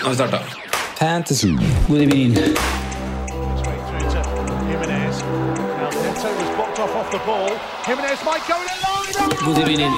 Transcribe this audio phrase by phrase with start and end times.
[0.00, 0.38] Nå har vi starta.
[0.98, 1.48] Fantasy.
[1.88, 2.34] God evening.
[9.44, 9.92] God evening.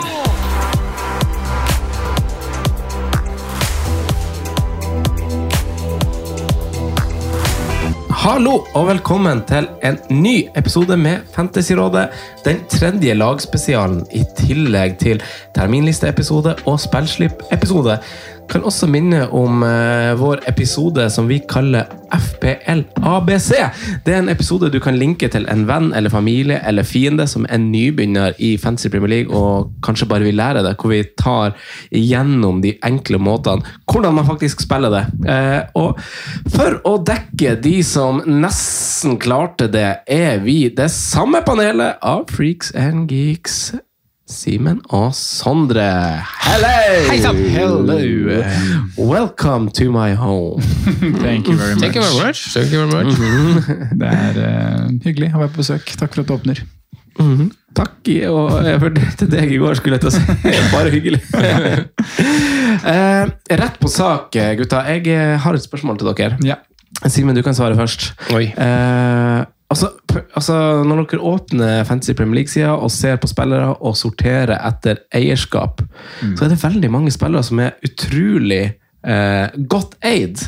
[8.23, 12.09] Hallo og velkommen til en ny episode med Fantasyrådet.
[12.45, 15.23] Den tredje lagspesialen i tillegg til
[15.55, 17.99] terminlisteepisode og spillslipp-episode.
[18.51, 23.51] Kan også minne om eh, vår episode som vi kaller FPL ABC.
[24.05, 27.47] Det er en episode du kan linke til en venn eller familie eller fiende som
[27.49, 31.57] er nybegynner i Fancy Premier League og kanskje bare vil lære det, hvor vi tar
[31.91, 35.05] igjennom de enkle måtene hvordan man faktisk spiller det.
[35.29, 36.01] Eh, og
[36.53, 42.75] for å dekke de som nesten klarte det, er vi det samme panelet av freaks
[42.77, 43.73] and geeks.
[44.33, 45.85] Simen og Sondre.
[46.41, 46.69] Hello!
[47.11, 47.37] Hei sann!
[47.53, 47.99] Hello!
[48.97, 50.63] Welcome to my home.
[51.25, 51.83] Thank you very much.
[51.83, 52.41] Thank you very much.
[52.55, 53.13] Thank you very much.
[54.01, 55.93] Det er uh, hyggelig å være på besøk.
[56.01, 56.65] Takk for at du åpner.
[57.21, 57.53] Mhm.
[57.77, 60.23] Takk, og jeg vurderte deg i går, skulle jeg til å si.
[60.75, 61.23] Bare hyggelig.
[62.83, 63.25] uh,
[63.63, 64.85] rett på sak, gutta.
[64.93, 66.41] Jeg eh, har et spørsmål til dere.
[66.45, 66.61] Ja.
[67.09, 68.13] Simen, du kan svare først.
[68.37, 68.47] Oi.
[68.53, 69.41] Eh,
[70.43, 75.83] altså, når dere åpner Fantasy Premier League-sida og ser på spillere og sorterer etter eierskap,
[76.37, 78.65] så er det veldig mange spillere som er utrolig
[79.07, 80.43] eh, godt eid.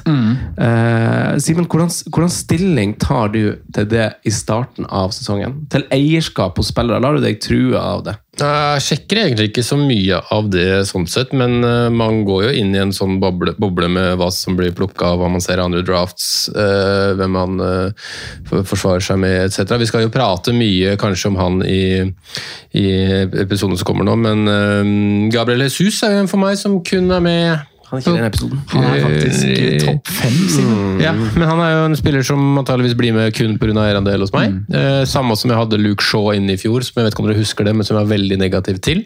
[0.59, 5.65] Eh, Simen, hvordan, hvordan stilling tar du til det i starten av sesongen?
[5.73, 7.03] Til eierskap hos spillere?
[7.03, 8.19] Lar du deg true av det?
[8.35, 12.55] Jeg sjekker egentlig ikke så mye av det, sånn sett, men eh, man går jo
[12.59, 15.65] inn i en sånn boble, boble med hva som blir plukka, hva man ser i
[15.65, 18.09] andre drafts, øh, hvem man øh,
[18.67, 19.77] forsvarer seg med etc.
[19.79, 22.03] Vi skal jo prate mye kanskje om han i,
[22.75, 22.87] i
[23.45, 27.15] episoden som kommer nå, men øh, Gabriel Jesus er jo en for meg som kun
[27.15, 28.61] er med Han er ikke i den episoden.
[28.73, 31.01] Han er faktisk Eh, topp fem, siden.
[31.03, 33.75] Ja, men han er jo en spiller som antageligvis blir med kun pga.
[33.85, 34.55] eierandel hos meg.
[34.73, 37.29] Eh, samme som jeg hadde Luke Shaw inne i fjor, som jeg vet ikke om
[37.29, 39.05] dere husker det, men som jeg var veldig negativ til.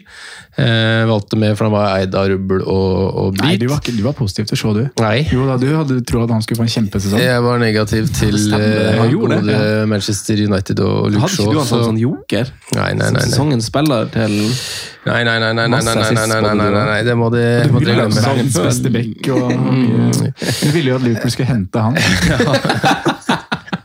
[0.57, 3.95] Eh, valgte med, for han var eid av rubbel og, og Nei, du var, ikke,
[3.97, 4.89] du var positiv til Shaw, du.
[4.99, 5.27] Nei.
[5.31, 7.21] Jo da, du hadde trodd at han skulle få en kjempesesong.
[7.21, 9.85] Jeg var negativ til eh, Han det, ja.
[9.85, 11.29] Manchester United og Luke Shaw.
[11.29, 11.45] Hadde Shaw.
[11.45, 12.51] ikke du han som så- sånn joker?
[12.75, 13.11] Nei, nei, nei.
[13.11, 13.21] nei.
[13.27, 14.35] Sesongens spiller til
[15.05, 17.29] Nei, nei, nei, nei, nei, nei, nei, nei, nei, nei, nei, nei, nei, det må
[17.31, 18.19] Du dere må jo glemme.
[18.19, 18.89] verdens beste.
[19.31, 19.51] Og,
[20.59, 21.95] du ville jo at Liverpool skulle hente han.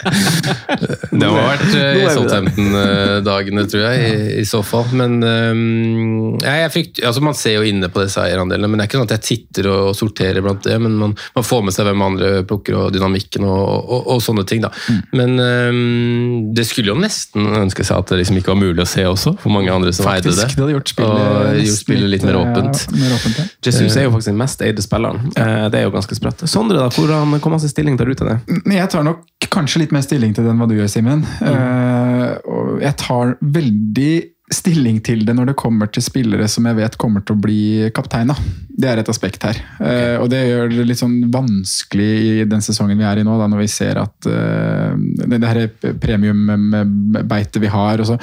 [1.14, 2.12] Det har vært i eh, er.
[2.14, 4.88] Southampton-dagene, tror jeg, i, i så fall.
[4.96, 8.86] Men um, jeg, jeg fikk, altså Man ser jo inne på disse eierandelene, men det
[8.86, 10.76] er ikke sånn at jeg titter og, sorterer blant det.
[10.82, 14.46] Men man, man får med seg hvem andre plukker, og dynamikken og, og, og sånne
[14.48, 14.64] ting.
[14.64, 14.72] da.
[15.14, 18.88] Men um, det skulle jo nesten ønske seg at det liksom ikke var mulig å
[18.88, 20.34] se også, for mange andre som eide det.
[20.34, 22.82] Faktisk, det hadde gjort spillet, og gjort spillet litt mer åpent.
[22.82, 22.98] åpent.
[22.98, 23.48] Mer åpent ja.
[23.64, 25.30] Jesus er jo faktisk den mest eide spilleren.
[25.38, 25.70] Ja.
[25.72, 26.44] Det er jo ganske sprøtt.
[26.50, 28.24] Sondre, da, hvordan kom han seg stilling der ute?
[28.24, 28.60] det?
[28.74, 31.24] Jeg tar nok kanskje litt mer stilling til det enn hva du gjør, Simen.
[31.40, 32.80] Mm.
[32.82, 34.14] jeg tar veldig
[34.52, 37.90] stilling til det når det kommer til spillere som jeg vet kommer til å bli
[37.96, 38.30] kaptein.
[38.30, 38.36] Da.
[38.68, 39.60] Det er et aspekt her.
[39.80, 43.38] Eh, og det gjør det litt sånn vanskelig i den sesongen vi er i nå,
[43.40, 44.92] da, når vi ser at uh,
[45.24, 48.18] det, det premiumbeitet vi har, og så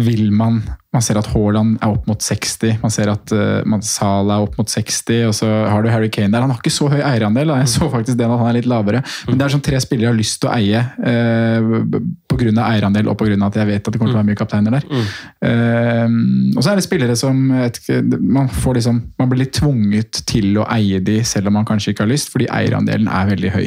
[0.00, 4.40] vil man man ser at Haaland er opp mot 60, man ser at uh, Salah
[4.40, 6.42] er opp mot 60, og så har du Harry Kane der.
[6.42, 9.02] Han har ikke så høy eierandel, jeg så faktisk det at han er litt lavere.
[9.28, 12.00] Men det er sånn tre spillere har lyst til å eie uh,
[12.30, 12.50] pga.
[12.66, 13.38] eierandel og pga.
[13.46, 14.88] at jeg vet at det kommer til å være mye kapteiner der.
[15.46, 17.38] Uh, og så er det spillere som
[17.70, 21.68] ikke, man, får liksom, man blir litt tvunget til å eie de selv om man
[21.68, 23.66] kanskje ikke har lyst, fordi eierandelen er veldig høy.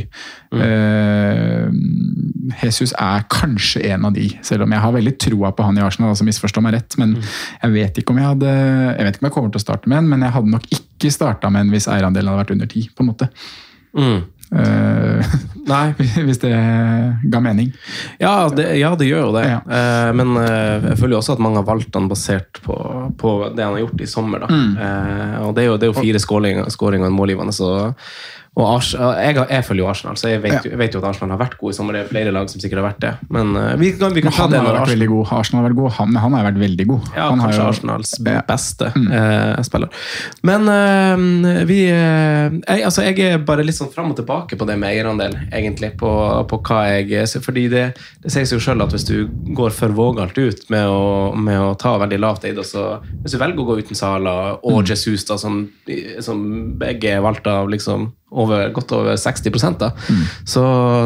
[0.54, 1.68] Eh,
[2.63, 5.84] Jesus er kanskje en av de, selv om jeg har veldig troa på han i
[5.86, 6.12] Arsenal.
[6.12, 9.30] altså misforstå meg rett, men jeg vet ikke om jeg hadde jeg vet ikke om
[9.30, 11.74] jeg kommer til å starte med en, men jeg hadde nok ikke starta med en
[11.75, 12.88] hvis eierandelen hadde vært under ti.
[12.94, 13.30] på en måte.
[13.94, 14.22] Mm.
[14.54, 15.25] Uh,
[15.66, 15.94] Nei.
[16.28, 16.54] Hvis det
[17.31, 17.72] ga mening.
[18.22, 19.48] Ja, det, ja, det gjør jo det.
[19.50, 19.62] Ja.
[19.66, 22.78] Uh, men uh, jeg føler jo også at mange har valgt han basert på,
[23.18, 24.44] på det han har gjort i sommer.
[24.44, 24.51] Da.
[24.54, 24.78] Mm.
[25.48, 27.72] Og det er jo, det er jo fire skåringer og en målgivende, så
[28.55, 31.31] og jeg, jeg følger jo Arsenal, så jeg vet, jo- jeg vet jo at Arsenal
[31.33, 31.95] har vært gode i sommer.
[31.97, 33.13] Det er flere lag som sikkert har vært det.
[33.33, 35.31] Men uh, vi kan, vi kan Men han det har vært veldig god.
[35.39, 37.07] Arsenal har vært god, han, han har vært veldig god.
[37.15, 38.44] ja, han har kanskje jo- Arsenals Ja.
[38.47, 39.89] beste eh, spiller.
[40.45, 44.77] Men uh, vi jeg, altså, jeg er bare litt sånn fram og tilbake på det
[44.77, 45.94] med eierandel, egentlig.
[45.97, 46.13] På,
[46.50, 47.25] på hva jeg.
[47.44, 47.83] Fordi det,
[48.23, 49.15] det sier seg jo sjøl at hvis du
[49.57, 53.33] går for vågalt ut med å, med å ta veldig lavt eid, og så hvis
[53.33, 55.63] du velger å gå uten Sala og Jesus, da, som,
[56.21, 56.44] som
[56.81, 59.91] begge er valgt av liksom over, godt over 60 da,
[60.45, 60.63] så,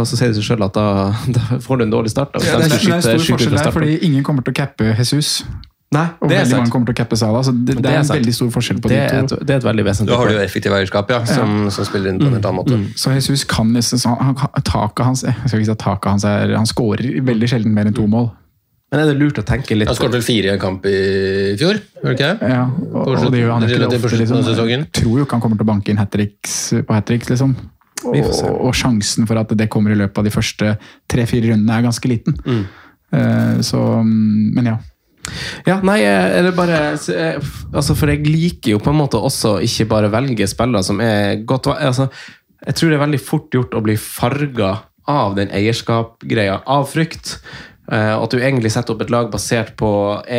[0.07, 0.87] så sier det seg sjøl at da,
[1.35, 2.33] da får du en dårlig start.
[2.33, 3.79] Da, hvis Ja, det, de er, det er stor forskjell der, starten.
[3.81, 5.41] fordi ingen kommer til å cappe Jesus.
[5.95, 6.59] Nei, Og det er veldig sant.
[6.59, 7.43] mange kommer til å cappe Salah.
[7.47, 8.17] Så det, det, Det er en sant.
[8.19, 9.37] veldig stor forskjell på Det de er, et, to.
[9.39, 11.87] det er et veldig vesentlig Da har du jo effektivt effektiv eierskap, ja, som, som
[11.87, 12.79] spiller inn på en helt annen måte.
[12.99, 16.11] Så Jesus kan nesten så han, han, Taket hans jeg skal ikke si at taket
[16.11, 18.27] hans er, Han skårer veldig sjelden mer enn to mål.
[18.87, 20.99] Men er det lurt å tenke litt Han skåret vel fire i en kamp i
[21.59, 21.79] fjor?
[22.07, 22.51] Ikke det?
[22.53, 24.19] Ja, og, og det gjør han ikke ofte.
[24.21, 24.69] Liksom.
[24.71, 26.55] Jeg tror jo ikke han kommer til å banke inn hat tricks
[26.87, 27.55] på hat tricks, liksom.
[28.07, 30.75] Og, og sjansen for at det kommer i løpet av de første
[31.09, 32.37] tre-fire rundene, er ganske liten.
[32.45, 32.61] Mm.
[33.11, 34.77] Uh, så, mm, men ja.
[35.67, 39.89] Ja, nei, er det bare altså For jeg liker jo på en måte også ikke
[39.91, 42.07] bare velge spillere som er godt altså,
[42.63, 44.69] Jeg tror det er veldig fort gjort å bli farga
[45.07, 47.37] av den eierskapsgreia, av frykt.
[47.87, 49.89] Eh, at du egentlig setter opp et lag basert på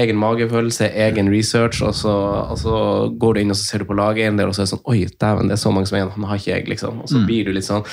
[0.00, 2.14] egen magefølelse, egen research, og så,
[2.52, 2.80] og så
[3.16, 4.74] går du inn og så ser du på laget en del, og så er det
[4.74, 7.00] sånn Oi, dæven, det er så mange som er igjen, han har ikke jeg, liksom.
[7.04, 7.86] Og så blir du litt sånn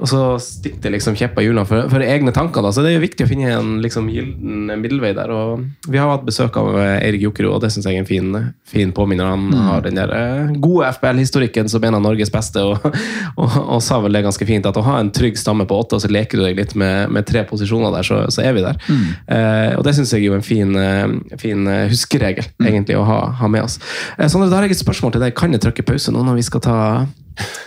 [0.00, 2.64] og så stikker det liksom kjepper i hjulene for, for egne tanker.
[2.64, 2.72] Da.
[2.72, 5.32] Så det er jo viktig å finne en liksom, gylden middelvei der.
[5.34, 8.08] Og vi har hatt besøk av eh, Eirik Jokerud, og det syns jeg er en
[8.08, 8.30] fin,
[8.68, 9.28] fin påminner.
[9.28, 12.80] Han har den der eh, gode FBL-historikken som en av Norges beste, og,
[13.40, 15.98] og, og sa vel det ganske fint, at å ha en trygg stamme på åtte,
[15.98, 18.64] og så leker du deg litt med, med tre posisjoner der, så, så er vi
[18.64, 18.80] der.
[19.28, 21.06] Eh, og det syns jeg er jo en fin, eh,
[21.40, 23.76] fin eh, huskeregel, egentlig, å ha, ha med oss.
[24.16, 25.36] Eh, Sondre, da har jeg et spørsmål til deg.
[25.36, 26.78] Kan jeg trykke pause nå når vi skal ta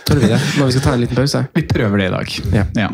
[0.04, 0.40] Tør vi det?
[0.58, 1.46] Når vi skal ta en liten pause?
[1.54, 2.36] Vi prøver det i dag.
[2.54, 2.66] Ja.
[2.76, 2.90] Ja.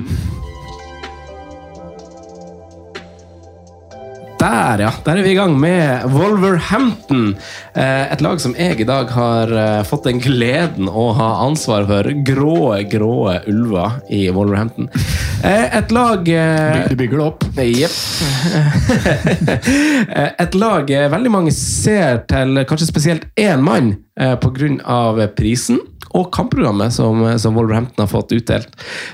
[4.41, 4.91] Der, ja.
[5.05, 7.35] Der er vi i gang med Wolverhampton.
[7.77, 11.85] Eh, Et lag som jeg i dag har eh, fått den gleden å ha ansvar
[11.91, 12.09] for.
[12.25, 13.13] Grå, grå
[13.51, 14.89] ulver i Wolverhampton.
[15.45, 17.45] Eh, Et lag Du bygger det opp.
[17.61, 17.99] Jepp.
[20.47, 25.29] Et lag veldig mange ser til kanskje spesielt én mann pga.
[25.37, 25.81] prisen
[26.17, 28.73] og kampprogrammet som, som Wolverhampton har fått utdelt.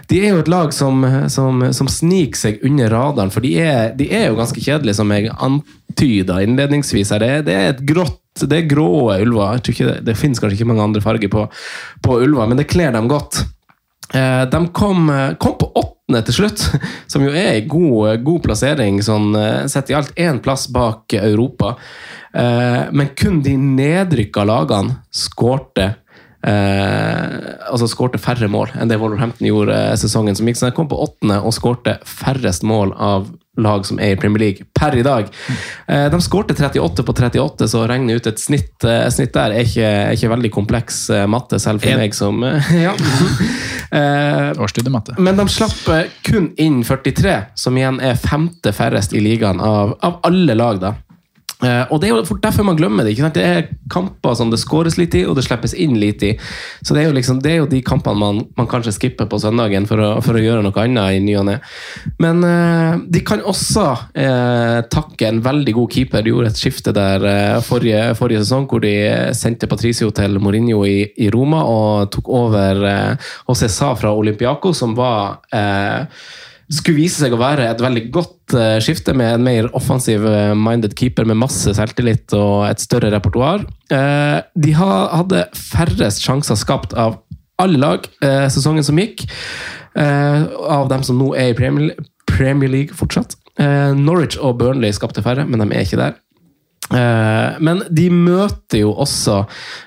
[0.09, 1.03] De er jo et lag som,
[1.33, 5.13] som, som sniker seg under radaren, for de er, de er jo ganske kjedelige, som
[5.13, 7.13] jeg antyda innledningsvis.
[7.21, 9.61] Det, det er et grått det er grå ulver.
[9.65, 11.47] Det, det finnes kanskje ikke mange andre farger på,
[12.05, 13.41] på ulver, men det kler dem godt.
[14.15, 15.09] Eh, De kom,
[15.41, 16.67] kom på åttende til slutt,
[17.13, 21.17] som jo er en god, god plassering, sånn, eh, sett i alt én plass bak
[21.19, 21.77] Europa.
[22.37, 25.95] Eh, Men kun de nedrykka lagene skårte
[26.47, 30.61] altså skårte færre mål enn det Wolverhampton gjorde eh, sesongen som gikk.
[30.61, 33.27] Så de kom på åttende og skårte færrest mål av
[33.57, 35.31] lag som er i Premier League per i dag.
[35.89, 39.55] Eh, De skårte 38 på 38, så å regne ut et snitt, eh, snitt der
[39.57, 42.03] er ikke, er ikke veldig kompleks eh, matte, selv for En.
[42.05, 42.95] meg som eh, ja.
[43.97, 44.51] Eh,
[45.23, 49.95] men de slapp eh, kun inn 43, som igjen er femte færrest i ligaen av,
[50.03, 50.81] av alle lag.
[50.83, 50.91] da.
[51.65, 53.15] Eh, og Det er jo fort derfor man glemmer det.
[53.15, 53.35] ikke sant?
[53.35, 56.35] Det er kamper som det skåres litt i, og det slippes inn litt i.
[56.83, 59.41] Så Det er jo liksom, det er jo de kampene man, man kanskje skipper på
[59.41, 61.59] søndagen for å, for å gjøre noe annet i ny og ne.
[62.21, 66.23] Men uh, de kan også uh, takke en veldig god keeper.
[66.23, 68.95] De gjorde et skifte der forrige, forrige sesong, hvor de
[69.37, 72.83] sendte Patricio til Mourinho i, i Roma og tok over
[73.49, 76.05] José Sa fra Olympiaco, som var eh,
[76.73, 80.55] skulle vise seg å være et veldig godt eh, skifte med en mer offensiv eh,
[80.59, 83.63] minded keeper med masse selvtillit og et større repertoar.
[83.95, 87.21] Eh, de ha, hadde færrest sjanser skapt av
[87.63, 88.05] alle lag
[88.53, 89.23] sesongen som gikk,
[89.97, 93.33] av dem som nå er i Premier, League fortsatt.
[93.97, 96.19] Norwich og Burnley skapte færre, men de er ikke der.
[96.95, 99.41] Eh, Men de møter jo også,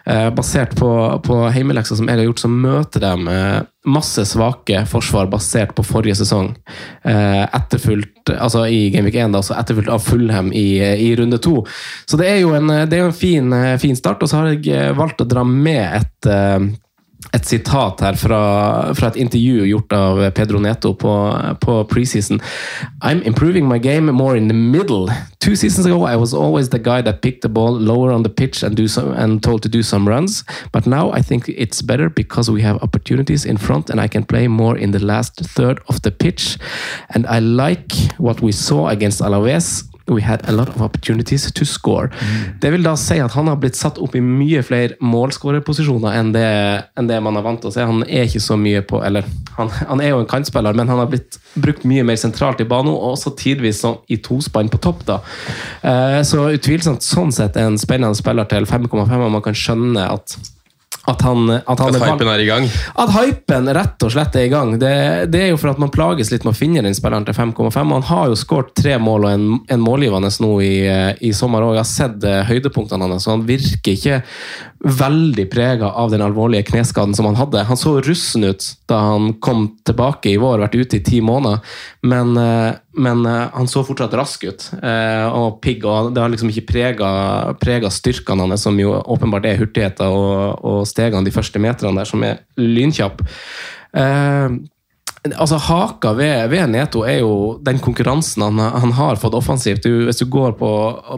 [0.06, 0.90] eh, basert på,
[1.24, 5.86] på heimeleksa som jeg har gjort, så møter de eh, masse svake forsvar basert på
[5.88, 6.52] forrige sesong.
[7.08, 11.64] Etterfulgt altså i Gameweek 1, da, etterfulgt av Fulham i, i runde to.
[12.06, 14.22] Så det er jo en, er en fin, fin start.
[14.22, 16.30] Og så har jeg valgt å dra med et
[17.34, 21.14] et sitat her fra, fra, et intervju gjort av Pedro Neto på,
[21.62, 22.40] på preseason.
[23.04, 25.12] I'm improving my game more in the middle.
[25.40, 28.30] Two seasons ago I was always the guy that picked the ball lower on the
[28.30, 30.44] pitch and, do some, and told to do some runs.
[30.72, 34.24] But now I think it's better because we have opportunities in front and I can
[34.24, 36.58] play more in the last third of the pitch.
[37.10, 41.66] And I like what we saw against Alaves We had a lot of opportunities to
[41.66, 42.10] score.
[42.10, 42.60] Mm.
[42.62, 46.34] Det vil da si at han har blitt satt opp i mye flere målskårerposisjoner enn,
[46.36, 47.86] enn det, man er vant til å se.
[47.86, 51.02] Han er ikke så mye på Eller han, han, er jo en kantspiller, men han
[51.02, 55.04] har blitt brukt mye mer sentralt i banen, og også tidvis i tospann på topp.
[55.08, 55.20] da.
[55.82, 60.38] Eh, så utvilsomt sånn sett en spennende spiller til 5,5, og man kan skjønne at
[61.10, 62.68] at, han, at, han at hypen er i gang?
[63.02, 64.76] At hypen rett og slett er i gang.
[64.82, 64.94] Det,
[65.34, 67.94] det, er jo for at man plages litt med å finne den spilleren til 5,5.
[67.96, 70.74] Han har jo skåret tre mål og en, en målgivende nå i,
[71.26, 71.78] i sommer òg.
[71.80, 74.22] Jeg har sett eh, høydepunktene hans, så han virker ikke
[75.00, 77.66] veldig prega av den alvorlige kneskaden som han hadde.
[77.68, 81.60] Han så russen ut da han kom tilbake i vår, vært ute i ti måneder,
[82.08, 85.86] men, eh, men uh, han så fortsatt rask ut uh, og pigg.
[85.86, 86.66] og Det har liksom ikke
[87.62, 92.10] prega styrkene hans, som jo åpenbart er hurtigheter og, og stegene de første meterne der,
[92.10, 93.24] som er lynkjapp.
[95.28, 97.34] Altså Haka ved, ved, Neto er jo
[97.66, 99.84] den konkurransen han, han har fått offensivt.
[99.84, 100.70] Du, hvis du går på,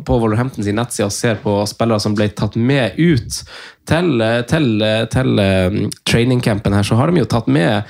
[0.08, 3.44] på Wolverhampton sin nettside og ser på spillere som ble tatt med ut
[3.92, 5.78] til, til, til um,
[6.10, 7.84] trainingcampen her, så har de jo tatt med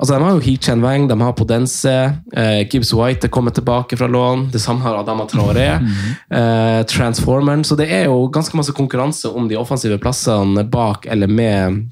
[0.00, 1.96] altså De har jo Heechen Wang, de har Podense,
[2.32, 4.46] eh, Gibbs White er kommet tilbake fra lån.
[4.54, 5.74] Det samme har Adama Traoré.
[6.40, 7.66] eh, Transformeren.
[7.68, 11.84] Så det er jo ganske masse konkurranse om de offensive plassene bak eller med,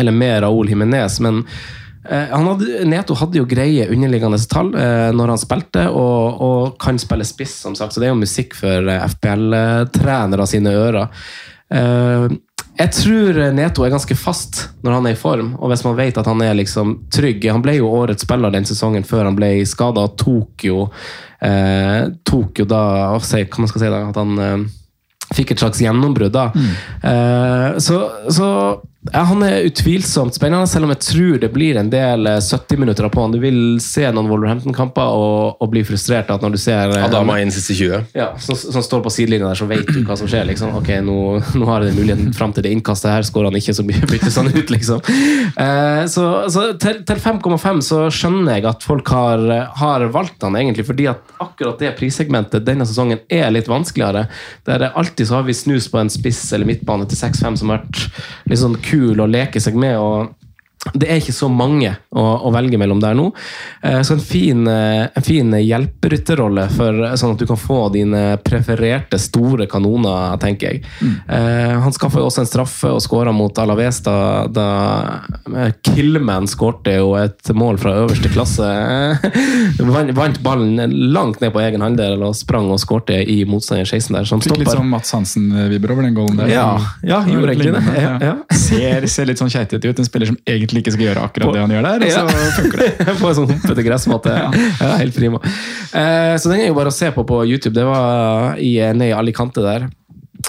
[0.00, 1.20] eller med Raúl Jiménez.
[1.20, 1.44] men
[2.08, 7.26] hadde, Neto hadde jo greie underliggende tall eh, når han spilte, og, og, kan spille
[7.28, 7.94] spiss, som sagt.
[7.94, 11.10] Så det er jo musikk for eh, FPL-trenere sine ører.
[11.70, 12.26] Eh,
[12.80, 16.16] jeg tror Neto er ganske fast når han er i form, og hvis man vet
[16.16, 19.50] at han er liksom trygg Han ble jo årets spiller den sesongen før han ble
[19.68, 20.86] skada, tok jo,
[21.44, 22.82] eh, tok jo da
[23.18, 23.20] Hva
[23.60, 24.62] man skal si da, at han eh,
[25.36, 26.32] fikk et slags gjennombrudd.
[26.34, 26.48] da.
[26.50, 27.76] Mm.
[27.78, 27.98] så,
[28.34, 28.48] så
[29.08, 33.12] ja, Han er utvilsomt spennende, selv om jeg tror det blir en del 70-minutter eh,
[33.12, 33.32] på han.
[33.32, 37.38] Du vil se noen Wolverhampton-kamper og, og, bli frustrert at når du ser eh, Adama
[37.40, 38.10] inn siste 20.
[38.18, 40.44] Ja, som, som står på sidelinjen der, så vet du hva som skjer.
[40.50, 40.74] liksom.
[40.76, 41.16] Ok, Nå,
[41.56, 44.52] nå har jeg muligheten fram til det innkastet her, skårer han ikke, så byttes han
[44.52, 45.00] ut, liksom.
[45.64, 49.46] Eh, så, så, til, til 5,5 så skjønner jeg at folk har,
[49.80, 54.26] har, valgt han egentlig, fordi at akkurat det prissegmentet denne sesongen er litt vanskeligere.
[54.68, 57.80] Der alltid så har vi snus på en spiss eller midtbane til 6-5 som har
[57.80, 58.04] vært
[58.50, 59.96] litt sånn kul å leke seg med.
[59.98, 60.39] og
[60.80, 63.26] det er ikke så mange å, å, velge mellom der nå.
[63.84, 68.22] Eh, så en fin, eh, en fin hjelperytterrolle, for, sånn at du kan få dine
[68.40, 70.80] prefererte store kanoner, tenker jeg.
[71.04, 71.18] Mm.
[71.36, 74.16] Eh, han skaffa også en straffe og skåra mot Alaves da,
[74.48, 74.68] da
[75.84, 78.70] Killman skårte jo et mål fra øverste klasse.
[80.16, 84.30] Vant ballen langt ned på egen halvdel og sprang og skårte i motstander 16 der.
[84.32, 86.54] Som litt sånn Mats Hansen-vibber over den goalen der.
[86.56, 86.66] Ja,
[87.04, 87.84] ja gjorde egentlig det.
[88.00, 88.34] Ja, ja.
[88.56, 90.00] Ser, ser, litt sånn keitete ut.
[90.00, 92.30] En spiller som egentlig egentlig ikke skal gjøre akkurat på, det han gjør der, og
[92.30, 92.90] så funker det.
[93.20, 94.36] på en sånn humpete gressmatte.
[94.38, 94.68] ja.
[94.78, 94.92] ja.
[95.02, 95.42] helt prima.
[95.42, 97.74] Eh, så den er jo bare å se på på YouTube.
[97.76, 99.90] Det var i, nede i Alicante der.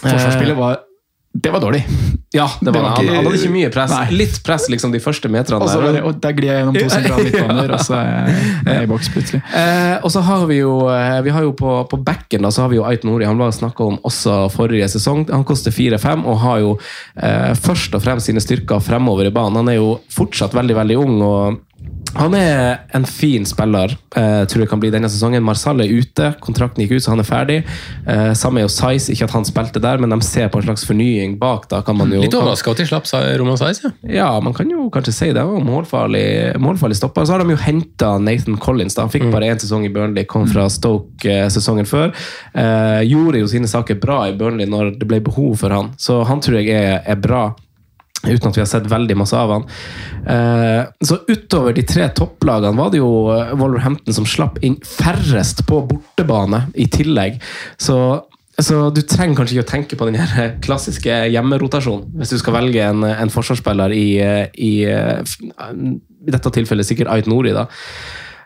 [0.02, 0.80] Forsvarsspillet var
[1.34, 1.86] det var dårlig.
[2.32, 3.92] Ja, det var, det var han, han, hadde ikke mye press.
[3.92, 4.18] Nei.
[4.20, 5.64] Litt press liksom de første meterne.
[5.64, 6.02] Også, der.
[6.08, 8.30] Og der glir jeg gjennom to sentrale midtbaner, og så er
[8.68, 9.40] jeg i boks plutselig.
[9.56, 12.66] Eh, og så har vi jo eh, vi har jo på, på backen da, så
[12.66, 13.28] har vi jo Ait Nori.
[13.30, 15.24] Han var snakka om også forrige sesong.
[15.32, 16.76] Han koster 4-5 og har jo
[17.16, 19.64] eh, først og fremst sine styrker fremover i banen.
[19.64, 21.20] Han er jo fortsatt veldig, veldig ung.
[21.24, 21.60] og
[22.16, 25.44] han er en fin spiller, Jeg tror jeg kan bli denne sesongen.
[25.44, 27.58] Marsal er ute, kontrakten gikk ut, så han er ferdig.
[28.04, 30.66] Eh, samme er jo Size, ikke at han spilte der, men de ser på en
[30.68, 31.70] slags fornying bak.
[31.72, 32.20] da kan man jo...
[32.24, 33.08] Litt overraska at de slapp
[33.40, 34.12] Roman Size, ja.
[34.18, 34.28] ja.
[34.44, 35.46] man kan jo kanskje si det.
[35.72, 37.26] Målfarlig, målfarlig stopper.
[37.26, 38.98] Så har de jo henta Nathan Collins.
[38.98, 39.34] da, Han fikk mm.
[39.34, 42.12] bare én sesong i Burnley, kom fra Stoke eh, sesongen før.
[42.52, 46.22] Eh, gjorde jo sine saker bra i Burnley når det ble behov for han, så
[46.28, 47.52] han tror jeg er, er bra.
[48.22, 49.64] Uten at vi har sett veldig masse av han.
[50.30, 55.64] Eh, så utover de tre topplagene var det jo eh, Wolverhampton som slapp inn færrest
[55.70, 57.40] på bortebane i tillegg.
[57.82, 57.98] Så,
[58.62, 60.20] så du trenger kanskje ikke å tenke på den
[60.66, 66.88] klassiske hjemmerotasjonen hvis du skal velge en, en forsvarsspiller i, eh, i, i dette tilfellet
[66.88, 67.56] sikkert Ait Nori.
[67.58, 67.66] da.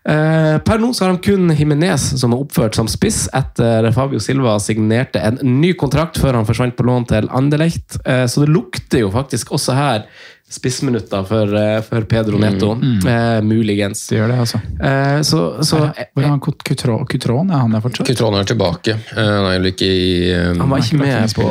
[0.06, 4.22] Eh, per nå så har de kun Himinez som er oppført som spiss etter Fabio
[4.22, 7.98] Silva signerte en ny kontrakt før han forsvant på lån til Anderlecht.
[8.06, 10.06] Eh, så det lukter jo faktisk også her
[10.46, 12.72] spissminutter for, eh, for Pedro Neto.
[13.08, 14.08] Eh, muligens.
[14.08, 14.60] Det gjør det, altså.
[14.80, 15.80] Eh, så, så
[16.14, 17.50] Hvor er han Kutron?
[17.50, 18.08] Er han der fortsatt?
[18.08, 18.94] Kutron er tilbake.
[19.18, 21.50] Eh, Han er jo ikke i Han var ikke med på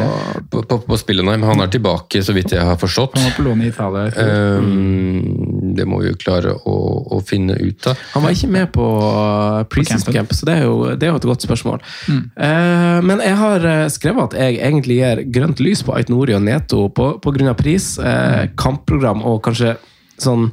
[0.50, 3.18] på, på, på spillet, nei, men han er tilbake, så vidt jeg har forstått.
[3.18, 4.06] Han var på lån i Italia.
[4.14, 6.76] Um, det må vi jo klare å,
[7.16, 8.00] å finne ut av.
[8.14, 8.86] Han var ikke med på
[9.72, 11.82] preseason camp, så det er jo, det er jo et godt spørsmål.
[12.10, 16.44] Eh, men jeg har eh, skrevet at jeg egentlig gir grønt lys på Aitnori og
[16.46, 19.76] Neto på, på grunn av pris, uh, kampprogram og kanskje
[20.20, 20.50] sånn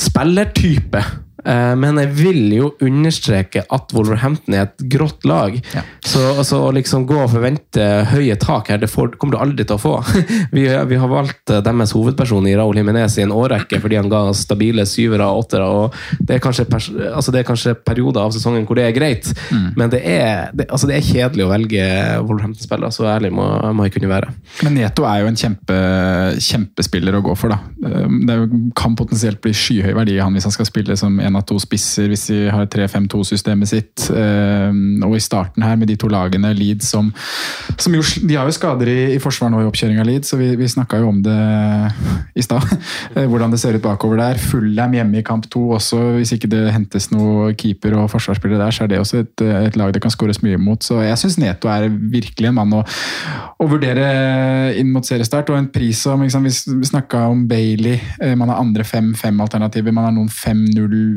[0.00, 1.02] spillertype.
[1.44, 5.56] Eh, Men jeg vil jo understreke at Wolverhampton er et grått lag.
[6.04, 9.66] Så altså, å liksom gå og forvente høye tak her, det får, kommer du aldri
[9.66, 9.94] til å få.
[10.56, 14.10] Vi, vi har valgt eh, deres hovedperson i Raúl Jiménez i en årrekke fordi han
[14.10, 15.66] ga stabile syvere og åttere.
[15.66, 16.66] og Det er kanskje,
[17.12, 19.28] altså, det er kanskje perioder av sesongen hvor det er greit,
[19.78, 21.84] men det er, det, altså, det er kjedelig å velge
[22.26, 22.92] Wolverhampton-spillere.
[22.94, 24.32] Så ærlig må, må jeg kunne være.
[24.66, 25.78] Men Neto er jo en kjempe,
[26.42, 27.54] kjempespiller å gå for.
[27.54, 27.60] da.
[28.26, 31.44] Det er kan potensielt bli skyhøy verdi han hvis han skal spille som en av
[31.48, 34.06] to spisser, hvis de har 3-5-2-systemet sitt.
[34.10, 34.70] Eh,
[35.06, 37.12] Og i starten her, med de to lagene, Leeds som,
[37.78, 40.38] som jo, De har jo skader i, i forsvar nå i oppkjøring av Leeds, så
[40.40, 41.38] vi, vi snakka jo om det
[42.38, 42.64] i stad.
[43.16, 44.40] eh, Hvordan det ser ut bakover der.
[44.40, 48.74] Fullham hjemme i kamp to også, hvis ikke det hentes noe keeper og forsvarsspillere der,
[48.74, 50.82] så er det også et, et lag det kan skåres mye mot.
[50.84, 52.82] Så jeg syns Neto er virkelig en mann å,
[53.60, 54.06] å vurdere
[54.80, 55.50] inn mot seriestart.
[55.52, 56.46] Og en pris som liksom,
[56.80, 60.30] Vi snakka om Bailey, eh, man har andre 5-5-alternativer, man har noen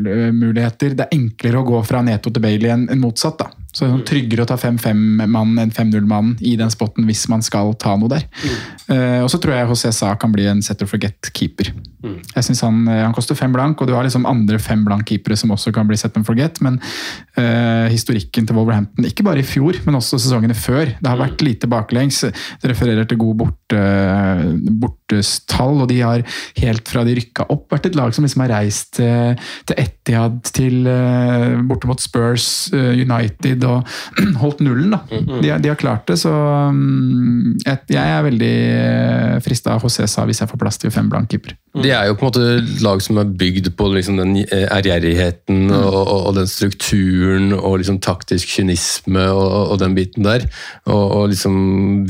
[0.03, 0.95] 5-0-muligheter.
[0.97, 3.39] Det er enklere å gå fra Neto til Bailey enn motsatt.
[3.39, 3.51] da.
[3.73, 7.41] Så det er sånn tryggere å ta 5-5-mann enn 5-0-mann i den spotten hvis man
[7.41, 8.27] skal ta noe der.
[8.93, 11.71] Eh, og så tror jeg HCSA Sa kan bli en set or forget-keeper.
[12.03, 15.37] Jeg synes han, eh, han koster fem blank, og du har liksom andre fem blank-keepere
[15.39, 16.77] som også kan bli set and forget, men
[17.37, 21.41] uh, historikken til Wolverhampton, ikke bare i fjor, men også sesongene før, det har vært
[21.45, 22.21] lite baklengs.
[22.61, 23.83] Det refererer til god borte,
[25.13, 26.23] bortestall, og de har
[26.59, 29.37] helt fra de rykka opp vært et lag som liksom har reist til,
[29.69, 33.87] til Etihad, til eh, borte mot Spurs, eh, United og
[34.43, 34.93] holdt nullen.
[34.95, 35.01] da.
[35.41, 36.31] De, har- de har klart det, så
[36.73, 38.53] mm, jeg, er veldig
[39.45, 41.55] frista av Josesa hvis jeg får plass til fem blank keeper.
[41.73, 45.71] De er jo på en måte lag som er bygd på liksom den eh, ærgjerrigheten
[45.73, 50.45] og, og, og den strukturen og liksom taktisk kynisme og, og den biten der.
[50.85, 51.55] Og, og liksom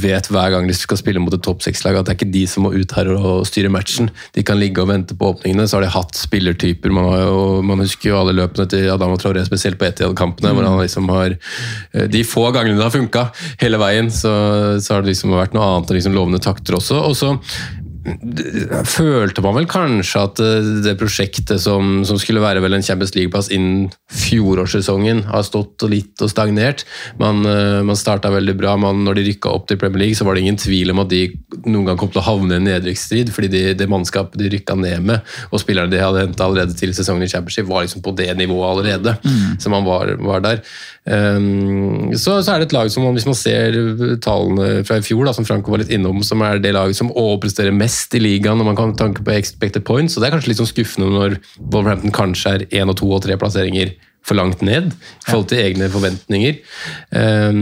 [0.04, 2.44] vet hver gang de skal spille mot et topp seks-lag at det er ikke de
[2.50, 4.10] som må ut her og styre matchen.
[4.36, 5.68] De kan ligge og vente på åpningene.
[5.68, 6.94] Så har de hatt spillertyper.
[6.94, 10.82] Man, jo, man husker jo alle løpene til Adama Traoré, spesielt på Etihad-kampene, hvor han
[10.82, 13.28] liksom har eh, De få gangene det har funka
[13.62, 14.34] hele veien, så,
[14.82, 17.02] så har det liksom vært noe annet enn liksom lovende takter også.
[17.04, 17.34] Og så
[18.04, 23.14] følte man vel kanskje at eh, det prosjektet som, som skulle være vel en Champions
[23.16, 26.84] League-plass innen fjorårssesongen, har stått litt og stagnert.
[27.22, 28.76] Man, eh, man starta veldig bra.
[28.80, 31.12] Man, når de rykka opp til Premier League, så var det ingen tvil om at
[31.14, 31.22] de
[31.64, 34.76] noen gang kom til å havne i en nedrykksstrid, fordi de, det mannskapet de rykka
[34.80, 38.16] ned med, og spillerne de hadde henta allerede til sesongen i Championship, var liksom på
[38.20, 39.16] det nivået allerede.
[39.64, 40.60] Så man var, var der.
[41.04, 43.76] Um, så, så er det et lag som, hvis man ser
[44.24, 47.12] tallene fra i fjor, da, som Franco var litt innom, som er det laget som
[47.12, 50.16] overpresterer mest i ligaen når man kan tanke på expected points.
[50.16, 53.24] og det er kanskje litt sånn skuffende når Wolverhampton kanskje er én og to og
[53.26, 56.60] tre plasseringer for langt ned i forhold til egne forventninger.
[57.12, 57.58] Um,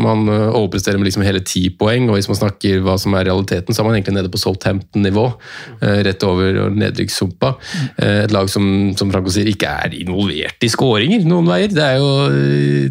[0.00, 3.28] man uh, overpresterer med liksom hele ti poeng, og hvis man snakker hva som er
[3.28, 5.26] realiteten, så er man egentlig nede på Southampton-nivå,
[5.82, 7.52] uh, rett over nedrykkssumpa.
[8.00, 11.72] Uh, et lag som, som Franco sier, ikke er involvert i skåringer noen veier.
[11.76, 12.10] Det er jo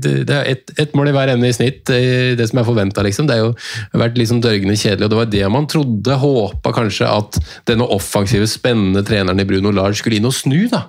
[0.05, 3.27] det, er ett et mål i hver ende i snitt, det som er forventa, liksom.
[3.29, 7.07] Det har jo vært liksom dørgende kjedelig, og det var det man trodde, håpa kanskje,
[7.09, 10.85] at denne offensive, spennende treneren i Bruno Lars skulle inn og snu, da.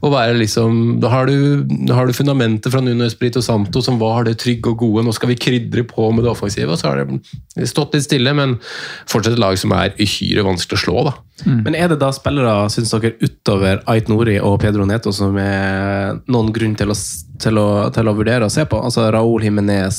[0.00, 4.26] Og være liksom Da har du har du fundamentet fra Nuno Espirito Santo som var
[4.26, 5.04] det trygge og gode.
[5.06, 6.72] Nå skal vi krydre på med det offensive.
[6.72, 8.58] Og så har det stått litt stille, men
[9.10, 10.96] fortsatt et lag som er uhyre vanskelig å slå.
[11.10, 11.16] da.
[11.44, 16.16] Men er det da spillere, syns dere, utover Ait Nori og Pedro Neto som er
[16.32, 16.96] noen grunn til å,
[17.42, 18.78] til å, til å vurdere å se på?
[18.80, 19.98] Altså Raúl Jiménez,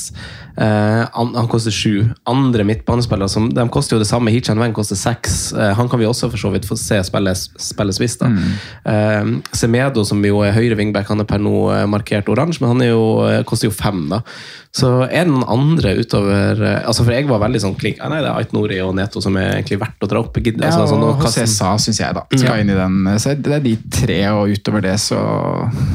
[0.58, 2.08] eh, han, han koster sju.
[2.26, 4.32] Andre midtbanespillere som, de koster jo det samme.
[4.34, 5.52] Hichan Weng koster seks.
[5.54, 8.24] Eh, han kan vi også for så vidt få se spilles, spilles visst.
[8.24, 8.32] da.
[8.84, 12.74] Eh, Semedo, som jo er høyre wingback, han er per nå eh, markert oransje, men
[12.74, 14.08] han jo, eh, koster jo fem.
[14.10, 14.24] da.
[14.78, 18.02] Så er det noen andre utover eh, altså For jeg var veldig sånn klink.
[18.04, 20.36] Ah, nei, det er Ait Nori og Neto som er egentlig verdt å dra opp.
[20.42, 22.22] Gid- Ja, altså, sånn, og og José kaste- Sa, syns jeg, da.
[22.34, 22.98] Skal inn i den.
[23.20, 25.20] Så det er de tre, og utover det så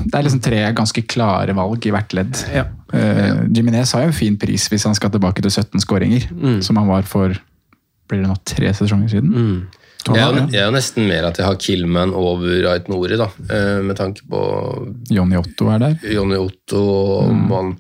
[0.06, 2.38] Det er liksom tre ganske klare valg i hvert ledd.
[2.54, 2.66] Ja.
[2.94, 6.28] Uh, Jiminez har jo en fin pris hvis han skal tilbake til 17 skåringer,
[6.62, 7.34] som han var for
[8.10, 9.68] blir det nå tre sesonger siden.
[10.04, 13.30] Jeg er, jeg er jo nesten mer at jeg har Killman over Ait Nori, da.
[13.48, 14.42] eh, Med tanke på
[15.10, 15.96] Johnny Otto er der.
[16.12, 16.82] Jonny Otto,
[17.24, 17.72] og man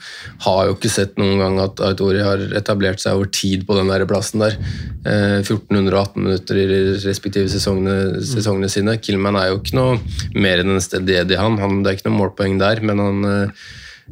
[0.46, 3.76] har jo ikke sett noen gang at Ait Nori har etablert seg over tid på
[3.76, 4.56] den der plassen der.
[5.04, 8.96] Eh, 1418 minutter i de respektive sesongene, sesongene sine.
[9.04, 10.00] Killman er jo ikke noe
[10.40, 11.60] mer enn en steady han.
[11.60, 11.84] han.
[11.84, 13.32] Det er ikke noe målpoeng der, men han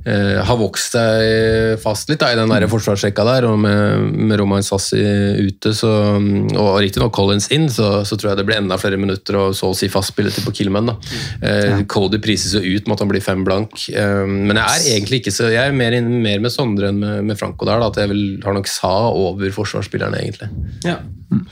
[0.06, 4.40] eh, har vokst seg fast litt da, i den der forsvarsrekka der, og med, med
[4.42, 5.02] Romain Sassi
[5.42, 9.38] ute, så, og riktignok Collins inn, så, så tror jeg det blir enda flere minutter
[9.40, 10.92] og så å si fast spilletid på Killman.
[10.92, 10.98] Da.
[11.42, 14.90] Eh, Cody prises jo ut med at han blir fem blank, eh, men jeg er
[14.96, 17.92] egentlig ikke så Jeg er mer, mer med Sondre enn med, med Franco der, da,
[17.92, 20.48] at jeg vil, har nok Sa over forsvarsspillerne, egentlig.
[20.88, 21.00] Ja,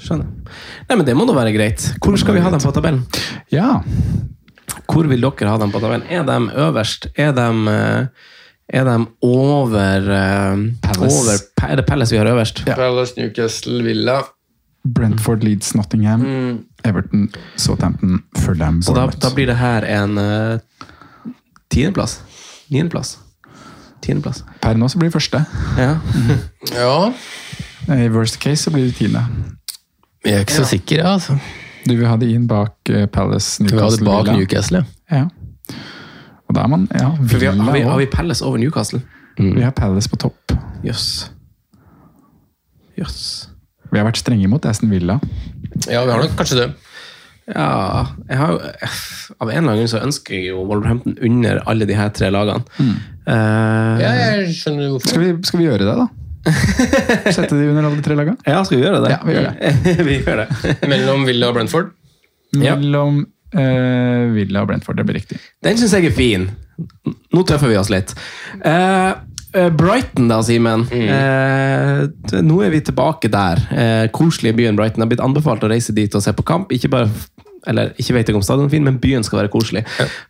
[0.03, 0.29] skjønner.
[0.89, 1.83] Nei, men Det må da være greit.
[1.99, 3.03] Hvor skal vi ha dem på tabellen?
[3.53, 3.79] Ja.
[4.89, 6.07] Hvor vil dere ha dem på tabellen?
[6.09, 7.07] Er de øverst?
[7.15, 8.07] Er de, eh,
[8.79, 11.15] er de over, eh, Palace.
[11.15, 12.65] over Er det Palace vi har øverst?
[12.65, 14.21] Palace, Newcastle, Villa
[14.83, 20.59] Brentford, Leeds, Nottingham, Everton, Southampton, Fulham, Så da, da blir det her en uh,
[21.69, 22.21] tiendeplass?
[22.71, 23.17] Niendeplass?
[24.01, 24.43] Tiendeplass?
[24.61, 25.43] Per nå så blir det første.
[25.77, 25.97] Ja.
[26.73, 27.11] Ja,
[27.89, 29.25] I worst case så blir det tiende.
[30.25, 31.37] jeg er ikke så sikker, jeg, altså.
[31.87, 34.37] Du vil ha de inn bak eh, Palace, Vi har det Newcastle, bak Villa.
[34.37, 35.17] Newcastle, ja.
[35.19, 35.75] Ja.
[36.49, 38.05] Og da er man ja, For vi har, har, vi, har vi.
[38.09, 39.01] Palace over Newcastle?
[39.39, 40.51] Vi har Palace på topp.
[40.83, 41.29] Jøss.
[42.99, 43.21] Jøss.
[43.91, 45.19] Vi har vært strenge mot Aston Villa.
[45.87, 46.69] Ja, vi har nok kanskje det.
[47.49, 48.57] Ja, jeg har jo
[49.41, 52.29] Av en eller annen grunn så ønsker jeg jo Wolverhampton under alle de her tre
[52.33, 52.61] lagene.
[52.77, 55.09] Eh, Ja, jeg skjønner hvorfor.
[55.15, 56.05] Skal vi, skal vi gjøre det, da?
[57.35, 58.37] Sette de under alle tre lagene?
[58.45, 59.11] ja, skal vi gjøre det?
[59.13, 59.95] Ja, vi gjør det.
[60.07, 60.75] vi gjør det.
[60.91, 61.91] Mellom Villa og Brentford.
[62.57, 63.23] Mellom
[63.55, 64.97] uh, Villa og Brentford.
[64.99, 65.39] Det blir riktig.
[65.65, 66.49] Den syns jeg er fin.
[67.35, 68.13] Nå tøffer vi oss litt.
[68.65, 69.09] Eh,
[69.53, 70.85] eh, Brighton, da, Simen.
[70.95, 72.05] Eh,
[72.45, 73.61] nå er vi tilbake der.
[73.73, 75.03] Eh, koselige byen Brighton.
[75.03, 76.71] Har blitt anbefalt å reise dit og se på kamp.
[76.75, 77.09] Ikke bare
[77.67, 79.83] eller ikke vet jeg om stadion er fin, men byen skal være koselig.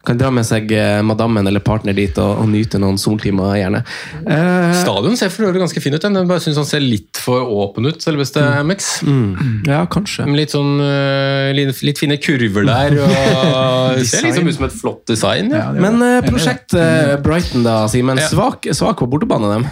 [0.08, 3.84] Kan dra med seg eh, madammen eller partner dit og, og nyte noen soltimer, gjerne.
[4.26, 6.04] Eh, Stadion ser for øvrig ganske fin ut.
[6.04, 8.90] Jeg bare synes han ser litt for åpen ut, selveste Amex.
[9.70, 10.26] ja, kanskje.
[10.36, 12.98] Litt sånn øh, litt, litt fine kurver der.
[13.00, 15.54] Og ser liksom ut som et flott design.
[15.54, 18.20] Ja, Ja, Men eh, prosjekt eh, Brighton, da, Simen.
[18.22, 18.30] Ja.
[18.32, 19.68] Svak, svak på bortebane, dem.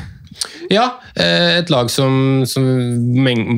[0.72, 2.64] Ja eh, et lag som, som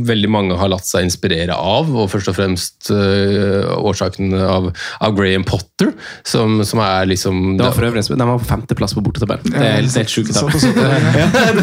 [0.07, 4.69] veldig mange har latt seg inspirere av, og først og fremst øh, årsaken av,
[5.01, 5.91] av Graham Potter,
[6.27, 9.51] som, som er liksom Det var for øvrig, De var på femteplass på bortetabellen.
[9.53, 10.29] Det er helt, sjukt.
[10.33, 10.39] det,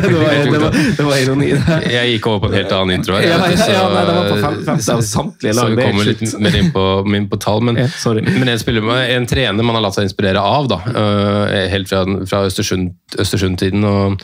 [0.03, 1.51] det, var, det, var, det var ironi.
[1.93, 3.27] Jeg gikk over på en helt annen intro her.
[3.27, 5.85] Ja, ja, ja, nei, det var på fem- femte av samtlige lag, Så vi det
[5.85, 6.85] er kommer litt mer inn på,
[7.21, 7.63] inn på tall.
[7.67, 8.25] Men, Ja, sorry.
[8.27, 12.03] men en, spiller, en trener man har latt seg inspirere av, da, øh, helt fra,
[12.29, 13.85] fra Østersund- Østersund-tiden.
[13.87, 14.21] og,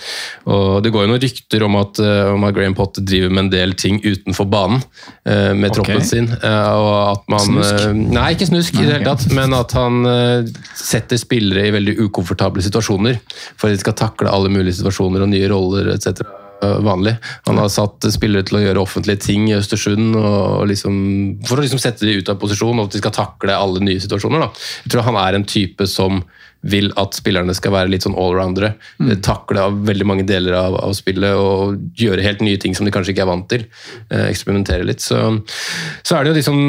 [0.83, 3.45] og Det går jo noen rykter om at, øh, om at Graham Potter driver med
[3.45, 5.77] en del ting utenfor banen øh, med okay.
[5.79, 6.29] troppen sin.
[6.35, 7.87] øh, og at man, Snusk?
[8.17, 10.03] Nei, ikke snusk i det hele tatt, men at han
[10.79, 15.31] setter spillere i veldig ukomfortable situasjoner for at de skal takle alle mulige situasjoner og
[15.31, 16.25] nye roller etc
[16.63, 17.17] vanlig.
[17.49, 20.95] Han har satt spillere til å gjøre offentlige ting i Østersund og liksom,
[21.49, 24.03] for å liksom sette de ut av posisjon og at de skal takle alle nye
[24.03, 24.45] situasjoner.
[24.45, 24.69] Da.
[24.85, 26.23] Jeg tror han er en type som
[26.63, 28.73] vil at spillerne skal være litt sånn allroundere.
[29.03, 29.15] Mm.
[29.25, 32.93] Takle av veldig mange deler av, av spillet og gjøre helt nye ting som de
[32.95, 33.67] kanskje ikke er vant til.
[34.13, 35.03] Eh, eksperimentere litt.
[35.03, 35.19] Så,
[36.07, 36.61] så er det jo liksom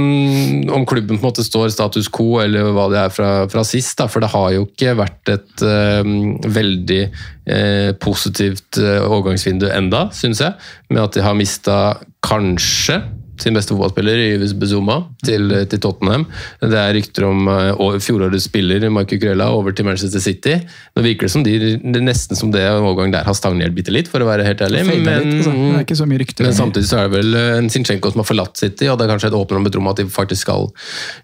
[0.73, 3.95] om klubben på en måte står status quo, eller hva det er fra, fra sist.
[3.99, 6.13] Da, for det har jo ikke vært et eh,
[6.57, 10.57] veldig eh, positivt eh, overgangsvindu enda, syns jeg.
[10.89, 11.77] Med at de har mista
[12.25, 13.01] kanskje
[13.43, 16.25] sin beste fotballspiller, Yves Bezuma, til, til Tottenham.
[16.61, 20.57] Det er rykter om uh, fjorårets spiller, Michael Grella, over til Manchester City.
[20.95, 23.93] Nå virker det som de, det er nesten som det overgang der har stagnert bitte
[23.93, 24.85] litt, for å være helt ærlig.
[24.89, 26.07] Men, litt, altså.
[26.07, 29.13] Men samtidig så er det vel en Zinchenko som har forlatt City, og det er
[29.13, 30.69] kanskje et åpner om at de faktisk skal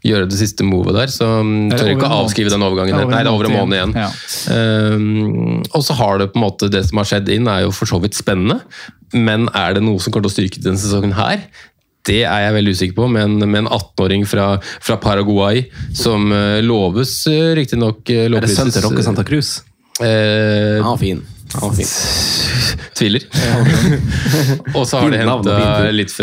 [0.06, 1.14] gjøre det siste movet der.
[1.14, 2.96] Så mm, tør ikke å avskrive den overgangen.
[2.96, 3.96] Det over Nei, det er over en måned igjen.
[3.98, 4.10] Ja.
[4.54, 7.76] Um, og så har det på en måte det som har skjedd inn, er jo
[7.76, 8.62] for så vidt spennende.
[9.16, 11.48] Men er det noe som kommer til å styrke denne sesongen her?
[12.08, 16.32] Det er jeg veldig usikker på, med en, med en 18-åring fra, fra Paraguay som
[16.32, 19.60] uh, loves uh, riktignok uh, Er det sønnen til Rocke Santa Cruz?
[20.00, 21.20] Eh, ah, fin.
[21.58, 21.76] Han.
[22.98, 23.26] Tviler.
[24.78, 26.14] og så har de Fint henta litt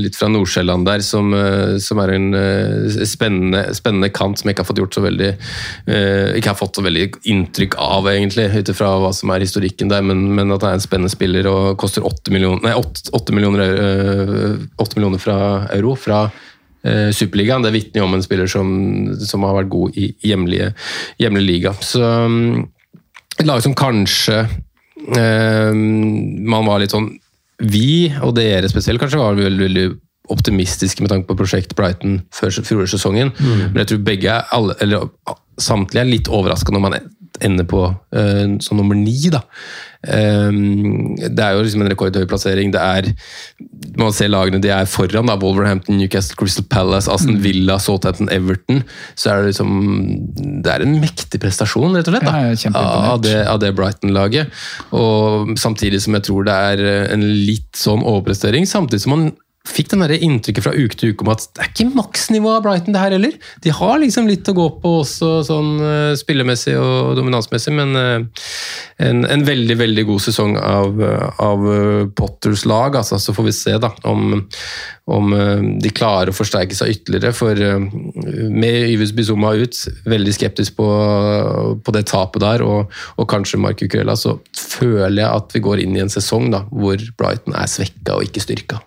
[0.00, 4.56] litt fra Nordsjælland der, som, eh, som er en eh, spennende, spennende kant som jeg
[4.56, 8.48] ikke har fått gjort så veldig eh, Ikke har fått så veldig inntrykk av, egentlig,
[8.54, 11.48] ut ifra hva som er historikken der, men, men at det er en spennende spiller
[11.50, 15.40] og koster 8 millioner, nei, 8, 8 millioner, eh, 8 millioner fra
[15.76, 15.96] euro.
[15.98, 16.28] fra
[16.80, 17.60] Superligaen.
[17.60, 18.68] Det vitner jo om en spiller som,
[19.20, 20.70] som har vært god i hjemlige,
[21.20, 21.74] hjemlig liga.
[21.84, 22.62] Så mm,
[23.40, 27.10] et lag som kanskje eh, man var litt sånn
[27.60, 29.86] Vi, og dere spesielt, kanskje var veldig, veldig
[30.32, 33.32] optimistiske med tanke på prosjekt Brighton før fjorårssesongen.
[33.74, 35.10] Men jeg tror begge alle, eller
[35.60, 36.96] samtlige er litt overraska når man
[37.44, 37.82] ender på
[38.16, 39.16] eh, som nummer ni.
[39.32, 39.42] da.
[40.00, 42.72] Um, det er jo liksom en rekordhøy plassering.
[42.72, 43.10] Det er
[44.00, 45.28] Man ser lagene de er foran.
[45.28, 48.82] da, Wolverhampton, Newcastle, Crystal Palace, Aston Villa, Southampton, Everton.
[49.14, 53.20] Så er det liksom Det er en mektig prestasjon, rett og slett, da, Ja, av
[53.24, 54.50] det, det Brighton-laget.
[54.96, 59.30] Og samtidig som jeg tror det er en litt sånn overprestering, samtidig som man
[59.70, 62.64] fikk den der inntrykket fra uke til uke om at det er ikke maksnivået av
[62.64, 63.36] Brighton, det her heller.
[63.64, 68.46] De har liksom litt å gå på også sånn eh, spillemessig og dominansmessig, men eh,
[69.06, 71.68] en, en veldig, veldig god sesong av, eh, av
[72.18, 72.98] Potters lag.
[73.00, 74.42] Altså, så får vi se da om,
[75.10, 75.34] om
[75.80, 77.32] de klarer å forsterke seg ytterligere.
[77.36, 77.56] For
[78.50, 79.78] med Yves Bizuma ut,
[80.10, 80.88] veldig skeptisk på,
[81.84, 85.84] på det tapet der, og, og kanskje Mark Ukrella, så føler jeg at vi går
[85.84, 88.84] inn i en sesong da, hvor Brighton er svekka og ikke styrka.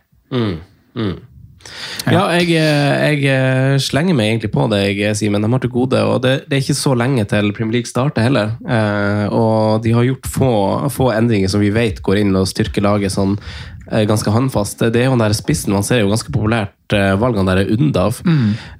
[2.11, 5.45] Ja, jeg, jeg eh, slenger meg egentlig på deg, Simen.
[5.45, 8.25] De har til gode, og det, det er ikke så lenge til Premier League starter
[8.25, 8.57] heller.
[8.67, 10.51] Eh, og de har gjort få,
[10.93, 14.83] få endringer som vi vet går inn og styrker laget sånn eh, ganske håndfast.
[14.91, 17.63] Det er jo den der spissen man ser er jo ganske populært, eh, valgene der
[17.63, 18.19] er Undav.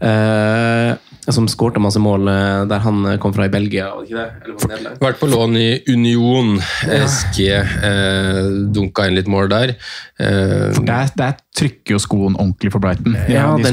[0.04, 3.88] Eh, som skårte masse mål eh, der han kom fra i Belgia?
[5.00, 6.58] Vært på lån i Union.
[6.84, 8.42] SG eh,
[8.76, 9.76] dunka inn litt mål der.
[10.20, 13.16] Eh, Der, der trykker jo skoen ordentlig for Brighton.
[13.30, 13.70] Ja, de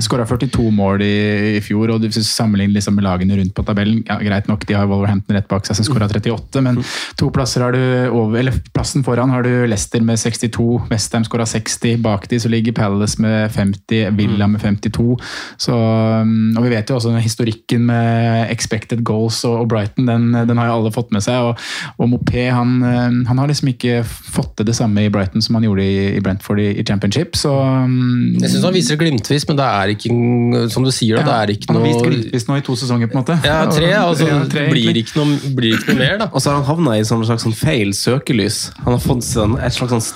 [0.00, 3.64] skåra- 42 mål i, i fjor, og hvis du sammenligner liksom med lagene rundt på
[3.66, 6.80] tabellen ja, Greit nok, de har Wolverhampton rett bak seg som skåra 38, men
[7.20, 11.44] to plasser har du over, eller plassen foran har du Leicester med 62, Westham skåra
[11.48, 15.18] 60, bak de så ligger Palace med 50, Villa med 52.
[15.60, 20.32] Så, um, og vi vet jo også historikken med expected goals og, og Brighton, den,
[20.48, 21.50] den har jo alle fått med seg.
[21.50, 21.60] Og,
[22.00, 25.58] og Mopé han, um, han har liksom ikke fått til det samme i Brighton som
[25.58, 27.36] han gjorde i, i Brentford i, i championship.
[27.38, 31.20] Så um, jeg syns han viser det glimtvis, men det er ikke som du sier,
[31.20, 33.38] da, det er ikke han har vist glimtvis nå i to sesonger, på en måte.
[33.44, 36.30] ja, tre, altså, Ja, tre, blir ikke, noe, blir ikke noe mer, da.
[36.32, 38.68] Og så har han havna i en slags sånn feil søkelys.
[38.84, 40.06] Han har fått sånn, et slags sånn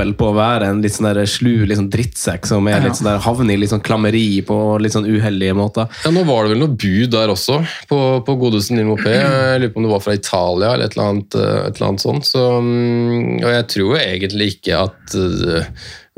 [0.00, 3.08] stempel på å være en litt sånn der slu sånn drittsekk som er litt sånn
[3.10, 5.88] der, havner i litt sånn klammeri på litt sånn uheldige måter.
[6.04, 7.60] Ja, Nå var det vel noe bud der også,
[7.90, 9.14] på, på Godesen din Mopé.
[9.14, 11.88] Jeg lurer på om det var fra Italia eller et eller annet, eh, et eller
[11.90, 12.28] annet sånt.
[12.28, 15.70] Så, mm, og jeg tror jo egentlig ikke at eh,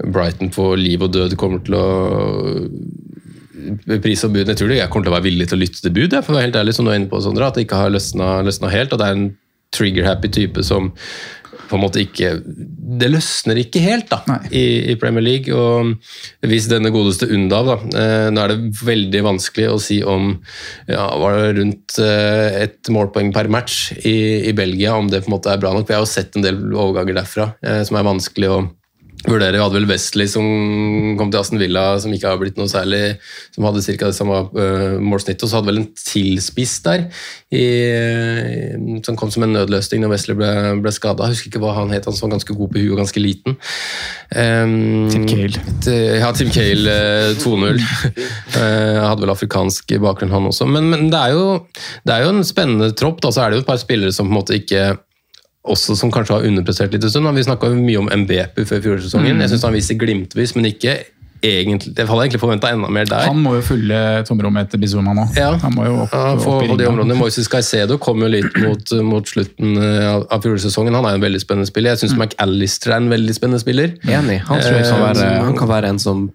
[0.03, 1.87] Brighton på liv og død kommer til å
[4.03, 4.49] pris og bud.
[4.49, 6.35] Jeg tror det jeg kommer til å være villig til å lytte til bud, for
[6.35, 8.35] å være helt ærlig, som du er inne på, Sondre, at det ikke har løsna,
[8.47, 8.95] løsna helt.
[8.95, 9.31] og det er en
[9.73, 10.91] trigger-happy type som
[11.73, 14.21] på en måte ikke Det løsner ikke helt da,
[14.53, 15.57] i, i Premier League.
[15.57, 15.95] og
[16.45, 20.35] Hvis denne godeste Undav da, eh, Nå er det veldig vanskelig å si om
[20.91, 25.31] ja, var det rundt eh, et målpoeng per match i, i Belgia, om det på
[25.31, 25.89] en måte er bra nok.
[25.89, 28.61] Vi har jo sett en del overganger derfra eh, som er vanskelig å
[29.27, 29.57] vurdere.
[29.57, 30.45] Vi hadde vel Wesley som
[31.19, 33.19] kom til Aston Villa, som ikke har blitt noe særlig
[33.55, 34.09] Som hadde ca.
[34.09, 35.45] det samme uh, målsnittet.
[35.45, 37.05] Og så hadde vel en tilspiss der,
[37.53, 40.51] i, eh, som kom som en nødløsning når Wesley ble,
[40.83, 41.29] ble skada.
[41.31, 43.59] Husker ikke hva han het, han som var ganske god på huet og ganske liten.
[44.33, 45.63] Um, Tim Cale.
[46.23, 47.83] Ja, Tim Cale eh, 2-0.
[48.57, 50.69] uh, hadde vel afrikansk bakgrunn, han også.
[50.71, 51.47] Men, men det, er jo,
[52.09, 53.21] det er jo en spennende tropp.
[53.23, 54.93] Da, så er det jo et par spillere som på en måte ikke
[55.65, 57.29] også som kanskje har underprestert litt en stund.
[57.37, 59.37] Vi snakka mye om MBP før fjorårssesongen.
[59.37, 59.43] Mm.
[59.45, 60.97] Jeg syns han viser glimtvis, men ikke
[61.43, 63.25] egentlig Jeg hadde egentlig forventa enda mer der.
[63.27, 63.97] Han må jo fylle
[64.29, 65.25] tomrommet etter Bizuma nå.
[65.35, 65.49] Ja.
[65.59, 67.17] Han må jo opp, Ja, opp i de områdene.
[67.19, 70.95] Moises Caicedo kom jo litt mot, mot slutten eh, av, av fjorårssesongen.
[70.95, 71.97] Han er en veldig spennende spiller.
[71.97, 72.23] Jeg syns Mm.
[72.29, 73.97] McAllister er en veldig spennende spiller.
[74.07, 74.39] Enig.
[74.47, 76.31] Han tror jeg kan Eh, være, han kan være en som,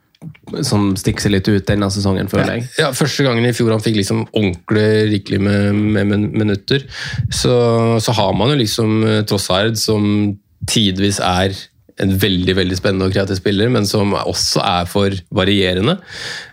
[0.65, 2.67] som stikker seg litt ut denne sesongen, føler jeg.
[2.79, 6.85] Ja, Første gangen i fjor han fikk liksom ordentlig rikelig med, med med minutter,
[7.29, 7.55] så,
[8.01, 11.53] så har man jo liksom eh, Trossard som tidvis er
[11.97, 15.95] en veldig veldig spennende og kreativ spiller, men som også er for varierende.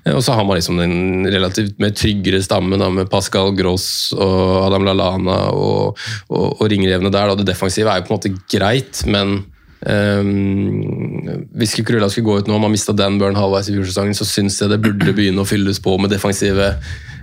[0.07, 3.87] Eh, Og så har man liksom den relativt mer tryggere stammen da, med Pascal Gross
[4.17, 5.99] og Adam Lallana og,
[6.33, 7.29] og, og ringrevene der.
[7.29, 7.37] Da.
[7.43, 9.43] Det defensive er jo på en måte greit, men
[9.85, 11.27] Um,
[11.59, 14.61] hvis Kukurella skulle gå ut nå, man mista Dan Burn halvveis i fjorsesongen, så syns
[14.63, 16.73] jeg det burde begynne å fylles på med defensive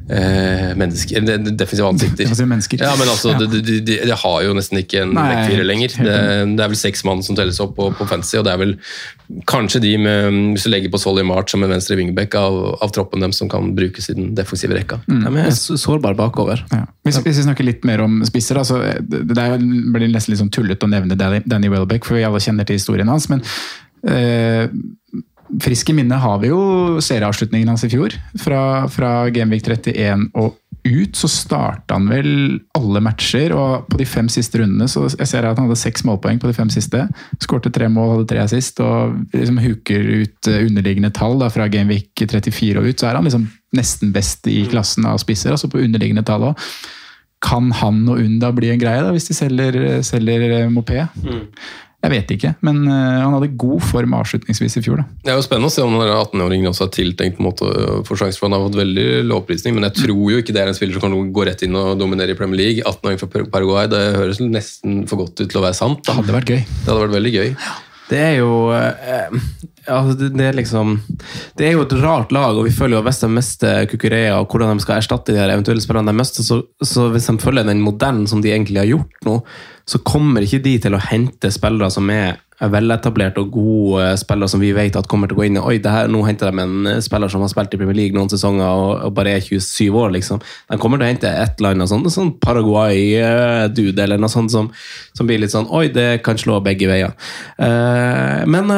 [0.10, 2.24] eh, mennesker, de- de- defensive ansikter.
[2.26, 2.82] Defensive mennesker.
[2.82, 3.38] Ja, men altså, Ja.
[3.40, 5.90] De, de, de, de har jo nesten ikke en backfire lenger.
[5.98, 6.16] Det,
[6.58, 8.74] det er vel seks mann som telles opp på, på fantasy, og det er vel
[9.48, 12.92] kanskje de med Hvis du legger på Solly March som en venstre wingback av, av
[12.92, 15.00] troppen dem som kan brukes i den defensive rekka.
[15.08, 15.22] Mm.
[15.24, 15.78] Ja, er så-
[16.16, 16.66] bakover.
[16.72, 16.86] Ja.
[17.06, 20.34] Hvis, hvis vi snakker litt mer om spisser, da, så det, det jo- blir nesten
[20.34, 23.30] litt sånn tullete å nevne Danny, Welbeck, for vi alle kjenner til historien hans.
[23.32, 23.42] Men
[24.08, 24.68] eh,
[25.60, 28.16] frisk i minne har vi jo serieavslutningen hans i fjor.
[28.40, 32.32] Fra, fra Genvik 31 og ut, så starta han vel
[32.78, 33.54] alle matcher.
[33.56, 36.50] Og på de fem siste rundene så jeg ser at han hadde seks målpoeng på
[36.50, 37.04] de fem siste.
[37.44, 41.70] Skårte tre mål, hadde tre assist, og liksom huker ut eh, underliggende tall da, fra
[41.72, 42.98] Genvik 34 og ut.
[42.98, 43.46] Så er han liksom
[43.78, 46.66] nesten best i klassen av spisser, altså på underliggende tall òg.
[47.42, 51.08] Kan han og Unda bli en greie da, hvis de selger, selger moped?
[51.18, 51.48] Mopé?
[52.02, 55.04] Jeg vet ikke, men uh, han hadde god form avslutningsvis i fjor.
[55.04, 55.20] da.
[55.22, 57.68] Det er jo spennende å se om den 18-åringen også er tiltenkt på en måte
[57.68, 60.64] for få sjanse, for han har fått veldig lovprisning, men jeg tror jo ikke det
[60.64, 62.82] er en spiller som kan gå rett inn og dominere i Premier League.
[62.82, 66.02] 18-åring fra Paraguay, det høres nesten for godt ut til å være sant.
[66.02, 66.16] Da.
[66.16, 66.62] Det hadde vært gøy.
[66.66, 67.56] Det hadde vært veldig gøy.
[68.12, 69.32] Det er jo eh,
[69.88, 70.97] altså det, det, er liksom
[71.58, 74.52] Det er jo et rart lag, og vi føler jo hvis de mister Kukureya og
[74.52, 77.67] hvordan de skal erstatte de her eventuelle spillerne de mister, så, så hvis de følger
[77.67, 79.39] den modellen som de egentlig har gjort nå,
[79.88, 84.62] så kommer ikke de til å hente spillere som er veletablert og gode spillere som
[84.62, 86.62] vi vet at kommer til å gå inn i Oi, det her, nå henter de
[86.62, 89.89] en spiller som har spilt i Premier League noen sesonger og, og bare er 27
[89.97, 90.41] år, liksom.
[90.69, 94.69] De kommer til å hente et eller annet sånn, sånn Paraguay-dude eller noe sånt som,
[95.17, 97.15] som, blir litt sånn Oi, det kan slå begge veier.
[97.58, 98.69] Uh, men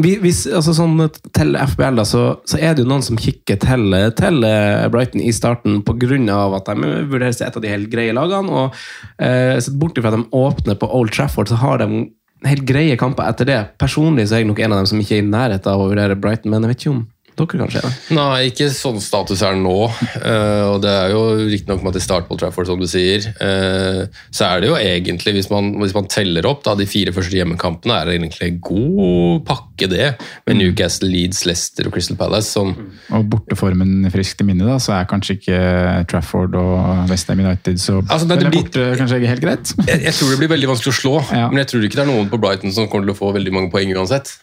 [0.00, 0.96] vi, vi, altså sånn,
[1.36, 4.46] til FBL da, så, så, er det jo noen som kikker til, til
[4.92, 6.38] Brighton i starten pga.
[6.56, 8.48] at de vurderes et av de helt greie lagene.
[8.48, 8.80] og
[9.20, 12.06] uh, Sett bort ifra at de åpner på Old Trafford, så har de
[12.46, 13.60] helt greie kamper etter det.
[13.80, 15.88] Personlig så er jeg nok en av dem som ikke er i nærheten av å
[15.90, 17.02] vurdere Brighton, men jeg vet ikke om
[17.40, 17.92] dere kanskje?
[18.16, 19.76] Nei, ikke sånn status er nå.
[20.20, 23.26] Uh, og det er jo riktignok med at de starter på Trafford, som du sier.
[23.40, 27.14] Uh, så er det jo egentlig, hvis man, hvis man teller opp da, de fire
[27.16, 30.10] første hjemmekampene, er det egentlig en god pakke, det.
[30.44, 30.60] Med mm.
[30.60, 32.50] Newcastle, Leeds, Leicester og Crystal Palace.
[32.52, 32.74] Som
[33.14, 35.60] og borteformen friskt i minne, da, så er kanskje ikke
[36.10, 39.74] Trafford og Westham United så altså, nei, det blir, borte kanskje ikke helt greit?
[39.86, 41.48] jeg, jeg, tror det blir veldig vanskelig å slå, ja.
[41.50, 43.54] men jeg tror ikke det er noen på Brighton som kommer til å få veldig
[43.56, 44.36] mange poeng uansett.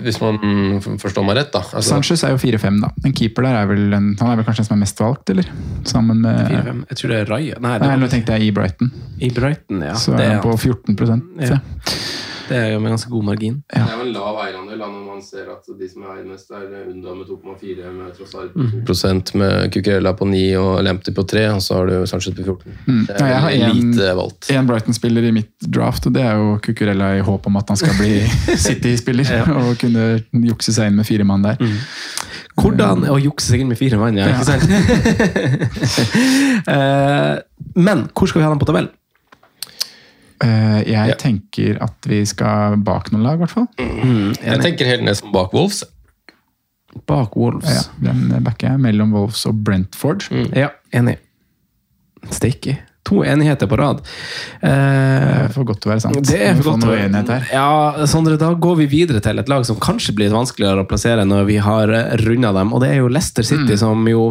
[0.00, 1.60] Hvis man forstår meg rett, da.
[1.62, 2.90] Altså, Sanchez er jo 4-5, da.
[3.06, 5.30] En keeper der er vel en, han er vel kanskje den som er mest valgt,
[5.34, 5.50] eller?
[5.86, 7.60] Sammen med 4, Jeg tror det er Raja.
[7.62, 8.90] Nei, det Nei, nå tenkte jeg i Brighton.
[9.20, 9.94] I Brighton, ja.
[10.00, 10.98] Så er han på 14
[11.44, 11.60] ja.
[12.50, 13.60] Det er jo med ganske god margin.
[13.70, 13.84] Ja.
[13.86, 16.50] Det er jo en lav eierandel når man ser at de som er eier mest,
[16.50, 18.72] er Unda med 2,4, med tross alt mm.
[18.88, 22.46] prosent med Cucurella på 9 og Lempty på 3, og så har du Sanchez på
[22.46, 22.78] 14.
[22.86, 23.02] Mm.
[23.06, 24.50] Det er ja, jeg har lite valgt.
[24.54, 27.80] En Brighton-spiller i mitt draft, og det er jo Cucurella i håp om at han
[27.80, 28.14] skal bli
[28.66, 29.44] City-spiller ja.
[29.62, 30.06] og kunne
[30.50, 31.60] jukse seg inn med fire mann der.
[31.60, 31.76] Mm.
[32.60, 34.30] Hvordan Å jukse seg inn med fire mann, ja.
[34.34, 34.66] Ikke sant?
[36.66, 37.36] uh,
[37.86, 38.90] men hvor skal vi ha dem på tabellen?
[40.40, 41.16] Uh, jeg ja.
[41.20, 43.66] tenker at vi skal bak noen lag, i hvert fall.
[43.78, 45.82] Mm, jeg tenker helt ned som bak Wolves.
[47.06, 47.90] Bak Wolves.
[48.00, 50.26] Ja, den backer jeg mellom Wolves og Brentford.
[50.32, 50.48] Mm.
[50.56, 51.18] Ja, enig.
[52.32, 54.02] Sticky to enigheter på rad.
[54.60, 56.18] Eh, det for godt til å være sant.
[56.28, 57.46] Det er for godt til å være enighet her.
[57.54, 61.24] Ja, Sondre, Da går vi videre til et lag som kanskje blir vanskeligere å plassere
[61.28, 62.74] når vi har eh, runda dem.
[62.74, 63.80] og Det er jo Leicester City, mm.
[63.80, 64.26] som jo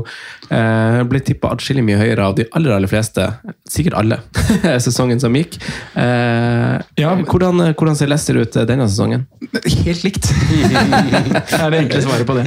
[0.53, 3.25] eh, ble tippa atskillig mye høyere av de aller aller fleste,
[3.69, 4.21] sikkert alle,
[4.85, 5.57] sesongen som gikk.
[5.97, 7.15] Eh, ja.
[7.25, 9.25] hvordan, hvordan, ser Leicester ut denne sesongen?
[9.65, 10.29] Helt likt.
[10.69, 12.45] det er det enkle svaret på det.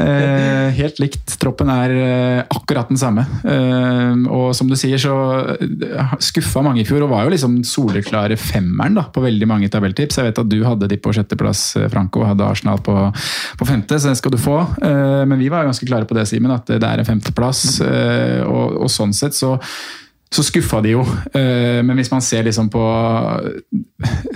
[0.00, 1.36] Eh, helt likt.
[1.40, 3.26] Troppen er eh, akkurat den samme.
[4.30, 5.14] og som du sier, så
[6.22, 10.20] skuffa mange i fjor, og var jo liksom soleklare femmeren da, på veldig mange tabelltips.
[10.20, 12.96] Jeg vet at du hadde de på sjetteplass, eh, Franco, og hadde Arsenal på,
[13.60, 14.58] på, femte, så den skal du få.
[14.82, 17.64] Eh, men vi var ganske klare på det, Simen, at det er en femteplass.
[17.86, 19.56] Eh, og, og sånn sett så
[20.30, 21.04] så skuffa de jo.
[21.34, 22.82] Men hvis man ser liksom på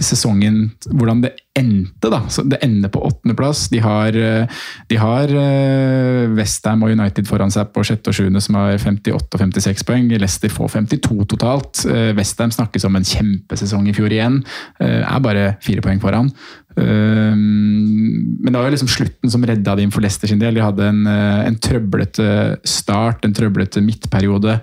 [0.02, 2.24] sesongen, hvordan det endte, da.
[2.28, 3.68] Så det ender på åttendeplass.
[3.70, 4.46] De har, eh,
[4.90, 9.38] de har eh, Westham og United foran seg på sjette og sjuende, som har 58
[9.38, 10.08] og 56 poeng.
[10.10, 11.84] Leicester får 52 totalt.
[11.86, 14.42] Eh, Westham snakkes om en kjempesesong i fjor igjen.
[14.82, 16.32] Er bare fire poeng foran.
[16.76, 20.56] Men det var jo liksom slutten som redda dem for Leicester sin del.
[20.58, 22.26] De hadde en, en trøblete
[22.66, 24.56] start, en trøblete midtperiode.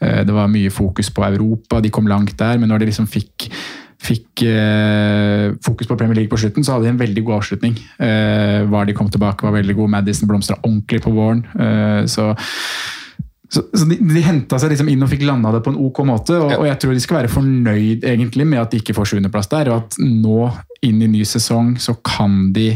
[0.00, 2.56] Det var mye fokus på Europa, de kom langt der.
[2.56, 3.50] Men når de liksom fikk
[3.98, 7.74] fikk eh, fokus på Premier League på slutten, så hadde de en veldig god avslutning.
[7.98, 9.92] Eh, var de kom tilbake, var veldig god.
[9.96, 11.42] Madison blomstra ordentlig på våren.
[11.58, 12.30] Eh, så,
[13.48, 16.02] så, så, de, de henta seg liksom inn og fikk landa det på en ok
[16.08, 16.36] måte.
[16.36, 16.58] Og, ja.
[16.60, 19.70] og, jeg tror de skal være fornøyd egentlig med at de ikke får sjuendeplass der.
[19.72, 20.50] Og at nå,
[20.84, 22.70] inn i ny sesong, så kan de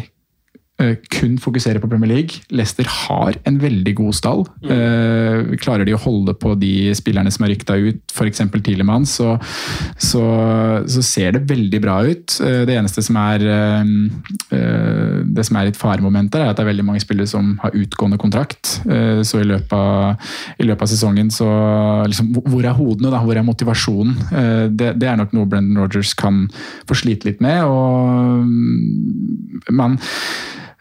[1.12, 2.42] kun fokusere på Premier League.
[2.50, 4.44] Leicester har en veldig god stall.
[4.64, 5.52] Mm.
[5.62, 8.42] Klarer de å holde på de spillerne som er rykta ut, f.eks.
[8.62, 9.34] Tilemann, så,
[9.98, 10.22] så,
[10.86, 12.36] så, ser det veldig bra ut.
[12.44, 13.42] Eh, det eneste som er
[14.52, 18.18] det som er et faremoment er at det er veldig mange spillere som har utgående
[18.20, 18.74] kontrakt.
[19.26, 20.28] Så i løpet av,
[20.60, 21.48] i løpet av sesongen så
[22.08, 23.22] liksom, Hvor er hodene, da?
[23.24, 24.14] Hvor er motivasjonen?
[24.76, 26.44] Det, det er nok noe Brendan Rogers kan
[26.88, 27.64] få slite litt med.
[27.66, 28.42] og
[29.70, 29.98] man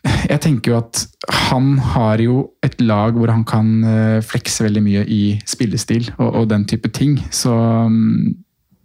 [0.03, 1.03] jeg tenker jo at
[1.51, 2.35] han har jo
[2.65, 6.89] et lag hvor han kan eh, flekse veldig mye i spillestil og, og den type
[6.95, 7.19] ting.
[7.31, 8.31] Så mm,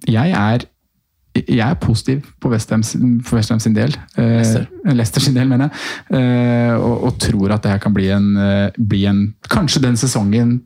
[0.08, 0.66] jeg er
[1.36, 3.92] jeg er positiv på Westham sin del.
[4.16, 4.54] Eh,
[4.88, 6.16] Leicester sin del, mener jeg.
[6.16, 8.30] Eh, og, og, tror at det her kan bli en,
[8.88, 9.20] bli en
[9.52, 10.62] Kanskje den sesongen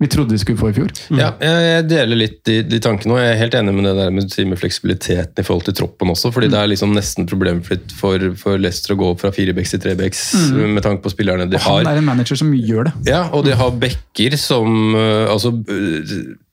[0.00, 0.92] vi trodde vi skulle få i fjor.
[1.12, 1.18] Mm.
[1.20, 4.14] Ja, jeg deler litt de, de tankene, og jeg er helt enig med det der
[4.16, 6.32] med, med fleksibiliteten i forhold til troppen også.
[6.32, 6.54] fordi mm.
[6.54, 10.22] det er liksom nesten problemfritt for, for Leicester å gå fra firebacks til trebacks
[10.54, 10.62] mm.
[10.78, 11.82] med tanke på spillerne de og har.
[11.82, 12.94] Han er en manager som gjør det.
[13.12, 15.52] Ja, og de har backer som altså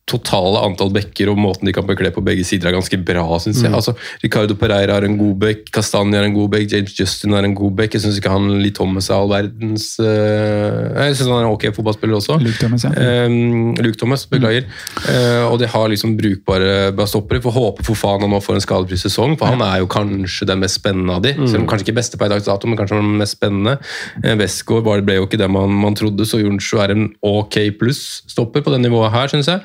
[0.07, 3.59] totale antall bekker og måten de kan bekle på begge sider, er ganske bra, Synes
[3.59, 3.71] jeg.
[3.71, 3.75] Mm.
[3.75, 3.93] Altså,
[4.23, 7.55] Ricardo Pereira har en god bekk, Kastanje har en god bekk, James Justin har en
[7.57, 7.97] god bekk.
[7.97, 11.51] Jeg syns ikke han Lee Thomas er all verdens uh, Jeg syns han er en
[11.51, 12.37] ok fotballspiller også.
[12.39, 12.93] Luke Thomas, ja.
[13.27, 14.63] Um, Luke Thomas, beklager.
[14.69, 15.09] Mm.
[15.09, 17.43] Uh, og de har liksom brukbare stoppere.
[17.43, 20.47] Får håpe for faen han nå får en skadefri sesong, for han er jo kanskje
[20.47, 21.35] den mest spennende av de.
[21.35, 21.51] Mm.
[21.51, 23.75] Selv kanskje ikke beste per dags dato, men kanskje den mest spennende.
[24.23, 28.63] Uh, Westgård ble jo ikke det man, man trodde, så Jonsju er en ok pluss-stopper
[28.63, 29.63] på det nivået her, syns jeg.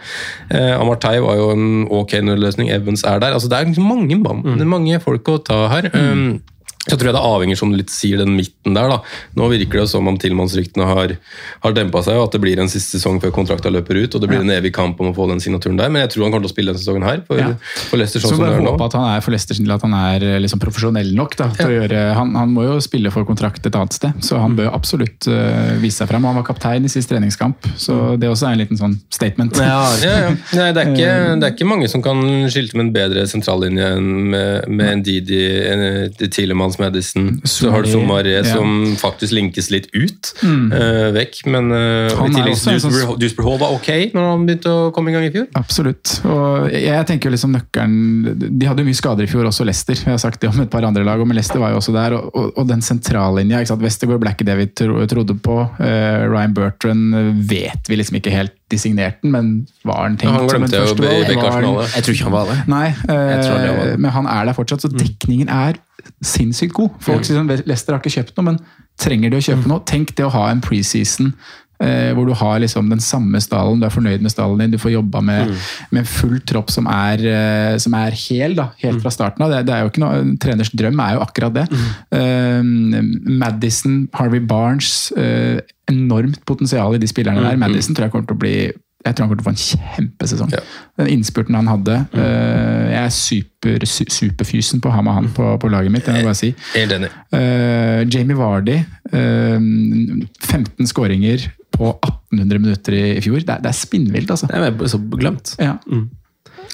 [0.51, 2.71] Eh, Amartey var jo en ok nødløsning.
[2.71, 3.33] Evans er der.
[3.33, 4.67] altså Det er mange, mm.
[4.69, 5.91] mange folk å ta her.
[5.93, 6.13] Mm.
[6.13, 6.41] Um,
[6.83, 8.91] så tror jeg det avhenger, som du litt sier, den midten der.
[8.91, 8.97] da.
[9.39, 11.13] Nå virker det som om tilmannsryktene har,
[11.63, 14.17] har dempa seg, og at det blir en siste sesong før kontrakta løper ut.
[14.17, 14.47] og Det blir ja.
[14.49, 16.51] en evig kamp om å få den signaturen der, men jeg tror han kommer til
[16.51, 17.23] å spille denne sesongen her.
[17.29, 17.53] for, ja.
[17.87, 20.63] for Leicester sånn Så bare håpe at han er for Leicester at han er liksom
[20.65, 21.37] profesjonell nok.
[21.39, 21.69] da, til ja.
[21.71, 24.73] å gjøre, han, han, må jo spille for kontrakt et annet sted, så han bør
[24.75, 26.27] absolutt uh, vise seg frem.
[26.27, 29.55] Han var kaptein i sist treningskamp, så det også er en liten sånn statement.
[29.63, 31.31] Ja, Nei, det, er ikke, eh.
[31.39, 32.19] det, er ikke, mange som kan
[32.51, 35.87] skilte med en bedre sentrallinje enn med, med en Didi, en
[36.27, 38.45] Tilemann Hans Madison, så har du Somaré ja.
[38.49, 40.65] som faktisk linkes litt ut, mm.
[40.73, 41.43] uh, vekk.
[41.53, 42.97] Men uh, i tillegg sånn...
[43.21, 45.49] Dusper Hall var ok når han begynte å komme i gang i fjor.
[45.59, 46.15] Absolutt.
[46.25, 49.99] Og jeg tenker jo liksom nøkkelen De hadde jo mye skader i fjor, også Leicester.
[49.99, 52.17] Jeg har sagt det om et par andre lag, men Leicester var jo også der.
[52.17, 53.63] Og, og, og den sentrallinja.
[53.83, 55.61] Westergård Black David trodde på.
[55.77, 59.49] Uh, Ryan Bertrand vet vi liksom ikke helt de signerte den, men
[59.85, 61.27] var han tenkt han som en førstevalg?
[61.93, 62.59] Jeg tror ikke han var det.
[62.73, 65.01] Nei, uh, men han er der fortsatt, så mm.
[65.03, 65.81] dekningen er
[66.25, 66.95] sinnssykt god.
[67.03, 68.63] Folk sier sånn, Leicester har ikke kjøpt noe, men
[69.01, 69.73] trenger de å kjøpe mm.
[69.73, 69.85] noe?
[69.89, 71.33] Tenk det å ha en preseason
[71.83, 74.81] eh, hvor du har liksom den samme stallen, du er fornøyd med stallen din, du
[74.81, 75.65] får jobba med, mm.
[75.91, 79.03] med, en full tropp som er, eh, som er hel, da, helt mm.
[79.05, 79.53] fra starten av.
[79.53, 81.67] Det, det, er jo ikke noe, en Treners drøm er jo akkurat det.
[81.73, 81.91] Mm.
[82.13, 85.59] Uh, Madison, Harvey Barnes, uh,
[85.91, 87.59] enormt potensial i de spillerne der.
[87.59, 87.67] Mm.
[87.67, 88.57] Madison tror jeg kommer til å bli
[89.03, 90.53] jeg tror han kommer til å få en kjempesesong.
[90.55, 90.63] Ja.
[91.01, 92.19] Den innspurten han hadde mm.
[92.19, 96.07] uh, Jeg er super, su superfysen på å ha med han på, på laget mitt.
[96.07, 96.53] det må jeg bare si.
[96.77, 97.11] Helt enig.
[97.35, 98.79] Uh, Jamie Vardy,
[99.11, 103.43] uh, eh, 15 skåringer på 1800 minutter i, i fjor.
[103.43, 104.51] Det det er spinnvilt, altså.
[104.51, 105.57] Det er så glemt.
[105.59, 105.79] Ja.
[105.91, 106.11] Mm.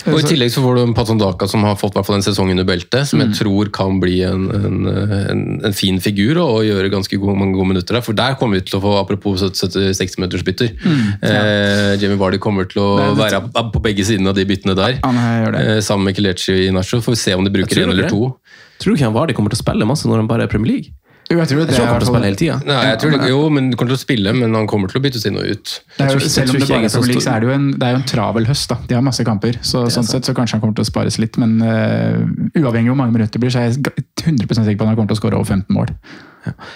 [0.06, 2.66] Og I tillegg så får du Patondaka som har fått hvert fall en sesong under
[2.68, 3.36] beltet, som jeg mm.
[3.40, 7.58] tror kan bli en, en, en, en fin figur og, og gjøre ganske gode, mange
[7.58, 8.04] gode minutter der.
[8.06, 11.34] For der kommer vi til å få, apropos 60 minutters bytter mm, ja.
[11.34, 13.42] eh, Jamie Vardy kommer til å være
[13.74, 15.00] på begge sidene av de byttene der.
[15.02, 17.02] Eh, sammen med Kelechi i Nacho.
[17.02, 18.32] Får vi se om de bruker en eller to.
[18.78, 20.76] Tror du ikke han Vardy kommer til å spille masse når han bare er Premier
[20.76, 20.94] League?
[21.28, 22.54] Jo, jeg tror det, jeg tror han kommer til å spille hele tida.
[22.64, 24.96] Nei, jeg tror det, jo, men du kommer til å spille, men han kommer til
[24.96, 25.72] å byttes inn og ut.
[25.98, 27.66] Det er jo, selv om det bare er Premier League, så er det jo en,
[27.82, 28.70] det jo en travel høst.
[28.72, 28.78] da.
[28.88, 29.58] De har masse kamper.
[29.60, 31.36] så Sånn sett så kanskje han kommer til å spares litt.
[31.42, 32.24] Men uh,
[32.56, 33.92] uavhengig av hvor mange minutter det blir, så er jeg
[34.24, 35.92] 100 sikker på at han kommer til å skåre over 15 mål.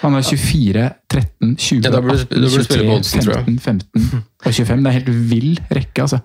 [0.01, 4.83] Han er 24, 13, 20, ja, 18, 23, 15, 15 og 25.
[4.83, 6.19] Det er helt vill rekke, altså.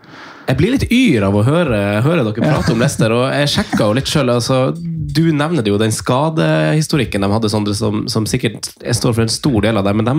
[0.49, 3.89] Jeg blir litt yr av å høre, høre dere prate om Leicester, og jeg sjekka
[3.91, 4.33] jo litt sjøl.
[4.33, 9.27] Altså, du nevner jo den skadehistorikken de hadde, Sondre, som, som, sikkert jeg står for
[9.27, 9.95] en stor del av det.
[10.01, 10.17] Men de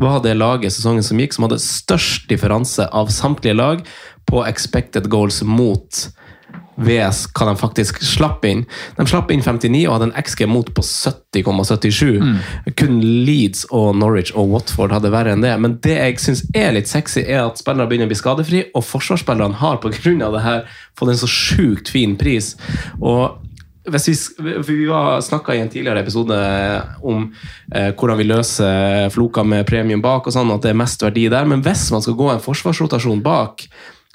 [0.00, 3.82] var det laget sesongen som gikk, som hadde størst differanse av samtlige lag
[4.30, 6.06] på expected goals mot
[6.76, 8.64] VS hva de faktisk slapp inn.
[8.96, 12.04] De slapp inn 59 og hadde en XG mot på 70,77.
[12.22, 12.34] Mm.
[12.80, 15.54] Kun Leeds og Norwich og Watford hadde verre enn det.
[15.62, 18.86] Men det jeg syns er litt sexy, er at spillere begynner å bli skadefri, og
[18.86, 19.94] forsvarsspillerne har pga.
[19.94, 20.68] det her
[20.98, 22.54] fått en så sjukt fin pris.
[23.00, 23.40] Og
[23.84, 24.76] hvis vi, vi
[25.22, 26.36] snakka i en tidligere episode
[27.04, 27.26] om
[27.74, 31.26] eh, hvordan vi løser floka med premium bak, og sånn, at det er mest verdi
[31.28, 31.44] der.
[31.48, 33.66] Men hvis man skal gå en forsvarsrotasjon bak,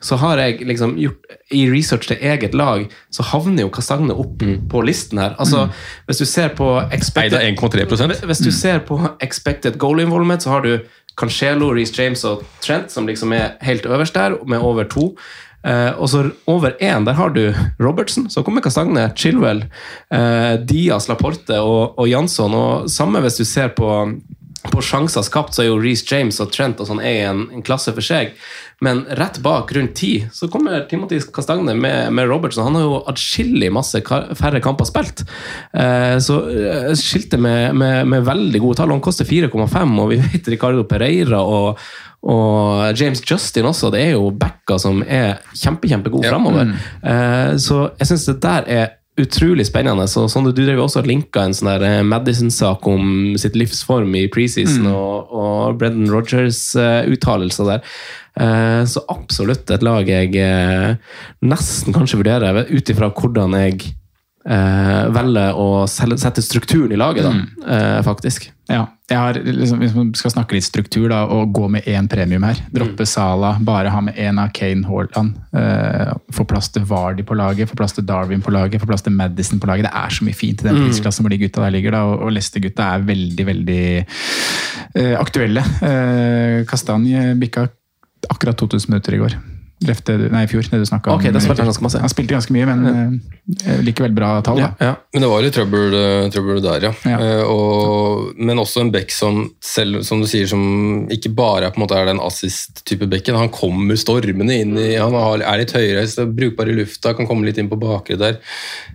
[0.02, 4.42] så har jeg liksom gjort I research til eget lag, så havner jo Kastagne opp
[4.42, 4.70] mm.
[4.72, 5.36] på listen her.
[5.40, 5.82] Altså, mm.
[6.08, 7.40] Hvis du ser på expected,
[8.26, 8.58] Hvis du mm.
[8.62, 10.80] ser på expected goal involvement, så har du
[11.20, 15.18] Cancelo, Reece James og Trent, som liksom er helt øverst der, med over to.
[15.68, 19.66] Uh, og så over én, der har du Robertson, så kommer Kastagne, Chilwell,
[20.14, 22.54] uh, Diaz, Laporte og, og Jansson.
[22.54, 23.90] Og samme hvis du ser på
[24.60, 27.64] på sjanser skapt, så er jo Reece James og Trent og sånn er en, en
[27.66, 28.34] klasse for seg.
[28.82, 32.64] Men rett bak, rundt ti, så kommer Timothy Castagne med, med Robertson.
[32.70, 34.00] Han har jo atskillig masse
[34.40, 35.26] færre kamper spilt.
[35.76, 38.94] Eh, så eh, skilte med, med, med veldig gode tall.
[38.96, 41.82] Han koster 4,5, og vi vet Ricardo Pereira og
[42.20, 43.88] og James Justin også.
[43.94, 46.34] Det er jo backer som er kjempe, kjempegode Ja.
[46.34, 46.66] fremover.
[46.68, 46.74] Mm.
[47.08, 48.90] Eh, så jeg syns det der er
[49.22, 50.06] utrolig spennende.
[50.10, 53.56] Så, sånn, du drev jo også og linka en sånn der eh, Madison-sak om sitt
[53.60, 54.96] livsform i preseason, Mm.
[54.96, 57.86] og, og Brendan Rogers-uttalelser der.
[58.40, 60.96] Eh, så absolutt et lag jeg eh,
[61.44, 63.94] nesten kanskje vurderer, ut ifra hvordan jeg
[64.50, 67.48] eh, velger å sette strukturen i laget, da, Mm.
[67.68, 68.50] eh, faktisk.
[68.70, 72.08] Ja, jeg har, liksom, Hvis man skal snakke litt struktur, da, og gå med én
[72.10, 72.56] premium her.
[72.72, 75.34] Droppe Sala, bare ha med én av Kane Haaland.
[75.54, 79.02] Eh, få plass til Vardy på laget, få plass til Darwin på laget, få plass
[79.02, 79.86] til Madison på laget.
[79.90, 80.86] Det er så mye fint i den Mm.
[80.88, 81.92] prisklassen hvor de gutta der ligger.
[81.92, 84.06] da, Og, og Leicester-gutta er veldig, veldig
[84.96, 85.64] eh, aktuelle.
[85.82, 87.70] Eh, Kastanje bikka
[88.30, 89.34] akkurat 2000 minutter i går.
[89.88, 91.22] Ref nei, i fjor, det du snakket om.
[91.22, 92.00] Ok, spilte han ganske masse.
[92.04, 93.20] Han spilte ganske mye, men
[93.64, 93.78] ja.
[93.86, 94.60] likevel bra tall.
[94.60, 94.90] da.
[95.14, 96.92] Men det var litt trøbbel, eh, trøbbel der, ja.
[97.08, 97.20] Ja.
[97.24, 101.80] Eh, og, men også en back som, selv, som du sier, som ikke bare er,
[101.96, 103.40] er den assist-type bekken.
[103.40, 107.62] Han kommer stormende inn i Han er litt høyreist, brukbar i lufta, kan komme litt
[107.62, 108.42] inn på bakre der.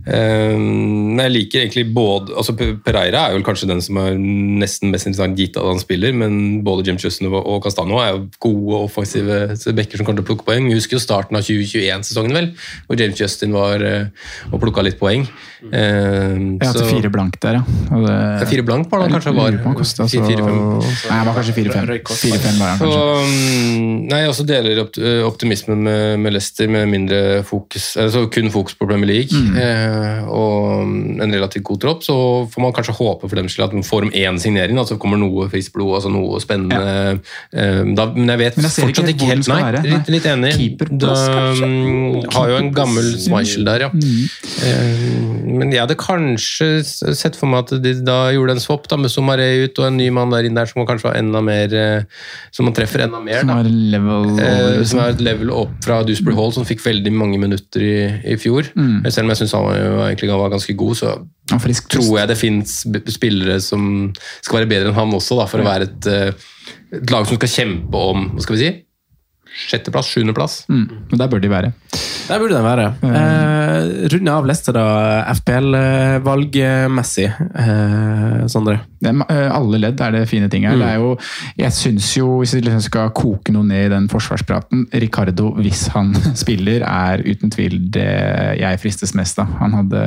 [0.04, 5.08] Eh, jeg liker egentlig både altså Pereira er vel kanskje den som er nesten mest
[5.08, 9.40] interessant gitt at han spiller, men både Jim og og Castano er jo gode offensive
[9.56, 10.73] bekker som kommer til å plukke poeng.
[10.74, 12.50] Vi husker jo starten av 2021-sesongen, vel,
[12.88, 14.08] hvor James Justin var eh,
[14.50, 15.22] og plukka litt poeng.
[15.64, 17.62] Uh, Jeg hadde fire blank der, ja.
[17.94, 19.54] Og det, Ja, fire blank var det kanskje var.
[19.78, 20.58] Kostet, altså- Fire- fire-fem.
[20.82, 21.86] Nei, han var kanskje fire-fem.
[22.04, 22.26] Så,
[22.82, 22.98] kanskje.
[23.30, 24.98] mm, nei, jeg også deler opt
[25.30, 29.56] optimismen med, med Leicester, med mindre fokus, altså kun fokus på Premier League Mm.
[29.58, 30.82] eh, og
[31.24, 32.02] en relativt god tropp.
[32.04, 32.14] Så
[32.52, 34.98] får man kanskje håpe for dem selv at de får om én signering, at så
[35.00, 37.20] kommer noe friskt blod, altså noe spennende.
[37.52, 40.52] Eh, da, men jeg vet Men jeg ikke fortsatt ikke helt Nei, litt, litt enig.
[40.64, 41.68] Keeperplass, Da, kanskje?
[41.68, 43.90] mm, har jo en gammel Schmeichel der, ja.
[43.92, 44.24] Mm.
[44.64, 46.68] Eh, men jeg hadde kanskje
[47.14, 49.98] sett for meg at de da gjorde en swap da, med Somaré ut og en
[50.00, 52.08] ny mann der inne der som kanskje var enda mer eh,
[52.54, 53.44] Som man treffer enda mer.
[53.44, 54.26] Som er, level.
[54.38, 54.86] Eh, liksom.
[54.90, 57.96] som er et level opp fra Dusbury Hall, som fikk veldig mange minutter i,
[58.34, 58.70] i fjor.
[58.74, 59.04] Mm.
[59.04, 61.14] Eh, Selv om jeg syns han var, egentlig var ganske god, så
[61.60, 62.78] frisk, tror jeg det fins
[63.14, 64.08] spillere som
[64.40, 66.50] skal være bedre enn han også, da, for å være et, eh,
[67.00, 68.72] et lag som skal kjempe om hva skal vi si,
[69.54, 70.64] sjetteplass, sjuendeplass.
[70.68, 70.86] Mm.
[71.14, 71.72] Der bør de være.
[72.28, 72.86] Der burde den være.
[73.04, 74.84] Eh, runde av Leicester, da,
[75.34, 77.28] FPL-valgmessig.
[77.64, 78.80] Eh, Sondre?
[79.04, 80.76] Eh, alle ledd er det fine ting her.
[80.78, 80.84] Mm.
[80.84, 81.10] Det jo,
[81.60, 85.86] jeg syns jo, hvis vi liksom skal koke noe ned i den forsvarspraten Ricardo, hvis
[85.94, 88.10] han spiller, er uten tvil det
[88.60, 89.50] jeg fristes mest av.
[89.62, 90.04] Han hadde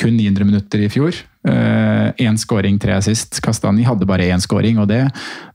[0.00, 1.22] kun 900 minutter i fjor.
[1.42, 3.40] Én scoring, tre assist.
[3.42, 5.04] Kastani hadde bare én scoring, og det,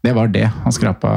[0.03, 1.11] det var det han skrapa,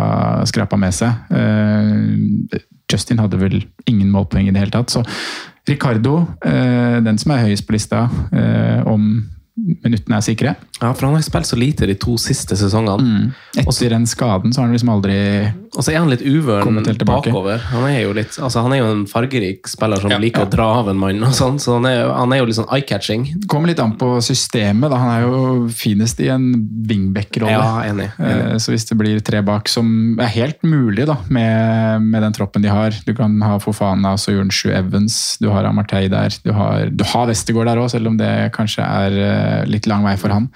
[0.46, 1.10] skrapa med seg.
[1.32, 2.60] Uh,
[2.90, 3.60] Justin hadde vel
[3.90, 4.92] ingen målpoeng i det hele tatt.
[4.92, 5.04] Så
[5.68, 9.12] Ricardo, uh, den som er høyest på lista, eh, om
[9.57, 10.55] minuttene er sikre.
[10.80, 13.05] Ja, for han har spilt så lite de to siste sesongene.
[13.05, 13.32] Mm.
[13.61, 15.16] Etter den skaden så har han liksom aldri
[15.76, 17.59] Og så er han litt uvøren bakover.
[17.70, 20.18] Han er jo litt, altså han er jo en fargerik spiller som Ja.
[20.18, 22.57] liker å dra av en mann, og sånn, så han er, han er jo litt
[22.57, 23.46] sånn eye-catching.
[23.46, 24.90] Kommer litt an på systemet.
[24.90, 26.48] da Han er jo finest i en
[26.88, 27.53] wingback-rolle.
[27.53, 28.11] Ja, enig.
[28.18, 28.53] enig.
[28.55, 32.32] Eh, Så hvis det blir tre bak, som er helt mulig da, med, med den
[32.32, 36.53] troppen de har Du kan ha Fofana og Soyunshu Evans, du har Amartey der, du
[36.53, 39.39] har, du har Westergård der òg, selv om det kanskje er eh,
[39.70, 40.49] litt lang vei for han.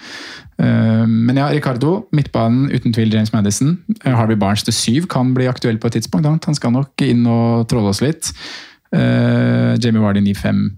[0.58, 3.78] Eh, Men ja, Ricardo, midtbanen uten tvil James Madison.
[4.04, 6.26] Eh, Harvey Barnes til syv kan bli aktuell på et tidspunkt.
[6.46, 8.32] Han skal nok inn og trolle oss litt.
[8.94, 10.70] Eh, Jamie Wardy 9-5,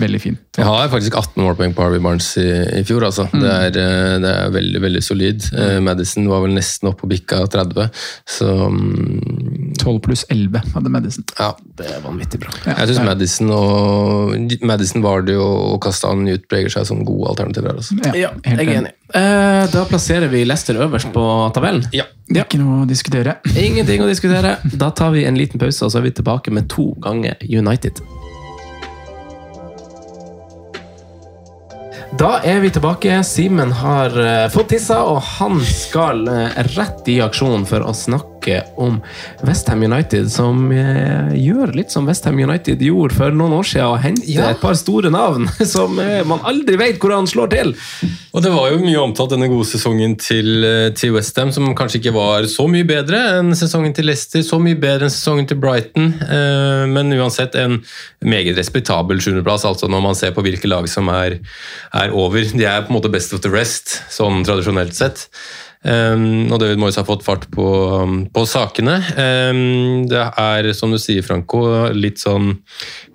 [0.00, 0.40] veldig fint.
[0.56, 2.46] Jeg har faktisk 18 målpoeng på Harvey Barnes i,
[2.80, 3.04] i fjor.
[3.08, 3.26] Altså.
[3.32, 3.40] Mm.
[3.42, 5.46] Det, er, eh, det er veldig veldig solid.
[5.52, 5.86] Mm.
[5.88, 7.88] Madison var vel nesten oppe på bikka 30,
[8.36, 11.26] så mm, 12 pluss 11 hadde Madison.
[11.38, 11.52] ja.
[11.76, 12.52] Det er vanvittig bra.
[12.64, 17.68] Jeg syns Madison og Madison Vardy og Kastan utpreger seg som gode alternativer.
[17.68, 17.98] her, Altså.
[18.16, 18.92] Ja, helt jeg er enig.
[19.12, 21.84] Eh, da plasserer vi Lester øverst på tabellen.
[21.92, 22.08] Ja.
[22.32, 23.36] Ikke noe å diskutere.
[23.52, 24.56] Ingenting å diskutere.
[24.72, 28.00] Da tar vi en liten pause, og så er vi tilbake med to ganger United.
[32.16, 33.18] Da er vi tilbake.
[33.28, 38.35] Simen har eh, fått tissa, og han skal eh, rett i aksjon for å snakke
[38.76, 39.00] om
[39.46, 44.00] Westham United, som eh, gjør litt som Westham United gjorde for noen år siden, og
[44.04, 44.50] henter Ja.
[44.54, 47.74] et par store navn som eh, man aldri vet hvor han slår til.
[48.36, 52.00] Og det var jo mye omtalt denne gode sesongen til, eh, til Westham, som kanskje
[52.02, 55.60] ikke var så mye bedre enn sesongen til Leicester, så mye bedre enn sesongen til
[55.62, 57.80] Brighton, eh, men uansett en
[58.26, 61.38] meget respektabel sjuendeplass, altså når man ser på hvilke lag som er,
[61.94, 62.42] er over.
[62.56, 65.26] De er på en måte best of the rest, sånn tradisjonelt sett.
[65.86, 67.66] Um, og David Moyes har fått fart på,
[68.02, 68.96] um, på sakene.
[69.14, 71.62] Um, det er, som du sier, Franco,
[71.94, 72.56] litt sånn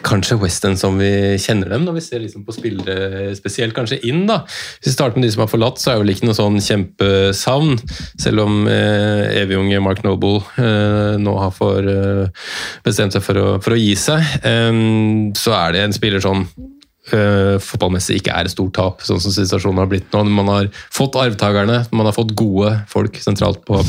[0.02, 1.12] Kanskje Western som vi
[1.42, 4.24] kjenner dem, når vi ser liksom på spillere spesielt kanskje inn.
[4.30, 4.42] da.
[4.80, 6.58] Hvis vi starter med de som har forlatt, så er det vel ikke noe sånn
[6.64, 7.78] kjempesavn.
[8.22, 12.50] Selv om eh, evig Mark Noble eh, nå har for, eh,
[12.86, 16.48] bestemt seg for å, for å gi seg, um, så er det en spiller sånn
[17.16, 20.24] uh, fotballmessig ikke er et stort tap, sånn som situasjonen har blitt nå.
[20.32, 23.80] Man har fått arvtakerne, man har fått gode folk sentralt på,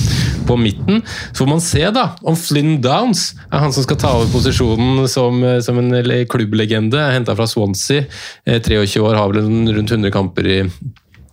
[0.48, 1.02] på midten.
[1.32, 5.06] Så får man se da, om Flynn Downs er han som skal ta over posisjonen
[5.10, 5.92] som, som en
[6.30, 7.02] klubblegende.
[7.12, 8.06] Henta fra Swansea,
[8.46, 9.46] 23 eh, år, har vel
[9.76, 10.58] rundt 100 kamper i,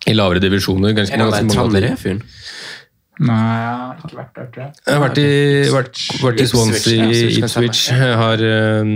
[0.10, 0.96] i lavere divisjoner.
[0.98, 2.20] Ganske, ganske mange.
[3.20, 4.76] Nei, jeg har ikke vært der, tror jeg.
[4.80, 5.32] Jeg har vært i,
[5.74, 7.08] vært, vært i Swansea,
[7.42, 7.82] Ipswich.
[7.92, 8.44] Jeg har
[8.80, 8.94] um,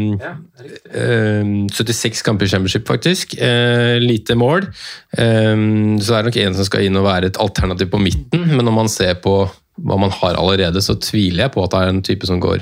[0.95, 3.35] um, 76 kamper i Championship, faktisk.
[3.35, 4.69] Uh, lite mål.
[5.17, 8.47] Um, så det er nok en som skal inn og være et alternativ på midten,
[8.53, 9.41] men når man ser på
[9.81, 12.61] hva man har allerede, så tviler jeg på at det er en type som går,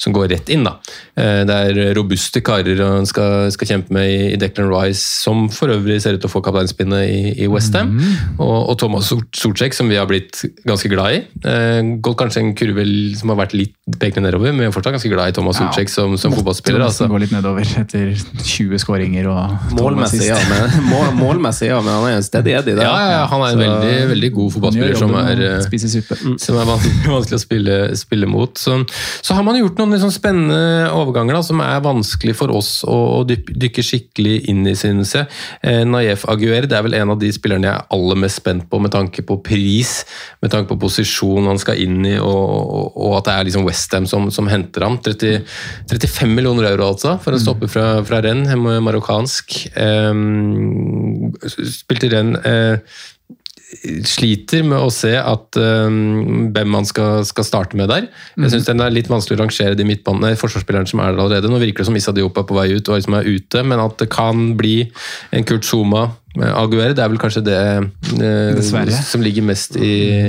[0.00, 0.64] som går rett inn.
[0.66, 0.74] Da.
[1.14, 5.70] Eh, det er robuste karer han skal, skal, kjempe med i Declan Rice, som for
[5.70, 7.94] øvrig ser ut til å få kapteinspinnet i, i Westham.
[7.94, 8.40] Mm.
[8.42, 11.20] Og, og, Thomas Sortsek, som vi har blitt ganske glad i.
[11.46, 12.86] Eh, gått kanskje en kurve
[13.18, 15.68] som har vært litt pekende nedover, men vi er fortsatt ganske glad i Thomas ja.
[15.68, 16.82] Sortsek som, som fotballspiller.
[16.88, 17.06] Altså.
[17.10, 22.10] Går litt nedover etter 20 skåringer og Målmessig, ja, men, mål, målmessig, ja, men han
[22.10, 22.76] er en steady Eddie.
[22.82, 26.18] Ja, ja, han er en veldig, veldig god fotballspiller som er, spiser suppe.
[26.24, 28.56] Mm som er vanskelig å spille, spille mot.
[28.58, 28.78] Så,
[29.20, 32.96] så, har man gjort noen liksom spennende overganger da, som er vanskelig for oss å,
[33.18, 35.28] å dykke skikkelig inn i, synes jeg.
[35.62, 38.68] Eh, Naef Aguer det er vel en av de spillerne jeg er aller mest spent
[38.70, 40.00] på med tanke på pris,
[40.42, 43.68] med tanke på posisjon han skal inn i, og, og, og at det er liksom
[43.68, 44.98] Westham som, som henter ham.
[45.04, 45.44] 30,
[45.90, 49.60] 35 millioner euro, altså, for å stoppe fra, fra renn, marokkansk.
[49.78, 50.24] Eh,
[51.68, 52.98] spilte renn uh,
[54.08, 58.06] sliter med å se at um, hvem man skal, skal, starte med der.
[58.08, 58.52] Jeg mhm.
[58.54, 61.50] syns den er litt vanskelig å rangere de midtbanene, forsvarsspillerne som er der allerede.
[61.52, 63.84] Nå virker det som Issa Diop er på vei ut og liksom er ute, men
[63.84, 64.78] at det kan bli
[65.36, 66.08] en Kurt Zuma
[66.38, 67.60] Aguer, det er vel kanskje det
[68.20, 70.28] uh, som ligger mest i,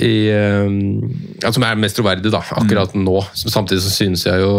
[0.00, 3.02] i ja, Som er mest troverdig da, akkurat mm.
[3.04, 3.18] nå.
[3.36, 4.54] Samtidig så synes jeg jo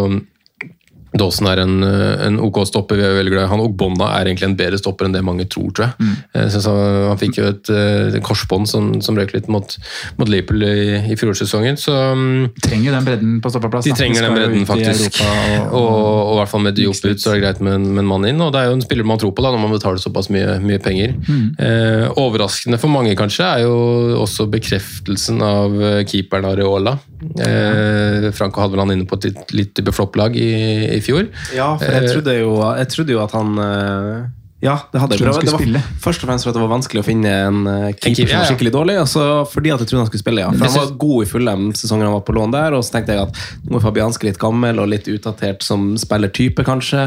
[1.18, 3.00] Dawson er en, eh, en, OK stopper.
[3.00, 5.24] vi er veldig glad i Han Og Bonna er egentlig en bedre stopper enn det
[5.26, 5.96] mange tror, tror jeg.
[6.06, 6.16] Mm.
[6.36, 9.76] jeg han, han, fikk jo et, et eh, korsbånd som, som røk litt mot,
[10.22, 11.80] mot Liverpool i, i fjorårssesongen.
[11.82, 13.90] Så mm, De trenger den bredden på stoppeplass.
[13.90, 15.22] De trenger den bredden, faktisk.
[15.26, 18.04] Og, og, og, i hvert fall med Diop ut, så er det greit med, med
[18.04, 18.46] en mann inn.
[18.46, 20.60] Og det er jo en spiller man tror på da, når man betaler såpass mye,
[20.64, 21.18] mye penger.
[21.26, 21.46] Mm.
[21.58, 27.00] Eh, overraskende for mange, kanskje, er jo også bekreftelsen av eh, keeperen Areola.
[27.20, 30.52] Eh, Franco hadde vel han inne på et litt, litt beflopp-lag i,
[30.96, 31.28] i, fjor.
[31.56, 34.14] Ja, for jeg eh, trodde jo, jeg trodde jo at han eh,
[34.60, 35.24] ja, det hadde jeg.
[35.24, 38.28] Det var først og fremst for at det var vanskelig å finne en uh, keeper
[38.28, 38.96] som var skikkelig dårlig.
[39.00, 40.50] Og så fordi at jeg trodde han skulle spille, ja.
[40.52, 42.76] For han var god i Fulham sesongen han var på lån der.
[42.76, 43.40] Og så tenkte jeg at
[43.70, 47.06] nå er Fabianski litt gammel og litt utdatert som spillertype, kanskje.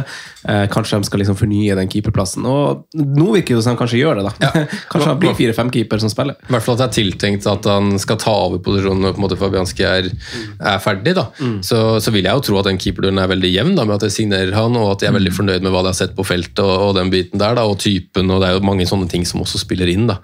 [0.48, 2.46] Eh, kanskje de skal liksom fornye den keeperplassen.
[2.48, 4.32] Og nå virker det som de kanskje gjør det, da.
[4.46, 4.64] Ja.
[4.94, 6.40] kanskje han blir fire-fem keeper som spiller.
[6.48, 9.20] I hvert fall at det er tiltenkt at han skal ta over posisjonen når på
[9.20, 10.09] en måte Fabianski er,
[10.57, 11.18] er ferdig.
[11.20, 11.28] da.
[11.36, 11.61] Mm.
[11.68, 14.09] Så, så, vil jeg jo tro at den keeperduren er veldig jevn, da, med at
[14.09, 15.38] jeg signerer han, og at jeg er veldig mm.
[15.42, 17.80] fornøyd med hva de har sett på feltet og, og den biten der, da, og
[17.82, 20.09] typen, og det er jo mange sånne ting som også spiller inn.
[20.11, 20.20] da.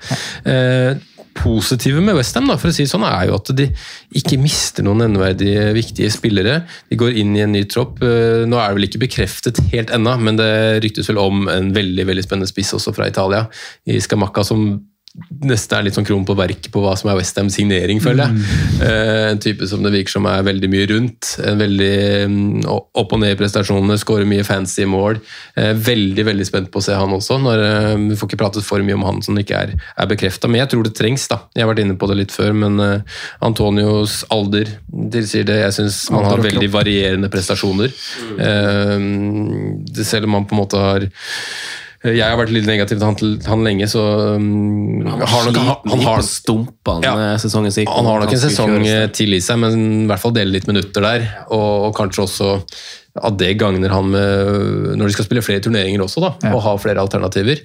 [0.49, 1.07] Eh,
[1.39, 3.69] positive med Westham for å si sånn, er jo at de
[4.19, 6.63] ikke mister noen nevneverdige viktige spillere.
[6.91, 8.03] De går inn i en ny tropp.
[8.03, 10.51] Eh, nå er det vel ikke bekreftet helt ennå, men det
[10.85, 13.47] ryktes vel om en veldig veldig spennende spiss også fra Italia,
[13.89, 14.71] i Scamacca, som
[15.45, 18.39] nesten er litt sånn kron på verket på hva som er Westhams signering, føler jeg.
[18.39, 18.83] Mm.
[18.83, 21.31] Uh, en type som det virker som er veldig mye rundt.
[21.45, 21.95] En veldig
[22.29, 22.37] um,
[22.69, 25.21] opp og ned i prestasjonene, skårer mye fancy mål.
[25.59, 27.41] Uh, veldig veldig spent på å se han også.
[27.45, 30.51] Når, uh, vi får ikke pratet for mye om han som ikke er, er bekrefta,
[30.51, 31.29] men jeg tror det trengs.
[31.31, 31.43] da.
[31.55, 32.79] Jeg har vært inne på det litt før, men
[33.45, 34.71] Antonios alder
[35.13, 35.61] tilsier det.
[35.65, 37.93] Jeg syns man har veldig varierende prestasjoner.
[38.39, 39.85] Mm.
[40.05, 41.07] selv om man på en måte har
[42.07, 43.17] jeg har vært litt negativ til han,
[43.49, 44.03] han lenge, så
[44.39, 47.91] um, Han har nok, han, han har, stumpene ja, sesongen sin.
[47.91, 48.77] Han har nok en sesong
[49.17, 51.27] til i seg, men i hvert fall dele litt minutter der.
[51.49, 52.53] Og, og kanskje også
[53.17, 56.53] at det gagner han med, når de skal spille flere turneringer også, da, ja.
[56.55, 57.63] og ha flere alternativer.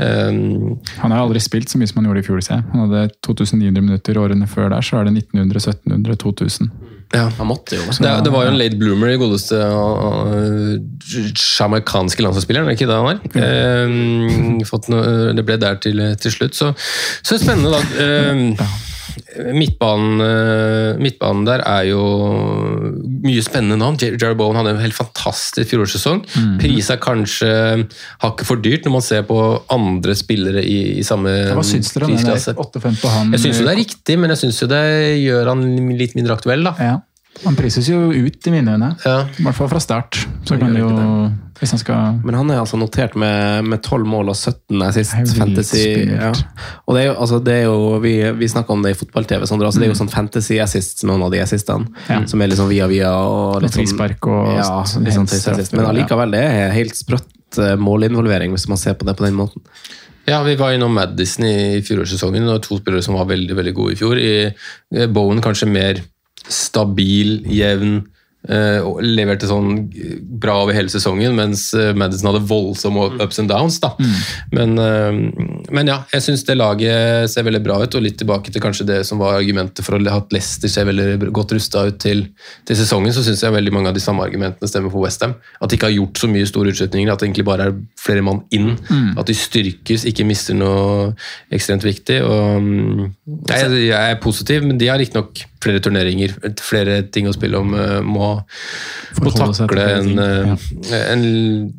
[0.00, 2.42] Um, han har aldri spilt så mye som han gjorde i fjor.
[2.44, 2.58] Se.
[2.72, 4.18] Han hadde 2900 minutter.
[4.18, 6.70] Årene før der så er det 1900, 1700, 2000.
[7.14, 7.28] Ja.
[7.38, 7.84] Han måtte jo.
[7.86, 10.74] Det, det, var jo en late bloomer, i godeste uh,
[11.38, 13.86] sjamaikanske landslagsspilleren, ikke det han er?
[13.86, 14.98] Um, Uh, no,
[15.36, 16.72] det ble der til, til slutt, så,
[17.24, 17.80] så spennende, da.
[17.96, 18.76] Uh,
[19.56, 22.02] midtbanen, eh, midtbanen der er jo
[23.26, 23.98] mye spennende navn.
[24.00, 26.22] Jerry Bowen hadde en helt fantastisk fjorårssesong.
[26.36, 26.54] Mm.
[26.62, 27.50] Pris er kanskje
[28.22, 29.40] hakket for dyrt når man ser på
[29.72, 32.56] andre spillere i, i samme Hva syns dere om den prisklasse.
[32.56, 33.34] 8-5 på han?
[33.36, 34.86] Jeg syns jo det er riktig, men jeg syns jo det
[35.24, 35.66] gjør han
[35.98, 36.74] litt mindre aktuell, da.
[36.80, 36.96] Ja.
[37.44, 38.92] Han prises jo ut i mine øyne.
[39.04, 40.22] I hvert fall fra start.
[40.48, 40.88] Så kan jo,
[41.60, 45.36] hvis han skal Men han er altså notert med, med 12 mål og 17 assist
[45.36, 45.82] fantasy.
[46.10, 46.30] Ja.
[46.86, 49.40] Og det er jo, altså, det er jo Vi, vi snakka om det i fotball-TV.
[49.44, 50.00] Altså, det er jo Mm.
[50.00, 51.86] sånn fantasy assist noen av de assistene.
[52.08, 52.22] Ja.
[52.26, 55.84] Som er sånn via via og litt Og frispark og ja, sånn sånn helt Men
[55.84, 55.90] ja.
[55.92, 59.62] allikevel, det er helt sprøtt eh, målinvolvering, hvis man ser på det på den måten.
[60.26, 63.92] Ja, vi var innom Madison i fjorårssesongen, og to spillere som var veldig veldig gode
[63.92, 64.18] i fjor.
[64.18, 64.32] I
[64.96, 66.00] eh, Bowen kanskje mer
[66.52, 68.00] stabil, jevn,
[68.48, 69.86] eh, og leverte sånn
[70.40, 73.78] bra over hele sesongen, mens eh, Madison hadde voldsomme ups and downs.
[73.82, 73.92] da.
[74.54, 75.20] Men, eh,
[75.74, 78.88] men ja, jeg syns det laget ser veldig bra ut, og litt tilbake til kanskje
[78.88, 82.26] det som var argumentet for å ha Leicester ser veldig godt rusta ut til,
[82.66, 85.36] til sesongen, så syns jeg veldig mange av de samme argumentene stemmer for Westham.
[85.60, 88.24] At de ikke har gjort så mye store utslutninger, at det egentlig bare er flere
[88.26, 88.74] mann inn.
[88.90, 89.12] Mm.
[89.20, 91.12] At de styrkes, ikke mister noe
[91.54, 92.20] ekstremt viktig.
[92.26, 93.04] Og, mm,
[93.50, 97.74] jeg, jeg er positiv, men de har riktignok flere turneringer, flere ting å spille om.
[97.74, 98.30] eh, Må,
[99.22, 100.70] må takle en, eh,
[101.02, 101.26] en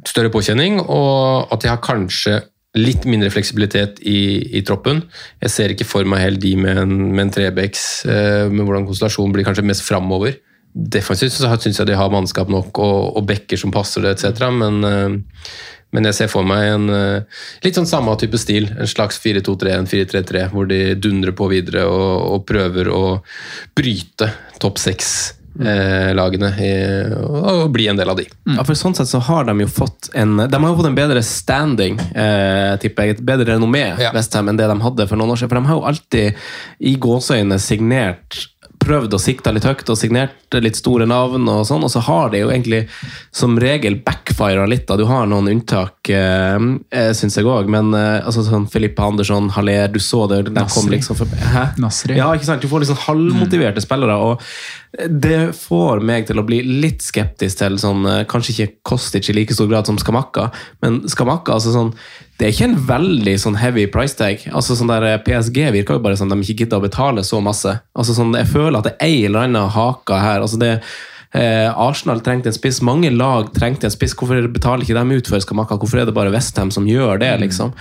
[0.07, 2.41] større påkjenning, og at de har kanskje
[2.77, 4.19] litt mindre fleksibilitet i,
[4.59, 4.99] i troppen.
[5.41, 8.85] Jeg ser ikke for meg helt de med en, med en trebecks, eh, med hvordan
[8.89, 10.35] konstellasjonen blir kanskje mest framover.
[10.77, 14.51] Defensivt så syns jeg de har mannskap nok og, og bekker som passer det, etc.
[14.53, 15.17] Men, eh,
[15.95, 18.67] men jeg ser for meg en eh, litt sånn samme type stil.
[18.75, 23.03] En slags 4-2-3, en 4-3-3, hvor de dundrer på videre og, og prøver å
[23.77, 24.29] bryte
[24.59, 26.49] topp seks-lagene
[27.23, 28.27] og bli en del av de.
[28.51, 30.99] Ja, for sånn sett så har de jo fått en De har jo fått en
[30.99, 33.17] bedre standing, eh, tipper jeg.
[33.17, 33.85] Et bedre renommé
[34.15, 35.53] Westham enn det de hadde for noen år siden.
[35.53, 36.27] For de har jo alltid
[36.91, 38.43] i gåseøyne signert
[38.88, 42.31] prøvd å sikte litt høyt og signert litt store navn, og sånn, og så har
[42.31, 42.85] det jo egentlig
[43.35, 44.85] som regel backfira litt.
[44.88, 49.49] da, Du har noen unntak, eh, syns jeg òg, men eh, altså sånn Filippe Andersson,
[49.57, 51.73] Haller, du så det de kom liksom for, Hæ?
[51.83, 52.17] Nasri.
[52.17, 52.63] Ja, ikke sant?
[52.63, 54.15] Du får liksom halvmotiverte spillere.
[54.17, 54.41] og
[55.09, 59.33] Det får meg til å bli litt skeptisk til sånn, eh, Kanskje ikke Kostic i
[59.33, 61.93] like stor grad som Skamakka, men Skamakka altså sånn,
[62.38, 64.43] det er ikke en veldig sånn heavy price tag.
[64.53, 67.41] Altså sånn der eh, PSG virker jo bare som de ikke gidder å betale så
[67.41, 67.79] masse.
[67.97, 70.41] Altså sånn, Jeg føler at det er ei eller annen hake her.
[70.45, 70.73] altså det
[71.35, 74.15] Eh, Arsenal trengte en spiss, mange lag trengte en spiss.
[74.17, 75.77] Hvorfor betaler ikke de ut for Skamaka?
[75.77, 77.33] Hvorfor er det bare Westham som gjør det?
[77.43, 77.73] liksom?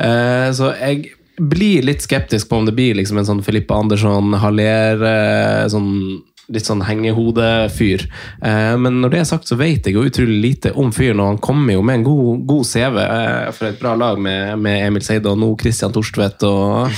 [0.00, 4.32] Eh, så jeg blir litt skeptisk på om det blir liksom en sånn Filippe Andersson,
[4.40, 6.22] Haller eh, sånn
[6.52, 8.04] Litt sånn hengehodefyr.
[8.44, 11.30] Eh, men når det er sagt, så vet jeg jo utrolig lite om fyren, og
[11.32, 14.88] han kommer jo med en god, god CV eh, for et bra lag med, med
[14.88, 16.92] Emil Seide og nå Christian Torstvedt og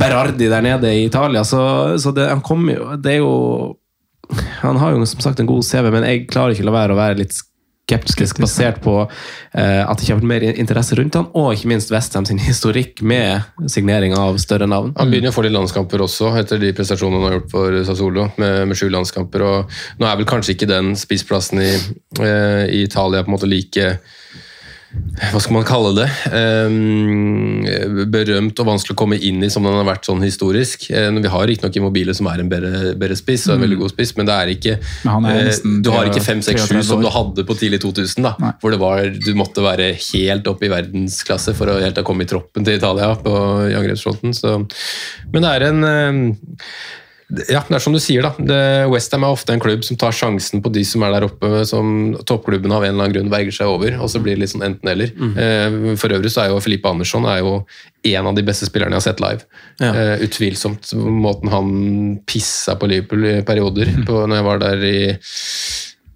[0.00, 1.44] Berardi der nede i Italia.
[1.46, 1.60] Så,
[2.02, 3.36] så det, han kommer jo Det er jo
[4.60, 6.98] han har jo som sagt en god CV, men jeg klarer ikke la være å
[6.98, 7.34] være litt
[7.88, 11.70] skeptisk basert på uh, at det ikke har vært mer interesse rundt han, og ikke
[11.72, 14.92] minst Westham sin historikk med signering av større navn.
[14.98, 18.28] Han begynner å få litt landskamper også, etter de prestasjonene han har gjort for Sassolo,
[18.40, 19.46] med, med sju landskamper.
[19.46, 21.72] og Nå er vel kanskje ikke den spissplassen i,
[22.22, 23.94] uh, i Italia på en måte like
[24.90, 26.06] hva skal man kalle det?
[26.34, 30.88] Eh, berømt og vanskelig å komme inn i som den har vært sånn historisk.
[30.90, 33.64] Eh, vi har riktignok Immobile som er en bedre, bedre spiss, og en Mm.
[33.68, 37.08] veldig god spiss, men det er ikke er eh, Du har ikke 5-6-7 som du
[37.08, 41.54] hadde på tidlig 2000, da, hvor det var, du måtte være helt oppe i verdensklasse
[41.54, 44.34] for å helt ha komme i troppen til Italia på i angrepsfronten.
[44.34, 44.56] Så.
[45.32, 46.34] Men det er en eh,
[47.48, 48.86] ja, det er som du sier, da.
[48.90, 52.16] Westham er ofte en klubb som tar sjansen på de som er der oppe, som
[52.26, 54.66] toppklubben av en eller annen grunn verger seg over, og så blir det litt sånn
[54.66, 55.12] enten-eller.
[55.14, 55.92] Mm.
[56.00, 57.52] For øvrig så er jo Filippe Andersson er jo
[58.10, 59.46] en av de beste spillerne jeg har sett live.
[59.82, 59.92] Ja.
[59.94, 60.90] Eh, Utvilsomt.
[60.96, 61.70] Måten han
[62.26, 64.98] pissa på Liverpool i perioder, på, når jeg var der i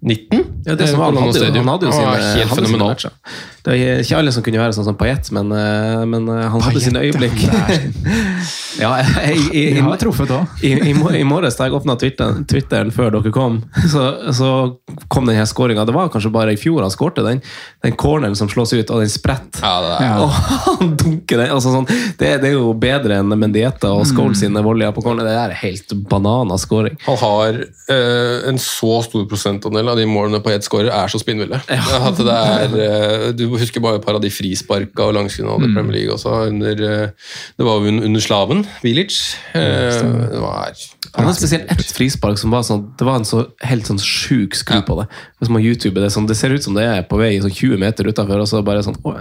[0.05, 0.43] 19.
[0.67, 2.45] Ja, det som var, eh, han, hadde, jo- han hadde jo sine, var helt hadde
[2.45, 2.95] sine fenomenal.
[3.65, 6.65] Det er ikke alle som kunne være sånn som Payet, men, eh, men han han
[6.67, 7.39] hadde sine øyeblikk.
[8.81, 8.91] ja,
[9.25, 10.63] jeg, i, jeg, har truffet òg.
[10.65, 13.61] I, i, I morges da jeg åpna Twitteren, Twitteren før dere kom,
[13.91, 14.05] så,
[14.35, 14.49] så
[15.11, 15.85] kom denne skåringa.
[15.87, 17.41] Det var kanskje bare i fjor han skårte den.
[17.85, 19.63] Den corneren som slås ut, og den spretter.
[19.63, 20.15] Ja, Ja.
[20.23, 21.51] Og han dunker den!
[21.53, 21.87] Altså sånn,
[22.19, 25.27] det, det er jo bedre enn Mendieta og Scholes sine volleyer på corner.
[25.27, 26.97] Det er helt banana scoring.
[27.05, 31.21] Han har eh, en så stor prosentandel av de målene på ett skårer er så
[31.21, 31.61] spinnville.
[32.09, 35.75] At det er, eh, du husker bare et par av de frisparka og langskuddene mm.
[35.77, 36.35] Premier League også.
[36.51, 38.64] Under, eh, det var jo under slaven,
[39.53, 40.01] Eh,
[40.31, 40.71] det var
[41.15, 44.57] Han hadde spesielt ett frispark som var sånn Det var en så helt sånn sjuk
[44.57, 45.07] skru på det.
[45.39, 47.79] Hvis man YouTuber det, sånn, det ser ut som det er på vei sånn 20
[47.81, 49.15] meter utafor, og så bare sånn å,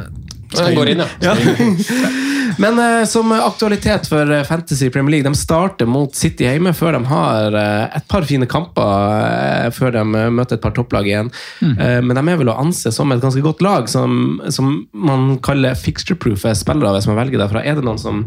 [0.59, 1.35] Den går inn, ja.
[2.59, 6.95] Men uh, som aktualitet for eh, Fantasy Premier League, de starter mot City hjemme før
[6.95, 11.31] de har uh, et par fine kamper uh, før de møter et par topplag igjen.
[11.65, 15.39] Eh, men de er vel å anse som et ganske godt lag, som, som man
[15.45, 17.65] kaller fixture-proof spillere, hvis man velger derfra.
[17.65, 18.25] Er det noen som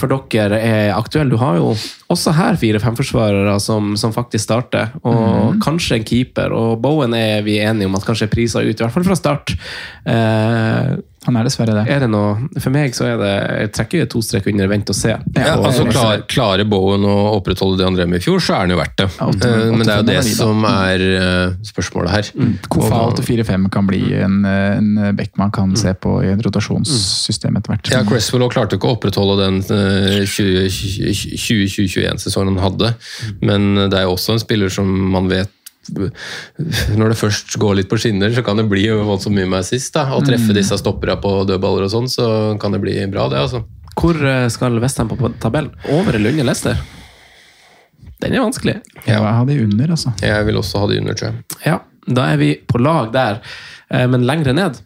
[0.00, 1.32] for dere er aktuelle?
[1.32, 1.72] Du har jo
[2.12, 6.54] også her fire-fem forsvarere som, som faktisk starter, og kanskje en keeper.
[6.54, 9.18] Og Bowen er vi enige om at kanskje er prisa ut, i hvert fall fra
[9.18, 9.56] start.
[10.04, 10.94] Eh,
[11.26, 11.86] Han er dessverre det.
[11.90, 14.94] er det noe, for meg så er det Jeg trekker to strek under vent og
[14.98, 15.08] se.
[15.08, 15.16] Ja,
[15.56, 18.58] Og- altså klar, Klarer Bowen å opprettholde det han drev med i fjor, så er
[18.66, 19.08] han jo verdt det.
[19.18, 22.22] Ja, åtte- Eh, Men det er jo det 85 er som er eh, spørsmålet her.
[22.68, 27.56] Kofa Og- 845 kan bli en, en back man kan se på i et rotasjonssystem
[27.56, 27.90] etter hvert.
[27.90, 32.94] Ja, Cresswell klarte ikke å opprettholde den eh, 2020-2021-sesongen han hadde,
[33.42, 35.50] men det er jo også en spiller som man vet
[35.92, 39.92] når det først går litt på skinner, så kan det bli voldsomt mye med sist.
[39.94, 40.06] da.
[40.14, 42.26] Å treffe disse stopperne på dødballer og sånn, så
[42.60, 43.40] kan det bli bra, det.
[43.44, 43.64] altså.
[43.94, 45.70] Hvor eh, skal Westham på tabellen?
[45.94, 46.80] Over eller under Leicester?
[48.22, 48.78] Den er vanskelig.
[49.04, 50.14] Ja, jeg hadde under, altså.
[50.22, 51.58] Jeg vil også ha det under, tror jeg.
[51.66, 53.40] Ja, da er vi på lag der,
[53.90, 54.80] eh, men lengre ned.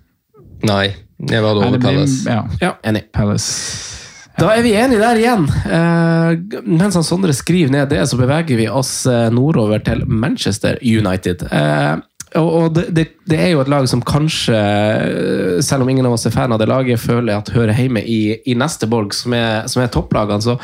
[0.67, 0.89] Nei,
[1.23, 2.25] jeg vil ha det over Palace.
[2.29, 3.07] Ja, Ja, enig.
[3.15, 3.98] Palace.
[4.39, 5.47] Da er vi enige der igjen.
[5.67, 10.79] Eh, mens han Sondre skriver ned det, så beveger vi oss eh, nordover til Manchester
[10.79, 11.43] United.
[11.51, 11.99] Eh,
[12.39, 16.15] og det, det, det er jo et lag som kanskje, eh, selv om ingen av
[16.15, 19.35] oss er fan av det laget, føler at hører hjemme i, i neste borg, som
[19.35, 20.45] er, som er topplagene.
[20.45, 20.59] Så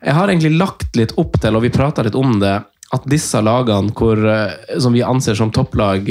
[0.00, 2.56] jeg har egentlig lagt litt opp til, og vi prata litt om det,
[2.90, 6.08] at disse lagene hvor, eh, som vi anser som topplag,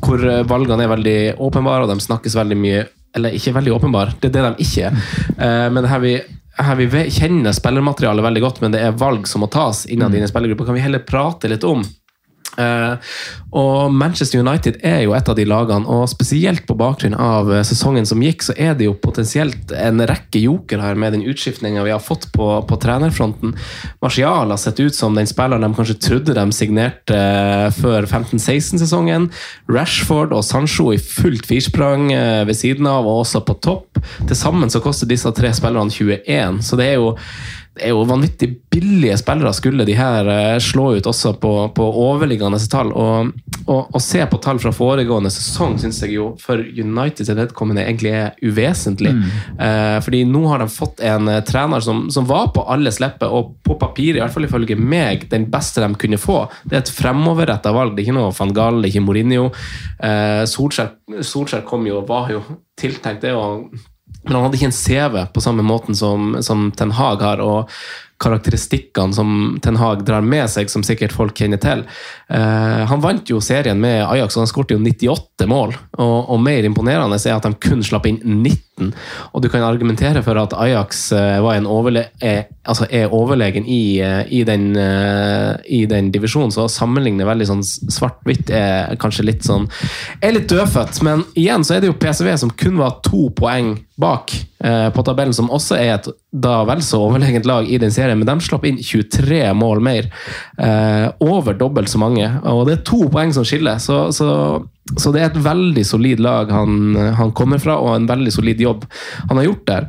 [0.00, 2.86] hvor valgene er veldig åpenbare, og de snakkes veldig mye
[3.18, 5.06] Eller ikke veldig åpenbar, det er det de ikke er.
[5.36, 6.16] Uh, Men her vi,
[6.58, 10.22] her vi kjenner spillermaterialet veldig godt, men det er valg som må tas innad i
[10.22, 11.84] en spillergruppe, kan vi heller prate litt om.
[12.58, 13.14] Eh,
[13.58, 17.64] og Manchester United er jo et av de lagene, og spesielt på bakgrunn av eh,
[17.66, 21.84] sesongen som gikk, så er det jo potensielt en rekke joker her med den utskiftninga
[21.86, 23.54] vi har fått på, på trenerfronten.
[24.04, 29.30] Martial har sett ut som den spilleren de kanskje trodde de signerte eh, før 15-16-sesongen.
[29.70, 32.08] Rashford og Sancho i fullt firsprang
[32.48, 34.00] ved siden av, og også på topp.
[34.26, 37.14] Til sammen så koster disse tre spillerne 21, så det er jo
[37.82, 42.60] er jo vanvittig billige spillere, skulle de her eh, slå ut også på, på overliggende
[42.70, 42.92] tall.
[42.92, 43.32] Og,
[43.66, 47.84] og, og se på tall fra foregående sesong syns jeg jo for United sitt vedkommende
[47.84, 49.14] egentlig er uvesentlig.
[49.58, 53.32] Eh, fordi nå har de fått en eh, trener som, som var på alles lepper,
[53.32, 56.40] og på papiret, i hvert fall ifølge meg, den beste de kunne få.
[56.64, 57.96] Det er et fremoverretta valg.
[57.96, 59.50] Det er ikke noe van Gaal, det er ikke Mourinho.
[59.98, 62.42] Eh, Solskjær, Solskjær kom jo og var jo
[62.78, 63.34] tiltenkt det.
[63.34, 63.70] og
[64.24, 67.70] men han hadde ikke en CV på samme måten som, som Ten Hag har, og
[68.18, 71.84] karakteristikkene som Ten Hag drar med seg, som sikkert folk kjenner til.
[72.28, 75.76] Eh, han vant jo serien med Ajax, og han skåret jo 98 mål.
[75.98, 78.90] Og, og mer imponerende er at de kun slapp inn 19.
[79.34, 84.24] Og du kan argumentere for at Ajax eh, overle er, altså er overlegen i, eh,
[84.34, 89.46] i, den, eh, i den divisjonen, så å sammenligne veldig sånn svart-hvitt er kanskje litt
[89.46, 89.70] sånn
[90.22, 91.02] er litt dødfødt.
[91.06, 95.34] Men igjen så er det jo PSV som kun var to poeng bak på tabellen,
[95.36, 98.66] som også er et da vel så overlegent lag i den serien, men de slapp
[98.68, 100.08] inn 23 mål mer.
[100.60, 102.26] Eh, over dobbelt så mange.
[102.44, 104.30] Og det er to poeng som skiller, så, så,
[104.96, 108.60] så det er et veldig solid lag han, han kommer fra, og en veldig solid
[108.60, 108.84] jobb
[109.28, 109.88] han har gjort der.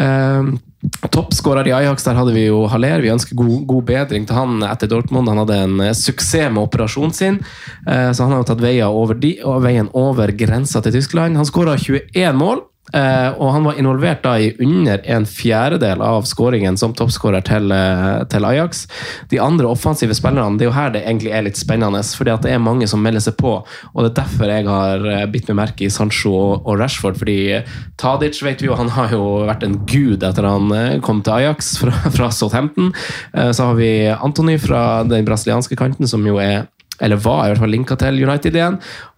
[0.00, 0.54] Eh,
[0.84, 3.00] Toppskårer i Ajax, der hadde vi jo Haller.
[3.00, 5.30] Vi ønsker god, god bedring til han etter Dortmund.
[5.32, 7.40] Han hadde en eh, suksess med operasjonen sin,
[7.84, 11.36] eh, så han har jo tatt veien over, de, veien over grensa til Tyskland.
[11.40, 12.64] Han skåra 21 mål.
[12.94, 17.72] Eh, og han var involvert da i under en fjerdedel av skåringen som toppskårer til,
[17.74, 18.86] eh, til Ajax.
[19.30, 22.42] De andre offensive spillerne, det er jo her det egentlig er litt spennende, fordi at
[22.42, 23.64] det er mange som melder seg på.
[23.94, 27.18] og Det er derfor jeg har eh, bitt meg merke i Sancho og, Rashford.
[27.18, 27.64] fordi
[27.98, 31.76] Tadic vet vi jo, han har jo vært en gud etter han kom til Ajax
[31.78, 32.92] fra, fra Southampton.
[33.34, 36.66] Så har vi Antony fra den brasilianske kanten, som jo er
[37.02, 38.76] eller var i hvert fall linka til United igjen.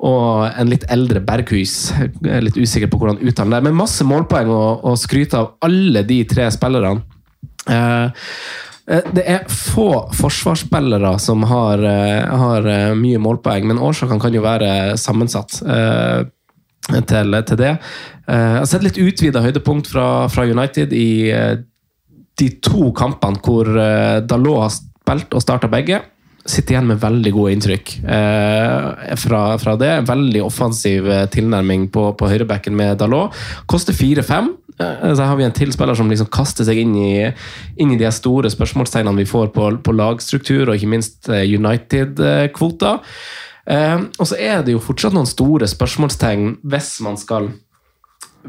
[0.08, 1.74] Og en litt eldre Berghus.
[1.96, 5.52] Jeg er litt usikker på hvordan uttalen det er, men masse målpoeng å skryte av
[5.66, 7.04] alle de tre spillerne.
[7.68, 8.06] Eh,
[8.86, 14.34] eh, det er få forsvarsspillere som har, eh, har eh, mye målpoeng, men årsakene kan
[14.34, 15.60] jo være sammensatt.
[15.66, 16.24] eh,
[16.86, 17.72] til, til det.
[18.28, 21.32] Eh, Jeg har sett litt utvida høydepunkt fra, fra United i
[22.36, 23.66] de to kampene hvor
[24.28, 26.02] Dalot har spilt og starta begge
[26.47, 29.92] sitter igjen med veldig gode inntrykk eh, fra, fra det.
[30.09, 33.34] Veldig offensiv eh, tilnærming på, på høyrebekken med Dalot.
[33.70, 34.53] Koster 4-5.
[34.78, 37.11] Eh, så har vi en til spiller som liksom kaster seg inn i,
[37.80, 42.99] inn i de store spørsmålstegnene vi får på, på lagstruktur, og ikke minst eh, United-kvota.
[43.66, 47.51] Eh, og så er det jo fortsatt noen store spørsmålstegn hvis man skal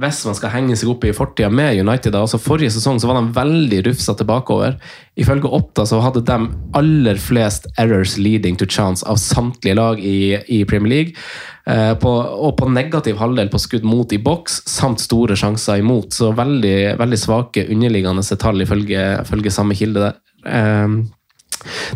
[0.02, 3.20] hvis man skal henge seg opp i fortida med United altså Forrige sesong så var
[3.20, 4.78] de veldig rufsete bakover.
[5.18, 6.38] Ifølge Oppda så hadde de
[6.78, 11.28] aller flest errors leading to chance av samtlige lag i, i Premier League.
[11.68, 16.14] Eh, på, og på negativ halvdel på skudd mot i boks, samt store sjanser imot.
[16.16, 20.20] Så veldig, veldig svake underliggende tall ifølge, ifølge samme kilde der.
[20.48, 21.00] Eh,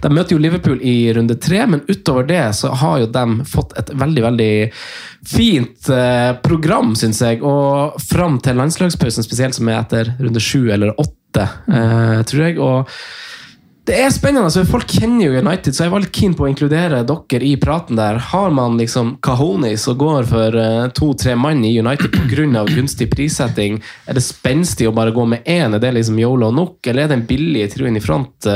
[0.03, 3.75] de møter jo Liverpool i runde tre, men utover det så har jo de fått
[3.79, 4.53] et veldig veldig
[5.27, 7.41] fint eh, program, syns jeg.
[7.45, 12.59] Og fram til landslagspausen, spesielt som er etter runde sju eller åtte, eh, tror jeg.
[12.59, 12.89] og
[13.91, 14.45] det er spennende.
[14.45, 17.55] altså Folk kjenner jo United, så jeg var litt keen på å inkludere dere i
[17.59, 18.19] praten der.
[18.31, 22.65] Har man liksom cajonis og går for uh, to-tre mann i United pga.
[22.69, 25.73] gunstig prissetting, er det spenstig å bare gå med én?
[25.73, 28.47] Er det liksom yolo nok, eller er det en billig truen i front?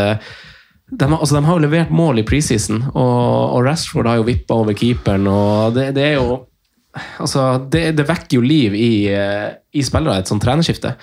[0.91, 4.53] De, altså, de har jo levert mål i preseason, og, og Rashford har jo vippa
[4.53, 5.27] over keeperen.
[5.27, 6.43] og det, det er jo
[7.19, 10.95] altså, det, det, vekker jo liv i, eh, i spillere, et sånt trenerskifte.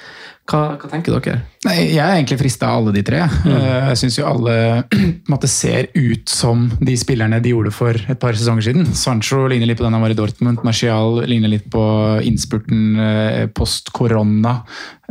[0.43, 1.37] Hva, hva, tenker dere?
[1.69, 3.21] Nei, jeg er egentlig frista av alle de tre.
[3.45, 3.53] Mm.
[3.55, 4.57] Eh, jeg syns jo alle
[5.33, 8.89] måte, ser ut som de spillerne de gjorde for et par sesonger siden.
[8.99, 10.65] Sancho ligner litt på den han var i Dortmund.
[10.67, 11.85] Martial ligner litt på
[12.27, 14.61] innspurten eh, post korona.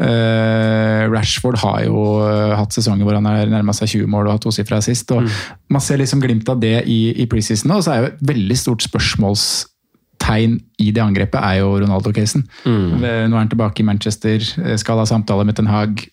[0.01, 1.99] Rashford har jo
[2.57, 5.11] hatt sesonger hvor han har nærma seg 20 mål og hatt tosifra sist.
[5.13, 5.35] og mm.
[5.75, 8.57] Man ser liksom glimt av det i, i preseason, og så er jo et veldig
[8.57, 9.45] stort spørsmåls
[10.21, 12.43] tegn i det angrepet er jo Ronaldo-casen.
[12.65, 13.01] Mm.
[13.01, 14.43] Nå er han tilbake i Manchester,
[14.79, 16.03] skal ha samtale med Ten Hag.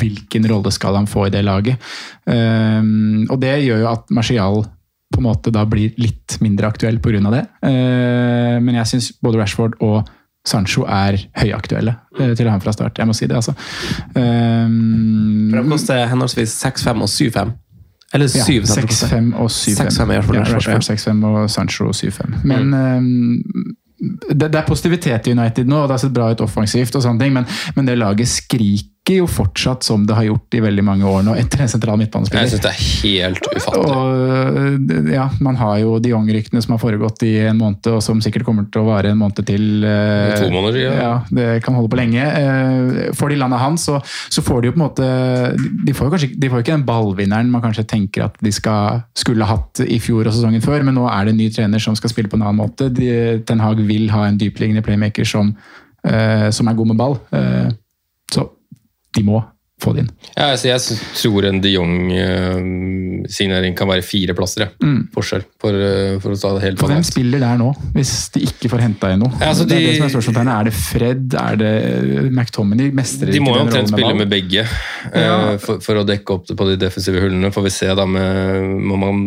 [0.00, 1.78] Hvilken rolle skal han få i det laget?
[2.26, 4.64] Um, og det gjør jo at Martial
[5.14, 7.22] på en måte da blir litt mindre aktuell pga.
[7.30, 7.44] det.
[7.62, 10.08] Uh, men jeg syns både Rashford og
[10.46, 12.98] Sancho er høyaktuelle uh, til å ha ham fra start.
[12.98, 13.54] Jeg må si det, altså.
[14.14, 17.54] Um, For de koster henholdsvis 6-5 og 7-5.
[18.16, 20.12] Eller 7 ja, 6-5 og 7-5.
[20.16, 22.40] Ja, Rashford 6-5 og Sancho 7-5.
[22.48, 23.64] Men mm.
[24.32, 27.04] det, det, er positivitet i United nå, og det har sett bra ut offensivt, og
[27.04, 30.60] sånne ting, men, men det laget skriker virker jo fortsatt som det har gjort i
[30.60, 32.42] veldig mange år nå, etter en sentral midtbanespiller.
[32.42, 33.92] Jeg synes det er helt ufattelig.
[33.94, 38.20] Og, ja, man har jo de Jong-ryktene som har foregått i en måned, og som
[38.20, 39.84] sikkert kommer til å vare en måned til.
[39.86, 40.94] Eh, to måneder, ja.
[40.98, 41.12] ja.
[41.30, 42.24] Det kan holde på lenge.
[42.26, 45.06] Eh, får de landet hans, så, så, får de jo på en måte
[45.86, 49.02] De får jo kanskje de får ikke den ballvinneren man kanskje tenker at de skal,
[49.16, 51.96] skulle hatt i fjor og sesongen før, men nå er det en ny trener som
[51.98, 52.90] skal spille på en annen måte.
[52.90, 53.08] De,
[53.46, 55.54] Ten Hag vil ha en dypliggende playmaker som,
[56.02, 57.18] eh, som er god med ball.
[57.36, 57.74] Eh,
[58.34, 58.48] så
[59.16, 59.42] de må
[59.86, 60.10] få det inn.
[60.34, 60.80] Ja, altså jeg
[61.16, 64.66] tror en de Jong-signering kan være fire plasser.
[64.66, 64.68] Ja.
[64.82, 65.00] Mm.
[65.14, 65.44] Forskjell.
[65.62, 68.70] For, eh, for, å ta det helt For hvem spiller der nå, hvis de ikke
[68.72, 69.32] får henta inn noe?
[69.40, 70.54] Ja, altså de, det er det som er spørsmålstegnet.
[70.56, 71.24] Er det Fred?
[71.42, 71.72] Er det
[72.30, 72.88] McTominay?
[72.96, 75.36] Mestrer de må jo omtrent spille med begge eh, ja.
[75.62, 77.52] for, for, å dekke opp på de defensive hullene.
[77.54, 79.24] Får vi se da med man,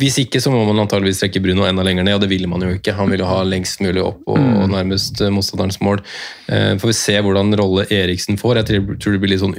[0.00, 2.60] Hvis ikke så må man antageligvis trekke Bruno enda lenger ned, og det vil man
[2.66, 2.96] jo ikke.
[2.98, 4.52] Han vil jo ha lengst mulig opp og, mm.
[4.64, 6.04] og nærmest motstanderens mål.
[6.50, 8.60] Eh, får vi se hvordan rolle Eriksen får.
[8.60, 9.49] Jeg tror det blir litt sånn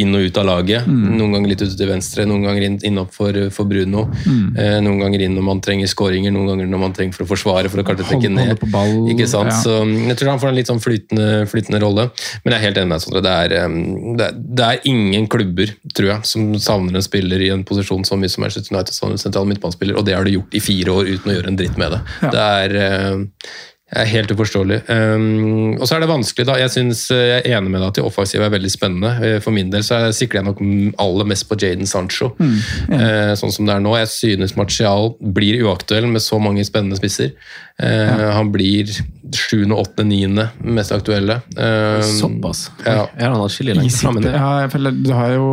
[0.00, 0.86] inn og ut av laget.
[0.88, 1.16] Mm.
[1.18, 4.06] Noen ganger litt ut til venstre, noen ganger inn, innopp for, for Bruno.
[4.24, 4.44] Mm.
[4.56, 7.30] Eh, noen ganger inn når man trenger skåringer, noen ganger når man trenger for å
[7.32, 7.72] forsvare.
[7.72, 8.64] for å kanskje trekke ned.
[8.72, 9.52] Ball, ikke sant?
[9.52, 9.60] Ja.
[9.62, 12.08] Så Jeg tror han får en litt sånn flytende, flytende rolle.
[12.44, 13.24] Men jeg er helt enig med Sondre.
[13.24, 17.50] Det er, det, er, det er, ingen klubber tror jeg, som savner en spiller i
[17.54, 20.62] en posisjon så mye som Manchester United sentral midtbanespiller, og det har du gjort i
[20.62, 22.00] fire år uten å gjøre en dritt med det.
[22.20, 22.30] Ja.
[22.34, 23.50] Det er eh,
[23.90, 24.80] er helt uforståelig.
[24.86, 26.56] Um, og så er det vanskelig, da.
[26.60, 29.10] Jeg, synes, eh, jeg er enig med deg at de offensive er veldig spennende.
[29.26, 30.62] Eh, for min del så sikler jeg nok
[31.02, 32.56] aller mest på Jaden Sancho, mm,
[32.92, 33.00] ja.
[33.00, 33.96] uh, sånn som det er nå.
[33.98, 37.34] Jeg synes Martial blir uaktuell med så mange spennende spisser.
[37.82, 38.30] Uh, ja.
[38.38, 38.92] Han blir
[39.34, 41.40] sjuende, åttende, niende mest aktuelle.
[41.58, 42.68] Uh, Såpass?
[42.86, 43.08] Ja.
[43.18, 44.22] Er han atskillig lenger framme?
[44.30, 45.50] Ja, jeg føler du har jo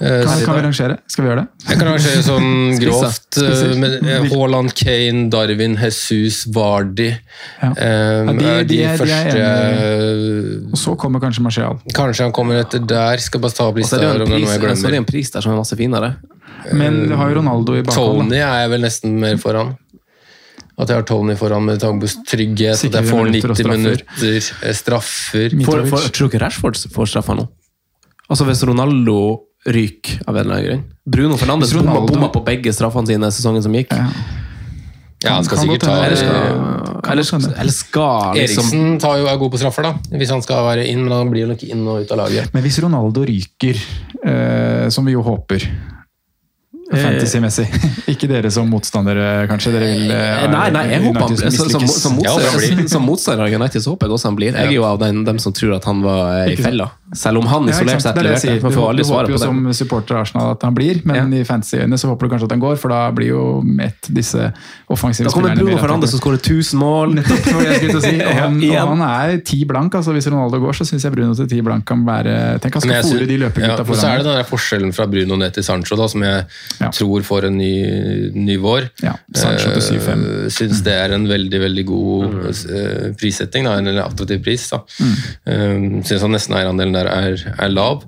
[0.00, 0.96] kan, kan, vi rangere?
[1.12, 1.66] Skal vi gjøre det?
[1.68, 3.38] Jeg kan rangere sånn grovt.
[3.42, 7.10] Eh, med eh, Haaland, Kane, Darwin, Jesus, Vardi.
[7.60, 7.70] Ja.
[7.76, 9.44] Ja, de, de, de, første
[10.72, 11.76] Og så kommer kanskje Marcial.
[11.96, 13.20] Kanskje han kommer etter der.
[13.20, 14.00] Skal bare ta opp lista.
[14.00, 16.14] Så er det en pris der som er masse finere.
[16.72, 18.24] Men vi har jo Ronaldo i bakhånd.
[18.24, 19.76] Tony er jeg vel nesten mer foran.
[20.80, 24.40] At jeg har Tony foran med Tagbos trygghet, at jeg får 90 minutter,
[24.72, 27.44] straffer for, for, Tror du ikke Rashford får straffa nå?
[28.30, 29.18] Altså Hvis Ronaldo
[29.68, 30.84] ryker av en eller annen grunn.
[31.04, 33.92] Bruno Fernandes bomma, bomma på begge straffene sine sesongen som gikk.
[33.92, 34.38] Ja.
[35.20, 36.36] Ja, han skal sikkert ta Eller skal,
[37.12, 40.16] eller, eller skal liksom, Eriksen tar jo, er god på straffer, da.
[40.16, 42.54] Hvis han skal være inn, men han blir jo nok inn og ut av laget.
[42.54, 43.80] Men hvis Ronaldo ryker,
[44.24, 47.66] eh, som vi jo håper eh, Fantasy-messig.
[48.14, 49.74] Ikke dere som motstandere, kanskje?
[49.76, 51.52] Dere vil, eh, nei, nei, jeg håper han blir.
[51.58, 54.56] Som, som, som, motstander, som motstander av United så håper jeg også han blir.
[54.56, 56.88] Jeg er jo av den, dem som tror at han var i fella.
[57.12, 58.62] Selv om han Ja, isolert sett er det leverte.
[58.62, 59.46] Man Du, får du aldri håper svaret jo på det.
[59.48, 62.52] som supporter av Arsenal at han blir, men i fancy-øyne så håper du kanskje at
[62.54, 64.52] han går, for da blir jo Met disse
[64.90, 67.14] offensive Da kommer Bruno Fernandez som skårer 1000 mål.
[67.18, 68.14] Nettopp, var jeg skulle si.
[68.28, 69.94] Og han, Ja, og han er ti blank.
[69.98, 72.84] altså Hvis Ronaldo går, så syns jeg Bruno til ti blank kan være Tenk han
[72.86, 74.00] skal fòre de løpegutta ja, foran.
[74.04, 76.46] Så er det den der forskjellen fra Bruno ned til Sancho, da, som jeg
[76.80, 76.90] Ja.
[76.94, 77.72] tror får en ny,
[78.34, 78.86] ny vår.
[79.02, 80.24] Ja, Sancho til 7-5.
[80.46, 84.68] Uh, Syns det er en veldig veldig god uh, prissetting, da, en attraktiv pris.
[84.70, 84.80] da.
[85.00, 86.02] Mm.
[86.06, 88.04] Syns han nesten eierandelen der er, er lav.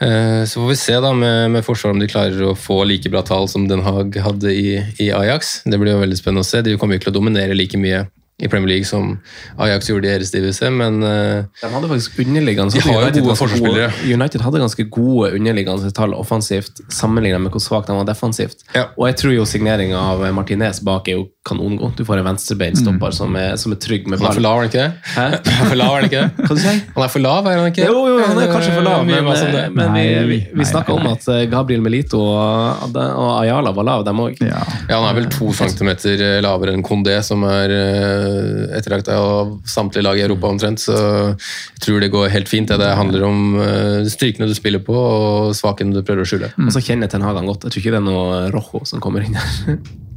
[0.00, 3.10] Eh, Så får vi se da med, med Forsvaret om de klarer å få like
[3.12, 5.60] bra tall som Den Haag hadde i, i Ajax.
[5.68, 6.62] Det blir jo veldig spennende å se.
[6.64, 8.06] De kommer ikke til å dominere like mye
[8.40, 9.18] i Premier League som
[9.60, 13.90] Ajax gjorde i Eredivisie, men eh, De hadde faktisk underliggende De har United gode forsvarsspillere.
[14.08, 18.64] United hadde ganske gode underliggende tall offensivt sammenlignet med hvor svakt de var defensivt.
[18.72, 18.86] Ja.
[18.96, 21.94] Og jeg tror jo signeringa av Martinez bak er jo kanongod.
[21.96, 24.44] Du får en venstrebeinstopper som, er, som er trygg med han er for ball.
[24.44, 24.90] lav, er han ikke det?
[25.14, 25.22] Hæ?
[25.40, 26.32] Han er for lav, er han ikke det?
[26.36, 27.86] Hva du sier Han er for lav, er han ikke?
[27.88, 30.96] Jo, jo, han er kanskje for lav, men, men, mas men vi, vi, vi snakka
[30.98, 34.36] om at eh, Gabriel Melito og, og Ayala var lav, dem òg.
[34.44, 34.60] Ja.
[34.90, 40.04] Ja, han er vel to centimeter lavere enn Kondé, som er etterlagt ettertrakta av samtlige
[40.04, 40.84] lag i Europa omtrent.
[40.84, 42.68] Så jeg tror det går helt fint.
[42.68, 46.52] Det, det handler om eh, styrkene du spiller på, og svakene du prøver å skjule.
[46.66, 47.64] Og så kjenner Ten Hag han godt.
[47.64, 49.80] Jeg tror ikke det er noe Rojo som kommer inn der.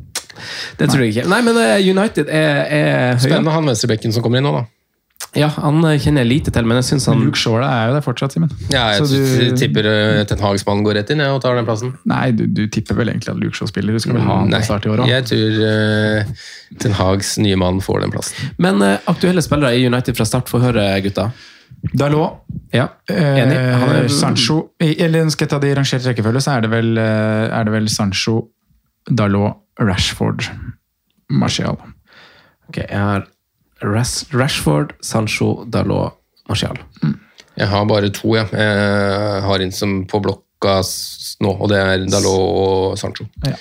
[0.80, 1.28] Det tror jeg ikke.
[1.30, 3.20] Nei, men eh, United er, er.
[3.22, 4.66] Spennende han venstrebekken som kommer inn nå, da.
[5.40, 7.94] Ja, han eh, kjenner jeg lite til, men jeg syns han Luke Shaw er jo
[7.96, 8.52] der fortsatt, Simen.
[8.70, 11.66] Ja, jeg Så du- tipper uh, Ten Hagsmann går rett inn ja, og tar den
[11.66, 11.96] plassen.
[12.10, 13.96] Nei, du, du tipper vel egentlig at Luke Shaw spiller?
[13.98, 15.10] Du skal vel ha han til på start i år òg?
[15.10, 16.44] jeg tror uh,
[16.84, 18.52] Ten Hags nye mann får den plassen.
[18.62, 21.32] Men uh, aktuelle spillere i United fra start, få høre, gutta.
[21.98, 23.58] Dalot, Ja, enig.
[23.58, 26.62] Han eh, er, Sancho i- Eller skal jeg ta det i rangert rekkefølge, så er
[26.68, 28.38] det vel, eh, er det vel Sancho,
[29.10, 30.48] Dalot, Rashford,
[31.30, 31.78] Martial.
[32.70, 33.28] Ok, jeg har
[33.84, 36.80] Ras Rashford, Sancho, Dalot, Martial.
[37.58, 38.50] Jeg har bare to, jeg.
[38.54, 40.80] Jeg har en som på blokka
[41.44, 43.28] nå, og det er Dalot og Sancho.
[43.44, 43.58] Ja.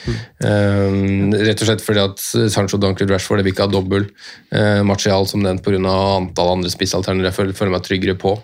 [0.47, 2.23] Um, rett og slett fordi at
[2.53, 4.07] Sancho Dunkley Rashford det vil ikke ha dobbel.
[4.55, 5.81] Uh, Martial som nevnt pga.
[5.83, 8.37] antall andre spissalternativer jeg føler, føler meg tryggere på.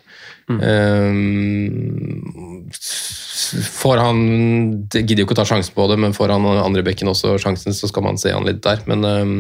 [0.48, 2.08] Um,
[3.68, 4.22] får han
[4.88, 7.36] det Gidder jo ikke å ta sjansen på det, men får han andre bekken også
[7.42, 8.80] sjansen, så skal man se han litt der.
[8.88, 9.36] Men um,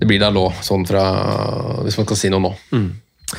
[0.00, 1.04] det blir Dalot, sånn fra
[1.84, 2.52] Hvis man skal si noe nå.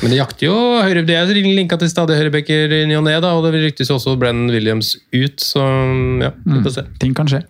[0.00, 3.18] Men det jakter jo høyre, Det er linka til stadig høyrebacker i ny og ne,
[3.20, 5.60] da, og det ryktes jo også Brennan Williams ut, så
[6.22, 6.84] ja, vi får se.
[7.02, 7.42] Ting kan skje.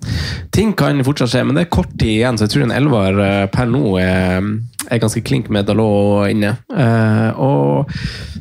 [0.54, 3.22] Ting kan fortsatt skje, men det er kort tid igjen, så jeg tror en elver
[3.22, 4.50] eh, per nå er,
[4.91, 6.57] er ganske klink med Dalot inne.
[6.72, 7.91] Eh, og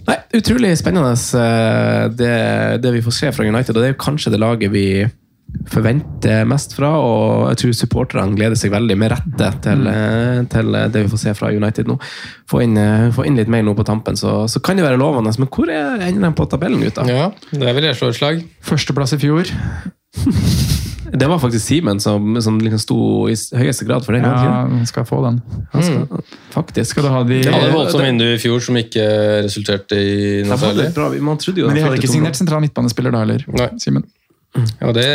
[0.07, 2.35] nei, Utrolig spennende eh, det,
[2.83, 4.85] det vi får se fra United, og det er jo kanskje det laget vi
[5.67, 10.77] forventer mest fra, og jeg tror supporterne gleder seg veldig med rette til, eh, til
[10.93, 11.97] det vi får se fra United nå.
[12.49, 12.79] Få inn,
[13.15, 15.33] få inn litt mer nå på tampen, så, så kan det være lovende.
[15.41, 17.07] Men hvor er ender de på tabellen, gutta?
[17.09, 18.45] Ja, det vil jeg slå et slag.
[18.71, 19.51] Førsteplass i fjor.
[21.11, 22.97] Det var faktisk Simen som, som liksom sto
[23.27, 24.23] i høyeste grad for den.
[24.23, 25.41] det Ja, han skal få den.
[25.73, 26.93] Han skal, faktisk.
[26.93, 29.03] Skal du ha de De hadde et voldsomt vindu i fjor som ikke
[29.43, 30.15] resulterte i
[30.47, 30.87] noe særlig.
[30.95, 33.43] bra, man jo Men de de hadde ikke signert sentral midtbanespiller da heller,
[33.83, 34.07] Simen.
[34.79, 35.07] Ja, det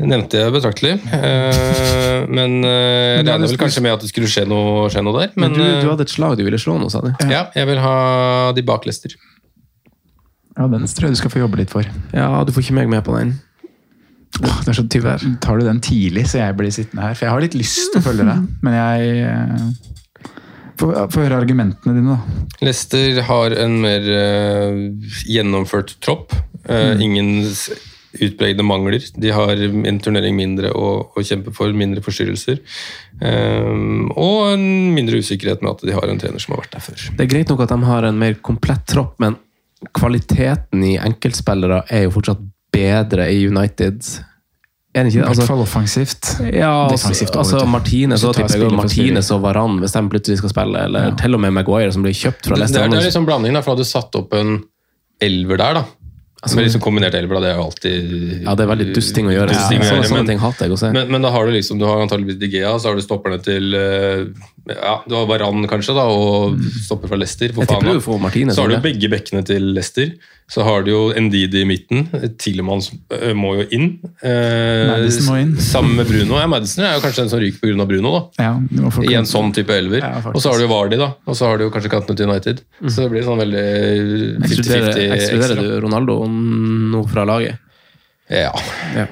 [0.00, 0.92] nevnte jeg betraktelig.
[1.12, 4.88] Eh, Men det jeg du hadde regner vel kanskje med at det skulle skje noe,
[4.92, 5.34] skje noe der.
[5.36, 7.10] Men Men du, du eh, hadde et slag du ville slå nå, sa du?
[7.28, 7.96] ja, jeg vil ha
[8.56, 9.16] de bak Leicester.
[10.56, 11.86] Ja, den tror jeg du skal få jobbe litt for.
[12.12, 13.38] Ja, du får ikke meg med på den.
[14.40, 15.24] Åh, det er så tyver.
[15.42, 17.16] Tar du den tidlig, så jeg blir sittende her?
[17.18, 19.70] For jeg har litt lyst til å følge deg, men jeg eh,
[20.80, 22.44] Få høre argumentene dine, da.
[22.64, 24.78] Leicester har en mer eh,
[25.28, 26.32] gjennomført tropp.
[26.64, 27.66] Eh, Ingen s-
[28.16, 29.04] utpregede mangler.
[29.20, 32.62] De har en turnering mindre å, å kjempe for, mindre forstyrrelser.
[33.20, 34.64] Um, og en
[34.96, 37.04] mindre usikkerhet med at de har en trener som har vært der før.
[37.18, 39.36] Det er greit nok at de har en mer komplett tropp, men
[39.96, 42.40] kvaliteten i enkeltspillere er jo fortsatt
[42.72, 44.02] bedre i United.
[44.94, 45.22] Er det ikke det?
[45.22, 46.30] hvert Altså, fall offensivt.
[46.52, 47.60] ja, altså, også, altså.
[47.70, 48.34] Martinez og
[48.74, 51.14] Martinez og Varan hvis de plutselig skal spille, eller Ja.
[51.20, 52.82] til og med Maguire som blir kjøpt fra Det, det, Leicester.
[52.84, 54.62] er, det er liksom blanding, da, for hadde du satt opp en
[55.22, 55.84] elver der, da.
[56.42, 59.14] Altså, med liksom kombinert elver, da, det er jo alltid ja, det er veldig dust
[59.14, 59.48] ting å gjøre.
[59.52, 60.90] dust ting å gjøre, sånne men- ting hater jeg å se.
[60.92, 63.74] Men, men da har du liksom, du har antageligvis Digea, så har du stopperne til
[63.76, 64.24] eh,
[64.72, 67.52] ja, Du har Varan kanskje, da, og stopper fra Leicester.
[67.52, 68.04] For Jeg tipper faen, du da.
[68.08, 68.56] får Martinez.
[68.56, 70.14] Så har du begge bekkene til Leicester.
[70.50, 72.08] Så har du jo Ndidi i midten.
[72.42, 73.84] Tilemans øh, må jo inn.
[74.18, 75.52] Eh, Madison må inn.
[75.62, 76.40] Sammen med Bruno.
[76.40, 77.86] Ja, Madison er jo kanskje den som ryker pga.
[77.86, 78.48] Bruno, da.
[78.48, 78.50] Ja,
[79.06, 80.02] I en sånn type elver.
[80.02, 81.12] Ja, og så har du jo Vardy, da.
[81.30, 82.64] Og så har du jo kanskje kantene til United.
[82.82, 83.64] Så det blir sånn veldig
[84.42, 85.06] 50-50 ekstra.
[85.20, 87.62] ekskluderer du Ronaldo nå fra laget?
[88.30, 88.50] Ja.
[88.98, 89.06] Ja.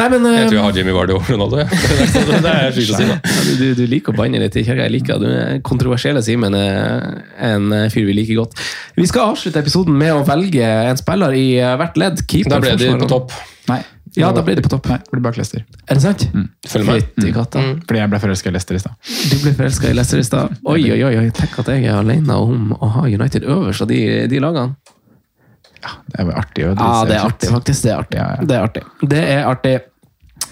[0.00, 1.60] Nei, men Jeg eh, tror jeg har Jimmy Vardy over Ronaldo.
[1.60, 1.66] Ja.
[1.68, 3.08] Det, det er sjukt å si.
[3.10, 3.18] da.
[3.60, 4.86] Du, du, liker å banne litt i kirka.
[4.88, 5.28] Jeg liker det.
[5.28, 8.60] Du er kontroversiell, Simen er en eh, fyr vi liker godt.
[8.96, 12.24] Vi skal avslutte episoden med å velge en spiller i eh, hvert ledd.
[12.24, 13.34] Keeper, Da ble de på topp.
[13.70, 13.82] Nei.
[14.18, 14.88] Ja, da ble de på topp.
[14.90, 15.62] Nei, ble bak Leicester.
[15.86, 16.24] Er det sant?
[16.66, 17.10] Følg med.
[17.20, 17.76] Mm.
[17.86, 18.96] Fordi jeg ble forelska i Leicester i stad.
[19.30, 20.56] Du ble forelska i Leicester i stad.
[20.64, 21.12] Oi, oi, oi.
[21.20, 21.28] oi.
[21.36, 24.00] Tenk at jeg er alene om å ha United øverst av de,
[24.32, 24.96] de lagene.
[25.80, 26.66] Det er artig.
[26.66, 27.86] å Ja, det er artig, faktisk.
[27.86, 28.18] Det er artig.
[28.18, 28.48] Ja, ja.
[28.48, 28.82] Det er artig.
[29.14, 29.76] Det er artig.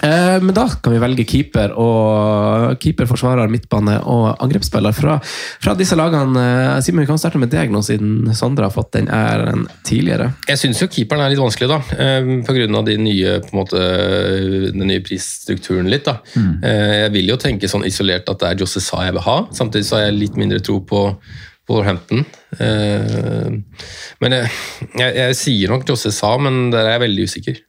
[0.01, 5.17] Eh, men da kan vi velge keeper, og keeper, forsvarer, midtbane og angrepsspiller fra,
[5.59, 6.39] fra disse lagene.
[6.39, 10.31] Eh, Simen, vi kan starte med deg nå, siden Sondre har fått den æren tidligere.
[10.47, 11.79] Jeg syns jo keeperen er litt vanskelig, da.
[11.89, 12.37] Pga.
[12.47, 13.83] På grunn av de nye, på en måte,
[14.71, 16.05] den nye prisstrukturen litt.
[16.07, 16.17] da.
[16.35, 16.51] Mm.
[16.63, 19.37] Jeg vil jo tenke sånn isolert at det er Josse Sa jeg vil ha.
[19.55, 21.01] Samtidig så har jeg litt mindre tro på
[21.69, 22.23] Wolverhampton.
[22.57, 23.49] Eh,
[24.23, 24.49] Men jeg,
[24.97, 27.59] jeg, jeg sier nok Josse Sa, men der er jeg veldig usikker.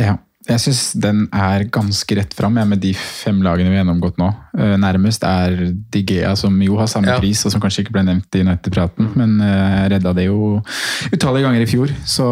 [0.00, 0.18] Ja.
[0.48, 4.16] Jeg syns den er ganske rett fram, ja, med de fem lagene vi har gjennomgått
[4.18, 4.30] nå.
[4.58, 5.52] Eh, Nærmest er
[5.92, 7.18] Digea, som jo har samme Ja.
[7.20, 10.62] pris, og som kanskje ikke ble nevnt i United-praten, men eh, redda det jo
[11.12, 11.92] utallige ganger i fjor.
[12.08, 12.26] Så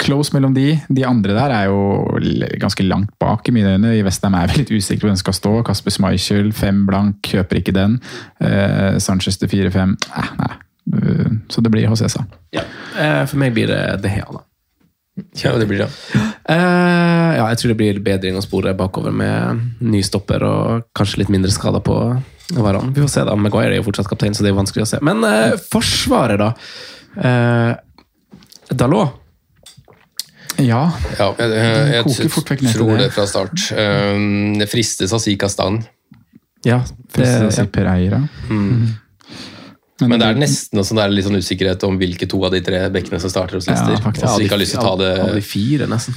[0.00, 0.80] close mellom de.
[0.88, 2.18] De andre der er jo
[2.58, 3.92] ganske langt bak i mine øyne.
[3.98, 5.54] I Westham er jeg litt usikker på hvem skal stå.
[5.68, 8.00] Kasper Schmeichel, fem blank, kjøper ikke den.
[8.40, 9.96] Eh, Sanchez til fire-fem.
[10.16, 10.52] Eh, nei.
[10.96, 12.24] Eh, Så det blir Hosesa.
[12.52, 12.62] Ja.
[13.26, 14.40] For meg blir det Dehea, da.
[15.42, 15.90] Ja, det blir det.
[16.50, 21.22] Uh, ja, jeg tror det blir bedring å spore bakover med ny stopper og kanskje
[21.22, 21.96] litt mindre skader på
[22.56, 22.90] hverandre.
[22.96, 23.36] Vi får se, da.
[23.38, 25.00] Maguire er jo fortsatt kaptein, så det er vanskelig å se.
[25.06, 26.52] Men uh, Forsvaret, da.
[27.20, 27.72] Uh,
[28.70, 29.16] Dalot.
[30.60, 32.30] Ja, Ja, jeg, jeg, jeg,
[32.74, 33.10] tror det.
[33.14, 33.70] fra start.
[33.72, 35.80] Um, Det fristes å si Kastan,
[36.66, 36.82] Ja,
[37.14, 38.20] det, det, si Pereira.
[40.08, 42.60] Men det er nesten også det er litt sånn usikkerhet om hvilke to av de
[42.64, 44.26] tre bekkene som starter hos Ja, faktisk.
[44.30, 46.16] Og ikke har lyst til å ta det Av de fire, nesten.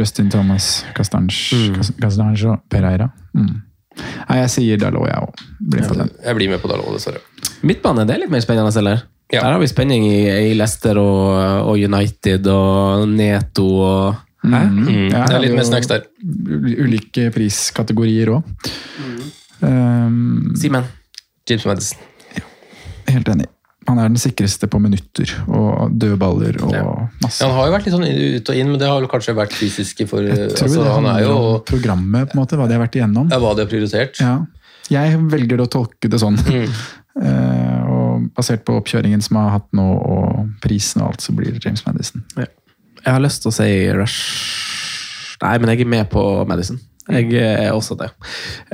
[0.00, 3.10] Justin Thomas, Castange, Cas- Castange og Pereira.
[3.36, 3.56] Mm.
[3.98, 5.44] Nei, jeg sier Dalot, jeg òg.
[5.74, 6.10] Blir på den.
[6.24, 7.22] Jeg blir med på Dalot, dessverre.
[7.66, 9.02] Midtbane, det er litt mer spennende, eller?
[9.28, 9.42] Ja.
[9.42, 14.14] Der har vi spenning i, i Leicester og, og United og Neto og
[14.46, 14.54] mm.
[14.54, 15.08] Mm.
[15.12, 16.06] Ja, det er litt mer snacks der.
[16.78, 18.70] Ulike priskategorier òg.
[19.60, 20.86] Um, Simen.
[21.48, 22.07] James Madison.
[23.12, 23.46] Helt enig.
[23.88, 26.82] Han er den sikreste på minutter og dødballer og Ja.
[27.22, 27.40] masse.
[27.40, 28.08] Ja, han har jo vært litt sånn
[28.38, 30.92] ut og inn, men det har vel kanskje vært fysiske for Jeg tror altså, det
[30.92, 33.30] Han er jo programmet, på en måte, hva de har vært igjennom.
[33.30, 34.20] ja, hva de har prioritert.
[34.20, 34.46] Ja.
[34.90, 36.36] Jeg velger å tolke det sånn.
[36.36, 36.68] Mm.
[37.18, 41.32] Uh, og basert på oppkjøringen som jeg har hatt nå, og prisen og alt, så
[41.32, 42.24] blir det James Madison.
[42.36, 46.80] Jeg har lyst til å si Rush Nei, men jeg er med på Madison.
[47.08, 48.10] Jeg er også det.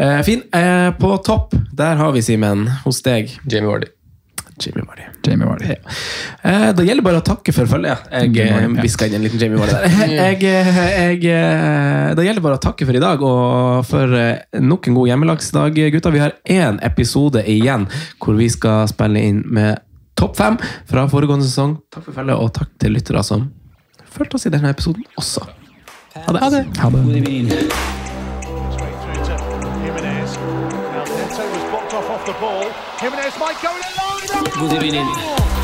[0.00, 0.42] Uh, fin.
[0.50, 2.66] Uh, på topp, der har vi Simen.
[2.86, 3.30] Hos deg.
[3.46, 3.90] Jamie Vardy.
[4.60, 5.02] Jimmy Vardy.
[5.26, 5.64] Jamie Vardy.
[5.64, 5.74] Ja.
[6.42, 8.04] Eh, da gjelder bare å takke for følget.
[8.10, 9.88] Jeg Jamie Vardy, eh, hviska inn en liten Jamie Vardy der.
[10.14, 10.78] Jeg, eh,
[11.24, 14.14] jeg, da gjelder bare å takke for i dag, og for
[14.62, 16.14] nok en god hjemmelagsdag, gutta.
[16.14, 17.88] Vi har én episode igjen
[18.22, 19.82] hvor vi skal spille inn med
[20.18, 20.58] topp fem
[20.90, 21.78] fra foregående sesong.
[21.90, 23.50] Takk for følget, og takk til lyttere som
[24.14, 25.42] fulgte oss i denne episoden også.
[26.14, 26.40] Ha det.
[26.44, 26.64] Ha det.
[26.78, 27.02] Ha det.
[33.02, 34.13] Jimenez might go in alone.
[34.56, 35.63] God evening.